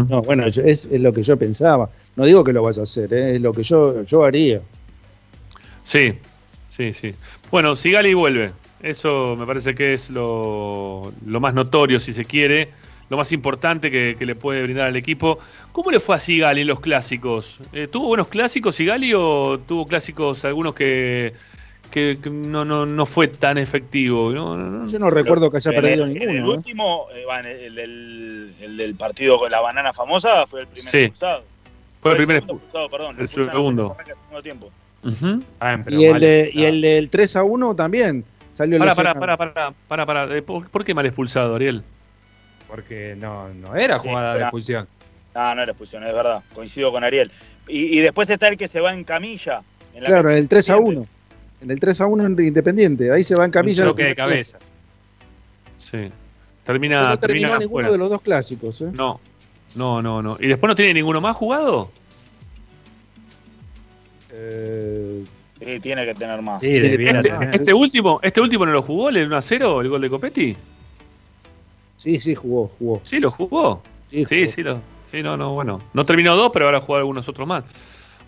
[0.09, 1.91] No, bueno, es, es lo que yo pensaba.
[2.17, 3.33] No digo que lo vaya a hacer, ¿eh?
[3.37, 4.61] es lo que yo, yo haría.
[5.83, 6.15] Sí,
[6.67, 7.15] sí, sí.
[7.51, 8.53] Bueno, Sigali vuelve.
[8.83, 12.69] Eso me parece que es lo, lo más notorio, si se quiere,
[13.11, 15.39] lo más importante que, que le puede brindar al equipo.
[15.73, 17.59] ¿Cómo le fue a Sigali en los clásicos?
[17.73, 21.33] Eh, ¿Tuvo buenos clásicos Sigali o tuvo clásicos algunos que,
[21.91, 24.31] que, que no, no, no fue tan efectivo?
[24.33, 24.87] No.
[24.87, 26.31] Yo no recuerdo que haya perdido el, ninguno.
[26.31, 26.49] en el ¿eh?
[26.49, 30.91] último, eh, el, el del- el del partido con la banana famosa fue el primer
[30.91, 30.99] Sí.
[30.99, 31.45] expulsado.
[32.01, 33.17] Fue el primer segundo expulsado, perdón.
[33.19, 33.97] el segundo.
[34.43, 34.71] tiempo.
[35.03, 35.43] Ujú.
[35.89, 39.73] Y el, de- y el del 3 a 1 también salió Para, para, para, para,
[39.89, 40.37] para, para.
[40.37, 41.83] Eh, ¿Por, por qué mal expulsado, Ariel?
[42.69, 44.87] Porque no, no era Sí, jugada de expulsión.
[45.35, 46.43] No, no era expulsión, es verdad.
[46.55, 47.31] Coincido con Ariel.
[47.67, 49.63] Y, y después está el que se va en camilla.
[49.95, 51.11] En la Claro, el 3 a independiente.
[51.11, 51.63] 1.
[51.63, 53.13] En el 3 a 1 en Independiente.
[53.13, 53.85] Ahí se va en camilla.
[53.85, 54.59] choque de cabeza.
[55.77, 56.11] Sí.
[56.65, 57.91] Termina, No terminó termina ninguno afuera.
[57.93, 58.83] de los dos clásicos.
[58.83, 58.91] ¿eh?
[58.93, 59.21] No,
[59.77, 60.37] no, no, no.
[60.41, 61.91] ¿Y después no tiene ninguno más jugado?
[64.31, 65.25] Eh,
[65.61, 66.61] Sí, tiene que tener más.
[66.61, 70.01] Sí, Este, este último, ¿Este último no lo jugó el 1 a 0, el gol
[70.01, 70.57] de Copetti?
[71.99, 73.01] Sí, sí, jugó, jugó.
[73.03, 73.83] Sí, lo jugó.
[74.09, 74.81] Sí, Sí, sí, lo,
[75.11, 75.83] sí, no, no, bueno.
[75.93, 77.65] No terminó dos, pero ahora jugó algunos otros más.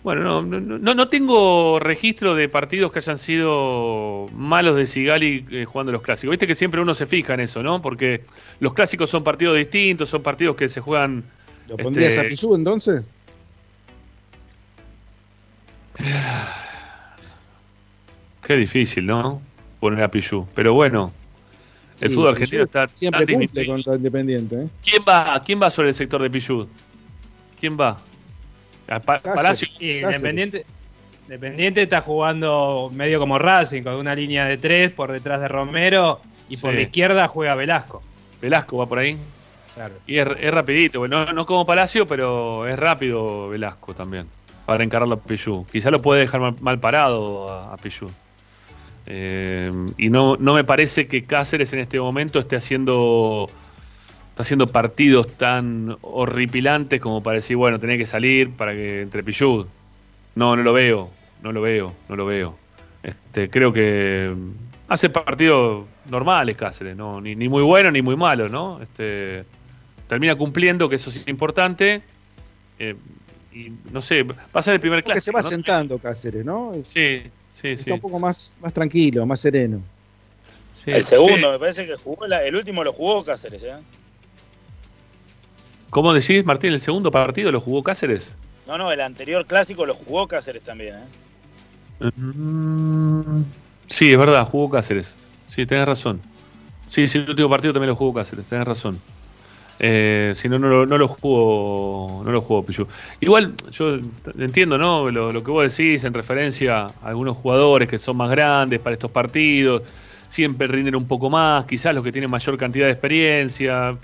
[0.03, 5.45] Bueno, no, no, no, no tengo registro de partidos que hayan sido malos de Sigali
[5.51, 6.31] eh, jugando los clásicos.
[6.31, 7.81] Viste que siempre uno se fija en eso, ¿no?
[7.81, 8.23] Porque
[8.59, 11.23] los clásicos son partidos distintos, son partidos que se juegan.
[11.69, 13.05] ¿Lo pondrías este, a Pichu entonces?
[18.45, 19.41] Qué difícil, ¿no?
[19.79, 20.45] Poner a Pichu.
[20.55, 21.13] Pero bueno,
[22.01, 24.55] el Sí, fútbol argentino Pichu está Siempre tan cumple contra Independiente.
[24.63, 24.67] ¿eh?
[24.83, 25.41] ¿Quién va?
[25.45, 26.67] ¿Quién va sobre el sector de Pichu?
[27.59, 27.97] ¿Quién va?
[29.05, 29.67] Palacio.
[29.79, 30.65] Y Independiente,
[31.23, 36.19] Independiente está jugando medio como Racing, con una línea de tres por detrás de Romero
[36.49, 38.01] y por la izquierda juega Velasco.
[38.41, 39.17] Velasco va por ahí.
[39.75, 39.93] Claro.
[40.05, 44.27] Y es, es rapidito, bueno, no, no como Palacio, pero es rápido Velasco también.
[44.65, 45.65] Para encararlo a Pichu.
[45.71, 48.09] Quizá lo puede dejar mal, mal parado a, a Pichu.
[49.13, 53.49] Eh, y no, no me parece que Cáceres en este momento esté haciendo
[54.29, 59.21] está haciendo partidos tan horripilantes como para decir, bueno, tenía que salir para que entre
[59.21, 59.67] Pichu.
[60.35, 61.09] No, no lo veo,
[61.43, 62.55] no lo veo, no lo veo.
[63.03, 64.33] Este, creo que
[64.87, 67.19] hace partidos normales Cáceres, ¿no?
[67.19, 68.81] ni, ni muy bueno ni muy malo, ¿no?
[68.81, 69.43] Este,
[70.07, 72.01] termina cumpliendo, que eso sí es importante.
[72.79, 72.95] eh,
[73.53, 75.35] y no sé, va a ser el primer Porque se clásico.
[75.35, 75.49] va ¿no?
[75.49, 76.73] sentando Cáceres, ¿no?
[76.73, 77.91] Es- Sí, sí, está sí.
[77.91, 79.79] un poco más, más tranquilo, más sereno.
[80.71, 81.51] sí, el segundo, sí.
[81.53, 83.75] me parece que jugó, la- el último lo jugó Cáceres, ¿eh?
[85.89, 86.71] ¿Cómo decís, Martín?
[86.71, 88.35] ¿El segundo partido lo jugó Cáceres?
[88.65, 92.11] No, no, el anterior clásico lo jugó Cáceres también, ¿eh?
[92.15, 93.43] Mm,
[93.89, 95.15] Sí, es verdad, jugó Cáceres.
[95.45, 96.21] Sí, tenés razón.
[96.87, 98.99] Sí, sí, el último partido también lo jugó Cáceres, tenés razón.
[99.83, 102.87] Eh, si no, no, lo- no lo jugó, no lo jugó Pichu.
[103.19, 103.97] Igual, yo
[104.37, 105.09] entiendo, ¿no?
[105.09, 108.93] Lo, lo que vos decís en referencia a algunos jugadores que son más grandes para
[108.93, 109.81] estos partidos,
[110.27, 113.95] siempre rinden un poco más, quizás los que tienen mayor cantidad de experiencia.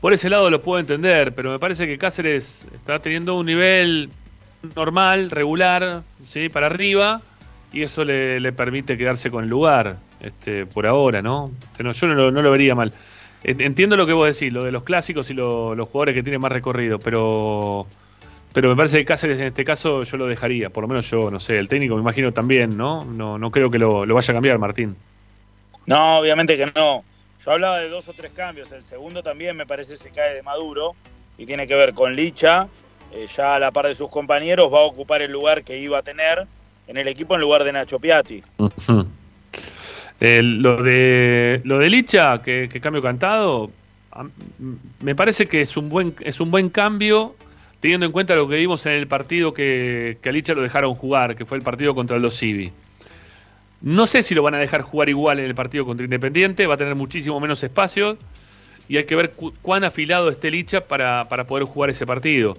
[0.00, 4.10] Por ese lado lo puedo entender, pero me parece que Cáceres está teniendo un nivel
[4.76, 6.48] normal, regular, ¿sí?
[6.48, 7.20] para arriba,
[7.72, 11.50] y eso le, le permite quedarse con el lugar este, por ahora, ¿no?
[11.72, 12.92] Este, yo no no lo vería mal.
[13.44, 16.22] En- Entiendo lo que vos decís, lo de los clásicos y lo- los jugadores que
[16.22, 17.86] tienen más recorrido, pero
[18.52, 21.28] pero me parece que Cáceres en este caso yo lo dejaría, por lo menos yo,
[21.28, 23.04] no sé, el técnico me imagino también, ¿no?
[23.04, 24.94] No, no creo que lo, lo vaya a cambiar, Martín.
[25.86, 27.02] No, obviamente que no.
[27.44, 28.70] Yo hablaba de dos o tres cambios.
[28.70, 30.94] El segundo también me parece se cae de Maduro
[31.36, 32.68] y tiene que ver con Licha.
[33.12, 35.98] eh, ya a la par de sus compañeros va a ocupar el lugar que iba
[35.98, 36.46] a tener
[36.86, 38.42] en el equipo en lugar de Nacho Piatti.
[40.20, 43.70] Lo de lo de Licha, que, cambio cantado,
[45.00, 47.34] me parece que es un buen es un buen cambio
[47.80, 50.94] teniendo en cuenta lo que vimos en el partido que, que a Licha lo dejaron
[50.94, 52.72] jugar, que fue el partido contra el Civi.
[53.82, 56.74] No sé si lo van a dejar jugar igual en el partido contra Independiente, va
[56.74, 58.16] a tener muchísimo menos espacio
[58.88, 62.56] y hay que ver cu- cuán afilado esté Licha para, para poder jugar ese partido.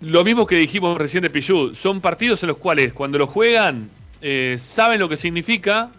[0.00, 3.88] Lo mismo que dijimos recién de Pichu, son partidos en los cuales cuando lo juegan
[4.20, 5.92] eh, saben lo que significa,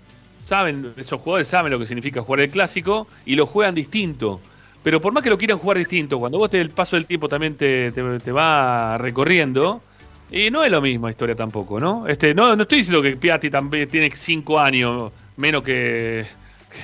[0.44, 4.41] saben, esos jugadores saben lo que significa jugar el clásico y lo juegan distinto.
[4.84, 7.30] Pero por más que lo quieran jugar distinto, cuando vos te, el paso del tiempo
[7.30, 9.82] también te, te- te va recorriendo,
[10.30, 12.07] y no es lo mismo historia tampoco, ¿no?
[12.07, 16.26] Este, no, no estoy diciendo que Piatti también tiene cinco años menos que,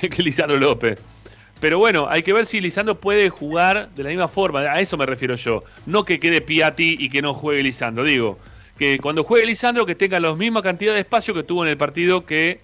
[0.00, 0.98] que, Lisandro López.
[1.60, 4.60] Pero bueno, hay que ver si Lisandro puede jugar de la misma forma.
[4.60, 5.62] A eso me refiero yo.
[5.84, 8.02] No que quede Piatti y que no juegue Lisandro.
[8.04, 8.38] Digo,
[8.78, 11.76] que cuando juegue Lisandro que tenga la misma cantidad de espacio que tuvo en el
[11.76, 12.60] partido que,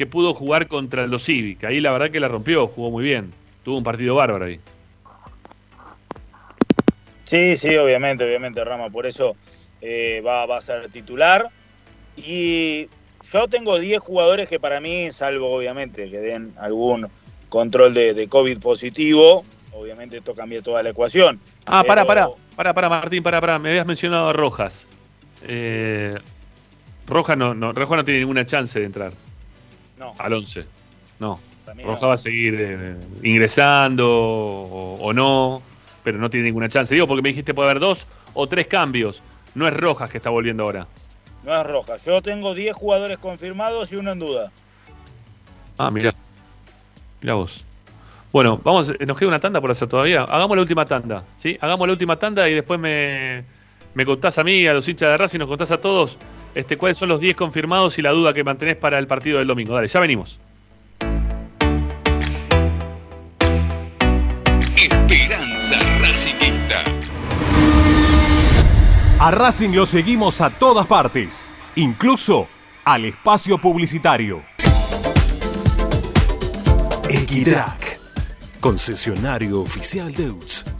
[0.00, 1.56] que pudo jugar contra los Civi.
[1.56, 3.34] Que ahí la verdad que la rompió, jugó muy bien.
[3.62, 4.58] tuvo un partido bárbaro ahí.
[7.24, 9.36] Sí, sí, obviamente, obviamente, Rama, por eso
[9.82, 11.50] eh, va, va a ser titular.
[12.16, 12.88] Y
[13.30, 17.06] yo tengo 10 jugadores que para mí, salvo obviamente que den algún
[17.50, 19.44] control de, de COVID positivo,
[19.74, 21.38] obviamente esto cambia toda la ecuación.
[21.66, 23.58] Ah, para, Pero- para, para, para, Martín, para, para.
[23.58, 24.88] Me habías mencionado a Rojas.
[25.42, 26.14] Eh,
[27.06, 29.12] Rojas no, no, Rojas no tiene ninguna chance de entrar.
[30.00, 30.14] No.
[30.18, 30.64] Al 11.
[31.20, 31.38] No.
[31.84, 32.08] Rojas no.
[32.08, 35.62] va a seguir eh, ingresando o, o no,
[36.02, 36.92] pero no tiene ninguna chance.
[36.92, 39.22] Digo, porque me dijiste puede haber dos o tres cambios.
[39.54, 40.88] No es Rojas que está volviendo ahora.
[41.42, 41.96] No es roja.
[41.96, 44.52] Yo tengo 10 jugadores confirmados y uno en duda.
[45.78, 46.14] Ah, mira.
[47.20, 47.64] Mira vos.
[48.32, 50.22] Bueno, vamos, nos queda una tanda por hacer todavía.
[50.22, 51.58] Hagamos la última tanda, ¿sí?
[51.60, 53.44] Hagamos la última tanda y después me,
[53.94, 56.16] me contás a mí, a los hinchas de Racing, nos contás a todos
[56.54, 59.46] este, cuáles son los 10 confirmados y la duda que mantenés para el partido del
[59.46, 59.74] domingo.
[59.74, 60.38] Dale, ya venimos.
[64.76, 66.84] Esperanza Racingista.
[69.18, 72.48] A Racing lo seguimos a todas partes, incluso
[72.84, 74.42] al espacio publicitario.
[77.08, 77.98] Equitrack,
[78.60, 80.79] concesionario oficial de UTS.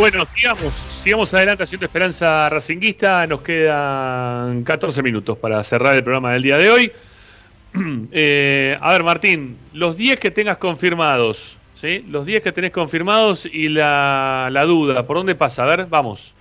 [0.00, 3.26] Bueno, sigamos, sigamos adelante haciendo Esperanza Racinguista.
[3.26, 6.92] Nos quedan 14 minutos para cerrar el programa del día de hoy.
[8.10, 12.02] Eh, a ver, Martín, los 10 que tengas confirmados, ¿sí?
[12.08, 15.64] Los 10 que tenés confirmados y la, la duda, ¿por dónde pasa?
[15.64, 16.32] A ver, vamos.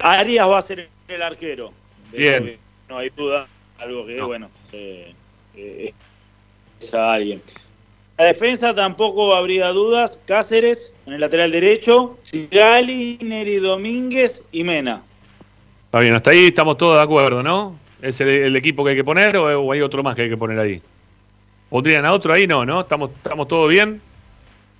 [0.00, 1.72] Arias va a ser el arquero.
[2.12, 2.58] Bien.
[2.88, 3.46] No hay duda.
[3.78, 5.14] Algo que, bueno, eh,
[5.56, 5.94] eh,
[6.80, 7.40] es a alguien.
[8.16, 10.18] La defensa tampoco habría dudas.
[10.26, 12.16] Cáceres en el lateral derecho.
[12.22, 15.02] Sigali, Neri Domínguez y Mena.
[15.86, 17.76] Está bien, hasta ahí estamos todos de acuerdo, ¿no?
[18.02, 20.28] ¿Es el, el equipo que hay que poner o, o hay otro más que hay
[20.28, 20.80] que poner ahí?
[21.70, 22.46] ¿Pondrían a otro ahí?
[22.46, 22.82] No, ¿no?
[22.82, 24.00] ¿Estamos, estamos todos bien?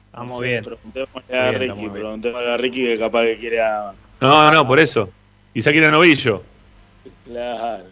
[0.06, 0.62] Estamos Sí, bien.
[0.64, 3.92] Preguntémosle a Bien, Ricky, preguntémosle a Ricky que capaz que quiera.
[4.20, 5.10] No, no, por eso.
[5.52, 6.42] Quizá quiera novillo.
[7.24, 7.84] Claro.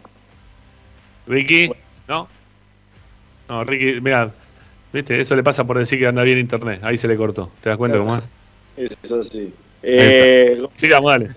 [1.27, 1.71] Ricky,
[2.07, 2.29] ¿no?
[3.49, 4.31] No, Ricky, mira,
[4.93, 6.81] viste, eso le pasa por decir que anda bien internet.
[6.83, 7.51] Ahí se le cortó.
[7.63, 8.23] ¿Te das cuenta cómo es?
[9.05, 9.53] Es así.
[9.83, 11.31] Eh, Sigamos, dale.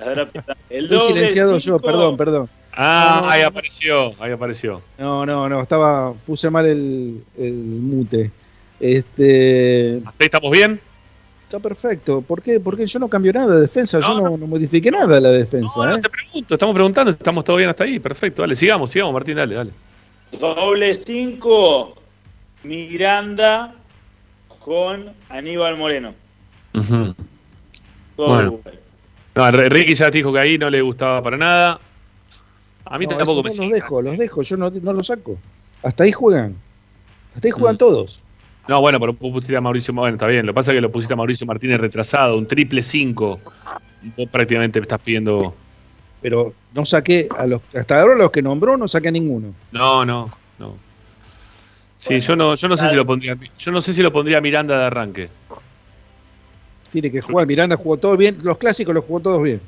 [0.70, 2.48] el doble silenciado yo, perdón, perdón.
[2.72, 3.48] Ah, No, ahí no.
[3.48, 4.82] apareció, ahí apareció.
[4.98, 8.32] No, no, no, estaba, puse mal el, el mute.
[8.80, 10.80] Este, ¿Hasta ahí estamos bien?
[11.44, 12.22] está perfecto.
[12.22, 12.60] ¿Por qué?
[12.60, 15.94] Porque yo no cambio nada de defensa, yo no, no modifiqué nada de la defensa.
[15.96, 16.02] ¿eh?
[16.10, 18.00] Pregunto, estamos preguntando, estamos todos bien hasta ahí.
[18.00, 19.72] Perfecto, dale, sigamos, sigamos, Martín, dale, dale.
[20.40, 21.96] Doble 5,
[22.66, 23.76] Miranda
[24.60, 26.14] con Aníbal Moreno.
[26.74, 27.16] Ujú.
[28.16, 28.60] Todo Bueno.
[29.36, 31.80] No, Ricky ya te dijo que ahí no le gustaba para nada.
[32.86, 35.38] A mí No, tampoco me los dejo, los dejo, yo no, no los saco.
[35.84, 36.56] Hasta ahí juegan.
[37.34, 38.22] Hasta ahí juegan todos.
[38.68, 40.46] No, bueno, pero vos pusiste a Mauricio, bueno, está bien.
[40.46, 43.40] Lo que pasa es que lo pusiste a Mauricio Martínez retrasado, un triple 5.
[44.18, 45.54] Vos prácticamente me estás pidiendo.
[46.22, 49.54] Pero no saqué a los, hasta ahora los que nombró no saqué a ninguno.
[49.72, 50.85] No, no, no.
[52.08, 54.40] Sí, yo no, yo no sé si lo pondría, yo no sé si lo pondría
[54.40, 55.30] Miranda de arranque.
[56.92, 57.48] Tiene que jugar.
[57.48, 58.38] Miranda jugó todo bien.
[58.44, 59.60] Los clásicos los jugó todos bien.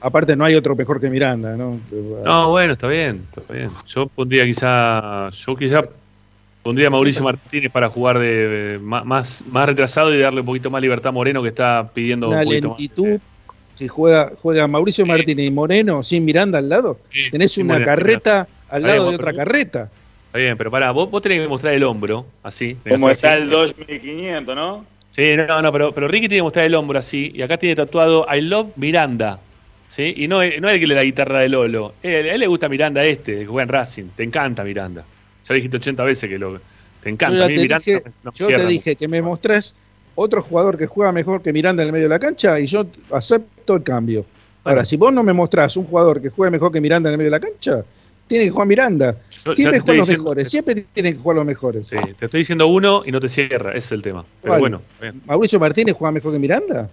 [0.00, 1.78] Aparte no hay otro mejor que Miranda, ¿no?
[2.24, 3.70] No, bueno, está bien, está bien.
[3.86, 5.84] Yo pondría quizá, yo quizá
[6.62, 10.80] pondría a Mauricio Martínez para jugar de, más, más retrasado y darle un poquito más
[10.80, 12.78] libertad a Moreno que está pidiendo Una un poquito más.
[12.78, 13.20] lentitud.
[13.74, 16.98] Si juega, juega Mauricio Martínez y Moreno sin Miranda al lado,
[17.30, 19.90] tenés una Moreno, carreta al lado de otra carreta.
[20.32, 22.74] Está bien, pero pará, vos, vos tenés que mostrar el hombro, así.
[22.88, 23.12] Como así.
[23.12, 24.86] está el Dodge 1500, ¿no?
[25.10, 27.76] Sí, no, no, pero, pero Ricky tiene que mostrar el hombro así, y acá tiene
[27.76, 29.38] tatuado I love Miranda.
[29.90, 30.14] ¿Sí?
[30.16, 31.92] Y no, es- no es el que le da guitarra de Lolo.
[32.02, 34.04] Él, a él le gusta Miranda este, que juega en Racing.
[34.16, 35.04] Te encanta Miranda.
[35.46, 36.58] Ya dijiste 80 veces que lo.
[37.02, 37.36] Te encanta.
[37.36, 39.74] Yo, A mí te Miranda dije, no me yo cierra te dije que me mostrás
[40.14, 42.86] otro jugador que juega mejor que Miranda en el medio de la cancha y yo
[43.10, 44.24] acepto el cambio.
[44.64, 47.18] Ahora, si vos no me mostrás un jugador que juegue mejor que Miranda en el
[47.18, 47.84] medio de la cancha,
[48.32, 49.16] tiene que jugar Miranda.
[49.54, 51.88] Siempre juegan los diciendo mejores, siempre tienen que jugar los mejores.
[51.88, 54.24] Sí, te estoy diciendo uno y no te cierra, ese es el tema.
[54.40, 54.60] Pero ¿Cuál?
[54.60, 55.20] bueno, bien.
[55.26, 56.88] ¿Mauricio Martínez juega mejor que Miranda?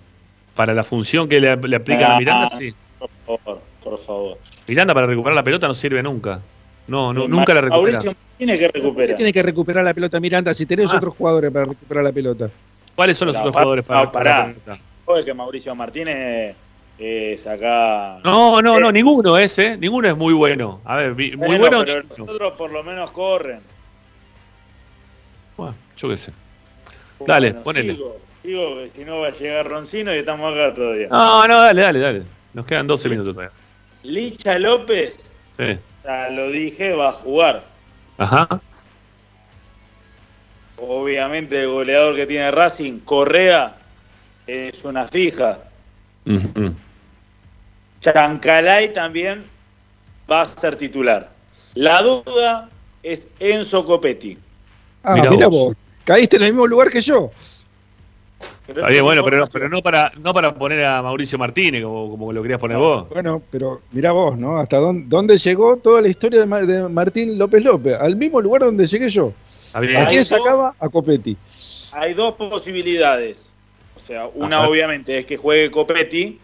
[0.56, 2.74] para la función que le, le aplican Ah, a Miranda, sí.
[3.00, 4.38] Por favor, por favor.
[4.68, 6.42] Miranda para recuperar la pelota no sirve nunca.
[6.88, 7.94] No, no nunca la recupera.
[7.94, 9.16] Mauricio Martínez que ¿Por qué recupera.
[9.16, 10.98] tiene que recuperar la pelota Miranda si tenés Ah.
[10.98, 12.50] otros jugadores para recuperar la pelota?
[12.96, 14.78] ¿Cuáles son los No, otros jugadores para no, recuperar la pelota?
[15.06, 16.56] Joder, que Mauricio Martínez
[17.00, 18.20] es acá.
[18.24, 19.78] No, no, no, ninguno es, ¿eh?
[19.78, 20.82] Ninguno es muy bueno.
[20.86, 21.80] A ver, muy Bueno, bueno.
[21.86, 23.62] pero los otros por lo menos corren.
[25.58, 26.32] Bueno, yo qué sé.
[27.26, 27.94] Dale, ponele.
[27.94, 31.08] Sigo, sigo, que si no va a llegar Roncino y estamos acá todavía.
[31.10, 32.24] No, no, dale, dale, dale.
[32.54, 33.54] Nos quedan 12 minutos todavía.
[34.04, 35.78] Licha López, Sí.
[36.04, 37.64] ya lo dije, va a jugar.
[38.18, 38.62] Ajá.
[40.78, 43.76] Obviamente el goleador que tiene Racing, Correa,
[44.48, 45.60] es una fija.
[46.26, 46.74] Ujú.
[48.00, 49.44] Chancalay también
[50.32, 51.30] va a ser titular.
[51.74, 52.70] La duda
[53.04, 54.38] es Enzo Copetti.
[55.04, 55.68] Ah, Mirá mira vos.
[55.70, 55.76] vos.
[56.04, 57.30] Caíste en el mismo lugar que yo.
[58.68, 62.32] Está bien, bueno, pero, pero no para no para poner a Mauricio Martínez como, como
[62.32, 63.10] lo querías poner vos.
[63.10, 64.60] Bueno, pero mira vos, ¿no?
[64.60, 67.98] Hasta dónde, dónde llegó toda la historia de, Mar- de Martín López López.
[68.00, 69.34] Al mismo lugar donde llegué yo.
[69.82, 69.98] Bien.
[69.98, 70.76] ¿A quién Hay dos- sacaba?
[70.80, 71.36] A Copetti.
[71.94, 73.52] Hay dos posibilidades.
[73.96, 74.70] O sea, una Ajá.
[74.70, 76.40] obviamente es que juegue Copetti.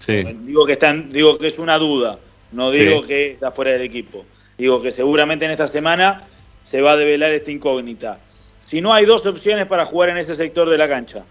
[0.00, 0.22] Sí.
[0.46, 2.18] Digo que está en- digo que es una duda.
[2.52, 3.06] No digo Sí.
[3.06, 4.24] que está fuera del equipo.
[4.56, 6.24] Digo que seguramente en esta semana
[6.62, 8.18] se va a develar esta incógnita.
[8.60, 11.24] Si no hay dos opciones para jugar en ese sector de la cancha.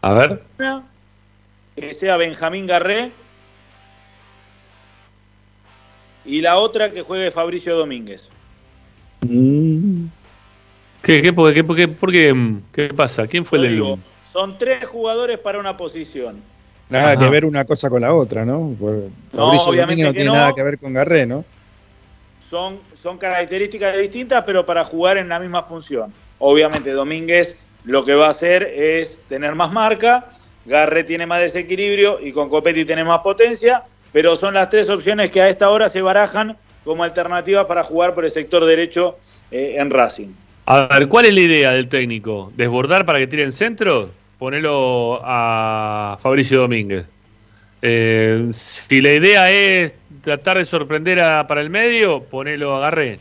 [0.00, 0.42] A ver.
[0.58, 0.84] Una,
[1.76, 3.10] que sea Benjamín Garré.
[6.24, 8.28] Y la otra que juegue Fabricio Domínguez.
[11.02, 12.62] ¿Qué, qué, por, qué, por qué, por qué, mm,
[12.96, 13.26] pasa?
[13.26, 16.36] ¿Quién fue el digo, son tres jugadores para una posición.
[16.90, 17.18] Nada Ajá.
[17.18, 18.74] que ver una cosa con la otra, ¿no?
[18.78, 20.34] Pues, No, Mauricio obviamente Domínguez no que tiene no.
[20.36, 21.44] nada que ver con Garré, ¿no?
[22.38, 26.12] son, son características distintas, pero para jugar en la misma función.
[26.38, 30.26] Obviamente Domínguez lo que va a hacer es tener más marca,
[30.66, 33.82] Garré tiene más desequilibrio y con Copetti tiene más potencia,
[34.12, 38.14] pero son las tres opciones que a esta hora se barajan como alternativa para jugar
[38.14, 39.18] por el sector derecho
[39.50, 40.28] eh, en Racing.
[40.66, 42.52] A ver, ¿cuál es la idea del técnico?
[42.56, 44.10] ¿Desbordar para que tiren centro?
[44.38, 47.06] Ponelo a Fabricio Domínguez.
[47.82, 53.20] Eh, si la idea es tratar de sorprender a- para el medio, ponelo a Garré.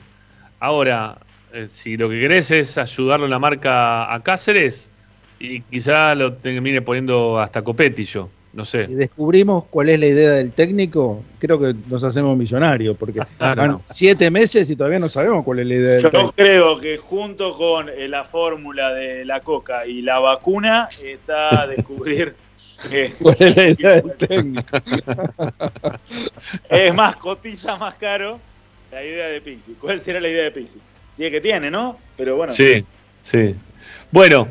[0.59, 1.17] Ahora,
[1.51, 4.89] eh, si lo que querés es ayudarlo en la marca a Cáceres,
[5.39, 8.29] y quizá lo termine poniendo hasta Copetti yo.
[8.53, 8.85] No sé.
[8.85, 13.61] Si descubrimos cuál es la idea del técnico, creo que nos hacemos millonarios, porque Claro.
[13.61, 16.33] van siete meses y todavía no sabemos cuál es la idea del Yo técnico.
[16.35, 21.67] creo que junto con eh, la fórmula de la coca y la vacuna está a
[21.67, 22.35] descubrir
[22.91, 24.77] eh, ¿Cuál es la idea del técnico?
[26.69, 28.39] es más, cotiza más caro
[28.91, 29.73] la idea de Pixi.
[29.79, 30.79] ¿Cuál será la idea de Pixi?
[31.09, 31.97] Si es que tiene, ¿no?
[32.17, 32.51] Pero bueno.
[32.53, 32.85] Sí,
[33.23, 33.55] sí.
[34.11, 34.47] Bueno,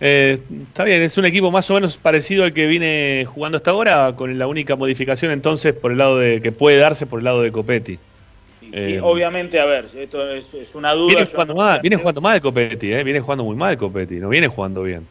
[0.00, 3.70] eh, está bien, es un equipo más o menos parecido al que viene jugando hasta
[3.70, 7.24] ahora, con la única modificación entonces por el lado de que puede darse por el
[7.24, 7.98] lado de Copetti.
[8.72, 11.14] Sí, Eh, obviamente, a ver, esto es, es una duda.
[11.14, 14.28] viene jugando no- mal, viene jugando mal Copetti, eh, viene jugando muy mal Copetti, no
[14.28, 15.08] viene jugando bien.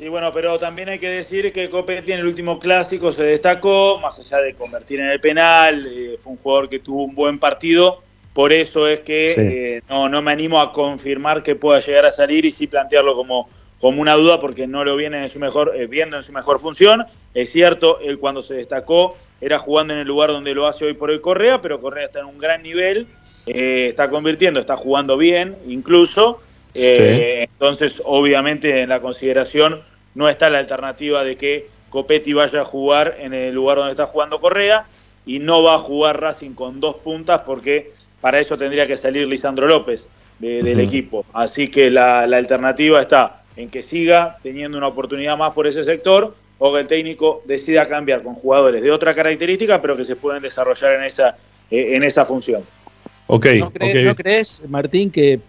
[0.00, 3.98] Y bueno, pero también hay que decir que Copetti en el último clásico se destacó,
[3.98, 7.40] más allá de convertir en el penal, eh, fue un jugador que tuvo un buen
[7.40, 9.40] partido, por eso es que Sí.
[9.78, 13.16] eh, no, no me animo a confirmar que pueda llegar a salir y sí plantearlo
[13.16, 13.50] como,
[13.80, 16.58] como una duda porque no lo viene en su mejor, eh, viendo en su mejor
[16.58, 17.04] función.
[17.34, 20.94] Es cierto, él cuando se destacó era jugando en el lugar donde lo hace hoy
[20.94, 23.06] por hoy Correa, pero Correa está en un gran nivel,
[23.46, 26.40] eh, está convirtiendo, está jugando bien incluso.
[26.74, 29.80] Eh, Entonces, obviamente, en la consideración
[30.14, 34.06] no está la alternativa de que Copetti vaya a jugar en el lugar donde está
[34.06, 34.86] jugando Correa
[35.24, 39.26] y no va a jugar Racing con dos puntas porque para eso tendría que salir
[39.28, 41.24] Lisandro López de- del equipo.
[41.32, 45.82] Así que la, la alternativa está en que siga teniendo una oportunidad más por ese
[45.82, 50.14] sector o que el técnico decida cambiar con jugadores de otra característica pero que se
[50.16, 51.36] pueden desarrollar en esa,
[51.70, 52.62] eh, en esa función.
[53.26, 54.02] Ok, ¿No crees, ok.
[54.04, 55.40] no crees, Martín, que,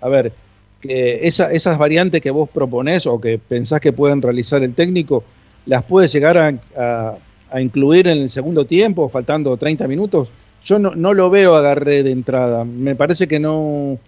[0.00, 0.32] a ver,
[0.80, 5.24] que esa- esas variantes que vos proponés o que pensás que pueden realizar el técnico,
[5.66, 7.16] las puede llegar a, a-
[7.50, 10.30] a incluir en el segundo tiempo, faltando 30 minutos?
[10.64, 12.64] Yo no, no lo veo agarré de entrada.
[12.64, 13.98] Me parece que no,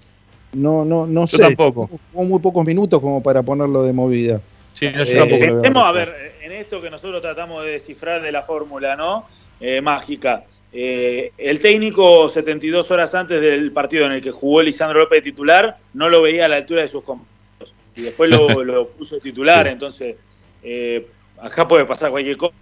[0.52, 1.42] no, no, no Yo sé.
[1.42, 1.88] tampoco.
[2.12, 4.40] Jugó muy pocos minutos como para ponerlo de movida.
[4.72, 7.64] Sí, no, yo Eh, tampoco lo veo Pensemos, a ver, en esto que nosotros tratamos
[7.64, 9.26] de descifrar de la fórmula, ¿no?
[9.60, 10.44] Eh, mágica.
[10.72, 15.30] Eh, el técnico, 72 horas antes del partido en el que jugó Lisandro López de
[15.30, 17.74] titular, no lo veía a la altura de sus compañeros.
[17.96, 20.16] Y después lo, lo puso de titular, entonces
[20.62, 21.06] eh,
[21.40, 22.54] acá puede pasar cualquier cosa.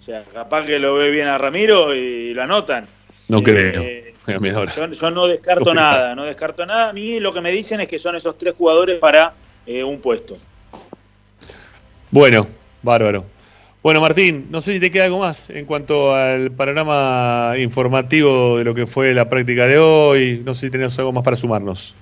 [0.00, 2.86] O sea, capaz que lo ve bien a Ramiro y lo anotan.
[3.28, 4.56] No Eh, creo.
[4.56, 4.72] Ahora.
[4.74, 6.90] Yo, yo no descarto nada, no descarto nada.
[6.90, 9.32] A mí lo que me dicen es que son esos tres jugadores para
[9.66, 10.36] eh, un puesto.
[12.10, 12.46] Bueno,
[12.82, 13.24] bárbaro.
[13.82, 18.64] Bueno, Martín, no sé si te queda algo más en cuanto al panorama informativo de
[18.64, 20.42] lo que fue la práctica de hoy.
[20.44, 21.94] No sé si tenés algo más para sumarnos.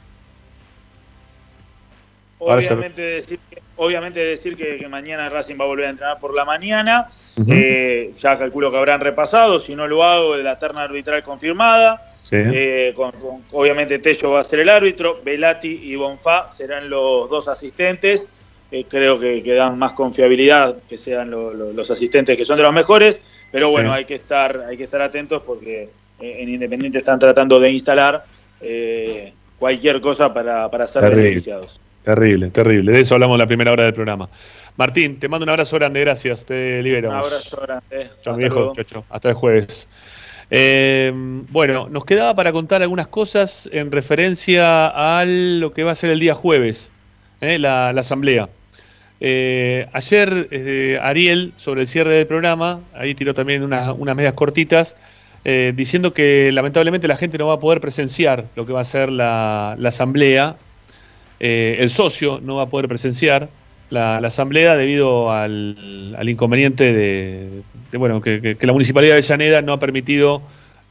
[2.38, 3.38] Obviamente decir,
[3.76, 7.08] obviamente decir que, que mañana Racing va a volver a entrenar por la mañana.
[7.48, 9.58] Eh, ya calculo que habrán repasado.
[9.60, 12.02] Si no lo hago, la terna arbitral confirmada.
[12.22, 12.36] Sí.
[12.36, 15.20] Eh, con- con- obviamente Tello va a ser el árbitro.
[15.24, 18.26] Velati y Bonfá serán los dos asistentes.
[18.72, 22.56] Eh, creo que, que dan más confiabilidad que sean lo- lo- los asistentes que son
[22.56, 23.20] de los mejores.
[23.52, 23.98] Pero bueno, Sí.
[23.98, 25.88] hay que estar, hay que estar atentos porque
[26.18, 28.24] eh, en Independiente están tratando de instalar
[28.60, 31.22] eh, cualquier cosa para, para ser Terrible.
[31.24, 31.80] beneficiados.
[32.06, 32.92] Terrible, terrible.
[32.92, 34.28] De eso hablamos en la primera hora del programa.
[34.76, 36.46] Martín, te mando un abrazo grande, gracias.
[36.46, 37.26] Te Un liberamos.
[37.26, 38.10] abrazo grande.
[38.22, 38.72] Chao, viejo.
[38.76, 39.04] Chao, chao.
[39.10, 39.88] Hasta el jueves.
[40.48, 41.10] Eh,
[41.50, 46.10] bueno, nos quedaba para contar algunas cosas en referencia a lo que va a ser
[46.10, 46.92] el día jueves,
[47.40, 48.48] eh, la, la asamblea.
[49.18, 54.34] Eh, ayer eh, Ariel, sobre el cierre del programa, ahí tiró también unas, unas medias
[54.34, 54.94] cortitas,
[55.44, 58.84] eh, diciendo que lamentablemente la gente no va a poder presenciar lo que va a
[58.84, 60.54] ser la, la asamblea.
[61.40, 63.48] Eh, el socio no va a poder presenciar
[63.90, 70.42] la, asamblea debido al, inconveniente de, bueno que, la municipalidad de Avellaneda no ha permitido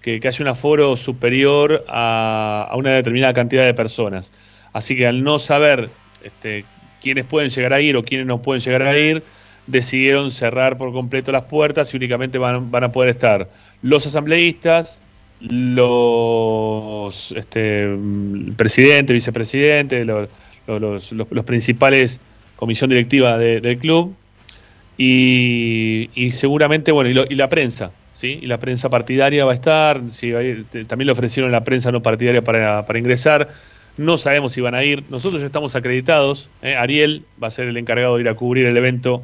[0.02, 4.32] que, haya un aforo superior a, una determinada cantidad de personas.
[4.72, 5.90] Así que al no saber
[6.24, 6.66] este,
[7.02, 9.24] quiénes pueden llegar a ir o quiénes no pueden llegar a ir,
[9.68, 13.50] decidieron cerrar por completo las puertas y únicamente van a poder estar
[13.82, 15.02] los asambleístas,
[15.42, 17.88] los este,
[18.56, 20.30] presidente, vicepresidente, los,
[20.68, 21.12] los-
[21.46, 22.20] principales
[22.56, 24.16] comisión directiva de- del club
[24.98, 28.40] y, y seguramente, bueno, y, lo- y la prensa, ¿sí?
[28.42, 30.02] Y la prensa partidaria va a estar,
[30.72, 33.50] te- también le ofrecieron la prensa no partidaria para, para ingresar,
[33.98, 36.76] no sabemos si van a ir, nosotros ya estamos acreditados, ¿eh?
[36.76, 39.22] Ariel va a ser el encargado de ir a cubrir el evento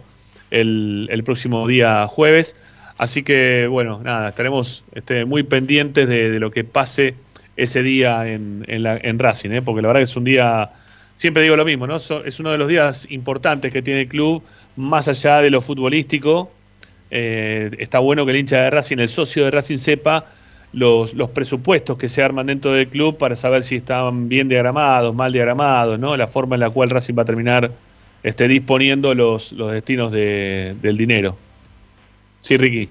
[0.49, 2.55] el, el próximo día jueves,
[2.97, 7.15] así que, bueno, nada, estaremos este, muy pendientes de, lo que pase
[7.57, 9.61] ese día en, en, la- en Racing, ¿eh?
[9.61, 10.69] porque la verdad que es un día
[11.15, 11.97] siempre digo lo mismo, ¿no?
[11.97, 14.41] Es uno de los días importantes que tiene el club,
[14.75, 16.51] más allá de lo futbolístico.
[17.11, 20.25] Eh, está bueno que el hincha de Racing, el socio de Racing, sepa
[20.73, 25.13] los, los presupuestos que se arman dentro del club para saber si están bien diagramados,
[25.13, 26.15] mal diagramados, ¿no?
[26.17, 27.69] La forma en la cual Racing va a terminar
[28.23, 31.35] este, disponiendo los, los destinos de- del dinero.
[32.41, 32.89] Sí, Ricky.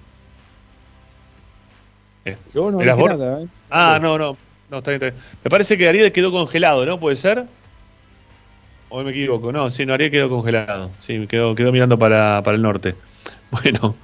[2.52, 3.18] Yo no ¿Eras dije vos?
[3.18, 3.46] nada, ¿eh?
[3.70, 4.36] Ah, no, no.
[4.70, 5.14] no está bien, está bien.
[5.42, 6.98] Me parece que Ariel quedó congelado, ¿no?
[7.00, 7.44] ¿Puede ser?
[8.88, 9.52] ¿O me equivoco?
[9.52, 10.90] No, sí, no, Ariel quedó congelado.
[11.00, 12.94] Sí, quedó, quedó mirando para, para el norte.
[13.50, 13.96] Bueno,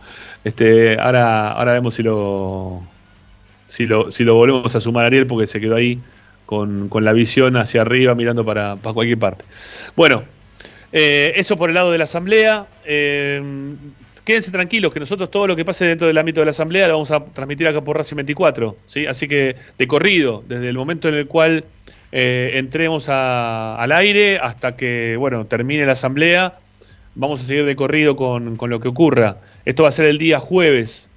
[0.43, 2.83] este, ahora, ahora vemos si lo,
[3.65, 6.01] si lo, si lo volvemos a sumar a Ariel porque se quedó ahí
[6.47, 9.45] con, con la visión hacia arriba mirando para, para cualquier parte.
[9.95, 10.25] Bueno,
[10.93, 12.67] eh, eso por el lado de la asamblea.
[12.85, 13.41] Eh,
[14.27, 16.95] quédense tranquilos que nosotros todo lo que pase dentro del ámbito de la asamblea lo
[16.95, 18.77] vamos a transmitir acá por Racing 24.
[18.87, 19.07] ¿sí?
[19.07, 21.65] Así que de corrido, desde el momento en el cual
[22.11, 26.59] eh, entremos al aire hasta que bueno termine la asamblea,
[27.15, 29.39] vamos a seguir de corrido con, con lo que ocurra.
[29.65, 31.09] Esto va a ser el día jueves.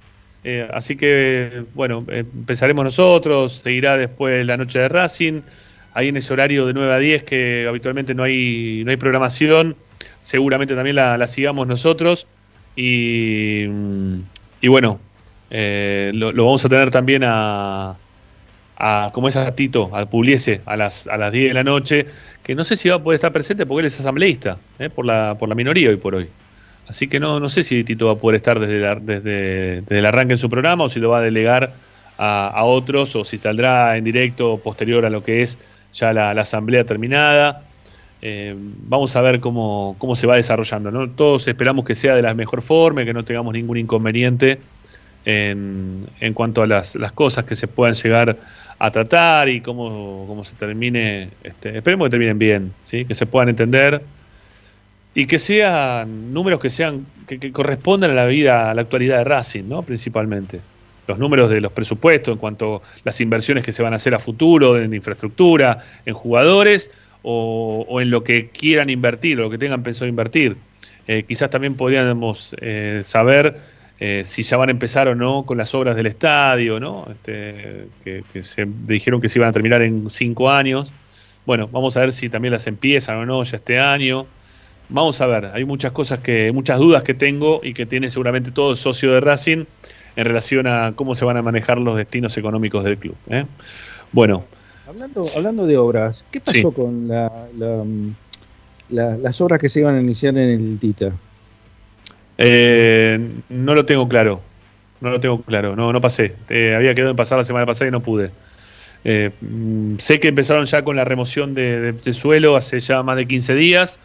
[0.44, 5.42] eh, así que, bueno, empezaremos nosotros, seguirá después la noche de Racing,
[5.94, 9.74] ahí en ese horario de 9 a 10 que habitualmente no hay, no hay programación,
[10.20, 12.28] seguramente también la, la sigamos nosotros.
[12.82, 14.98] Y, bueno,
[15.50, 17.96] eh, lo, vamos a tener también a,
[18.76, 22.06] a como es a Tito, a Pugliese, a las, a las 10 de la noche,
[22.42, 25.04] que no sé si va a poder estar presente porque él es asambleísta, eh, por,
[25.04, 26.28] la, por la minoría hoy por hoy.
[26.88, 30.06] Así que no, no sé si Tito va a poder estar desde, la- desde, el
[30.06, 31.74] arranque en su programa o si lo va a delegar
[32.18, 35.58] a, a otros o si saldrá en directo posterior a lo que es
[35.92, 37.62] ya la asamblea terminada.
[38.22, 40.90] Eh, vamos a ver cómo, cómo se va desarrollando.
[40.90, 41.08] ¿no?
[41.10, 44.58] Todos esperamos que sea de la mejor forma, que no tengamos ningún inconveniente
[45.24, 48.36] en, en cuanto a las, las cosas que se puedan llegar
[48.78, 51.30] a tratar y cómo, cómo se termine.
[51.42, 53.04] Este, esperemos que terminen bien, ¿sí?
[53.04, 54.02] que se puedan entender
[55.14, 59.18] y que sean números que sean que, que correspondan a la vida, a la actualidad
[59.18, 59.82] de Racing, ¿no?
[59.82, 60.60] Principalmente.
[61.08, 64.14] Los números de los presupuestos en cuanto a las inversiones que se van a hacer
[64.14, 66.92] a futuro en infraestructura, en jugadores
[67.22, 70.56] o, en lo que quieran invertir, lo que tengan pensado invertir.
[71.06, 73.56] Eh, quizás también podríamos eh, saber
[73.98, 77.06] eh, si ya van a empezar o no con las obras del estadio, ¿no?
[77.10, 80.90] Este, que, se dijeron que se iban a terminar en cinco años.
[81.44, 84.26] Bueno, vamos a ver si también las empiezan o no ya este año.
[84.88, 88.50] Vamos a ver, hay muchas cosas que, muchas dudas que tengo y que tiene seguramente
[88.50, 89.64] todo el socio de Racing
[90.16, 93.16] en relación a cómo se van a manejar los destinos económicos del club.
[94.12, 94.44] Bueno,
[94.90, 96.74] Hablando, hablando de obras, ¿qué pasó Sí.
[96.74, 98.14] con la, la, mm,
[98.90, 101.12] la- las obras que se iban a iniciar en el Tita?
[102.38, 104.40] eh, no lo tengo claro,
[105.00, 106.34] no lo tengo claro, no, no pasé.
[106.48, 108.30] Eh, había quedado en pasar la semana pasada y no pude.
[109.04, 113.02] Eh, mm, sé que empezaron ya con la remoción de, de- de suelo hace ya
[113.02, 113.98] más de 15 días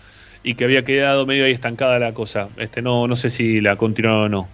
[0.43, 2.49] y que había quedado medio ahí estancada la cosa.
[2.57, 4.49] Este, no, no sé si la continuaron o no.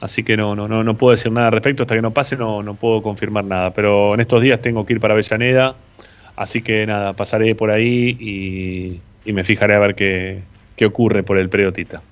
[0.00, 1.82] Así que no, no, no, no puedo decir nada al respecto.
[1.84, 3.72] Hasta que no pase no, no puedo confirmar nada.
[3.72, 5.74] Pero en estos días tengo que ir para Avellaneda.
[6.36, 10.40] Así que nada, pasaré por ahí y, y me fijaré a ver qué,
[10.76, 12.02] qué ocurre por el predio Tita.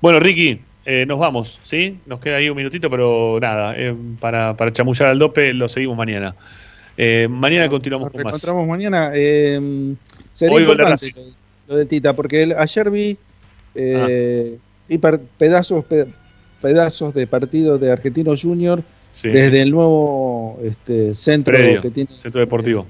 [0.00, 1.98] Bueno, Ricky, eh, nos vamos, ¿sí?
[2.06, 5.96] Nos queda ahí un minutito, pero nada, eh, para, para chamullar al dope lo seguimos
[5.96, 6.34] mañana.
[6.96, 8.32] Eh, mañana continuamos Nos con más.
[8.34, 9.10] reencontramos mañana.
[9.14, 9.94] eh,
[10.32, 11.22] sería Hoy importante lo,
[11.68, 13.16] lo del Tita, porque el- ayer vi,
[13.74, 14.60] eh, Ah.
[14.88, 14.98] vi
[15.38, 16.06] pedazos, pe-
[16.62, 19.28] pedazos de partido de Argentino Junior Sí.
[19.28, 22.08] desde el nuevo este, centro Predio, que tiene.
[22.18, 22.86] centro deportivo.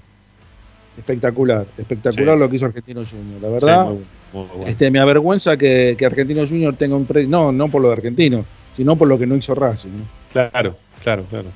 [0.96, 2.40] Espectacular, espectacular Sí.
[2.40, 3.40] lo que hizo Argentino Junior.
[3.42, 3.98] La verdad, Sí,
[4.34, 4.70] muy- muy bueno.
[4.70, 7.28] este, me avergüenza que, que Argentino Junior tenga un predio.
[7.28, 8.44] No, no por lo de Argentino,
[8.76, 9.90] sino por lo que no hizo Racing.
[9.90, 10.04] ¿no?
[10.32, 11.48] Claro, claro, claro.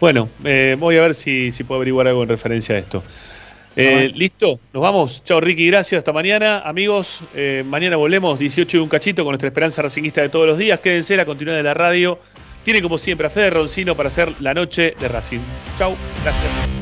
[0.00, 3.02] Bueno, eh, voy a ver si, si puedo averiguar algo en referencia a esto.
[3.76, 4.60] Eh, ¿Listo?
[4.72, 5.22] Nos vamos.
[5.24, 5.66] Chao, Ricky.
[5.66, 5.98] Gracias.
[5.98, 6.60] Hasta mañana.
[6.60, 10.58] Amigos, eh, mañana volvemos 18 y un cachito con nuestra esperanza racinguista de todos los
[10.58, 10.80] días.
[10.80, 12.18] Quédense, la continuidad de la radio.
[12.64, 15.40] Tiene como siempre a Fede Roncino para hacer la noche de Racing.
[15.78, 15.96] Chau.
[16.22, 16.81] Gracias.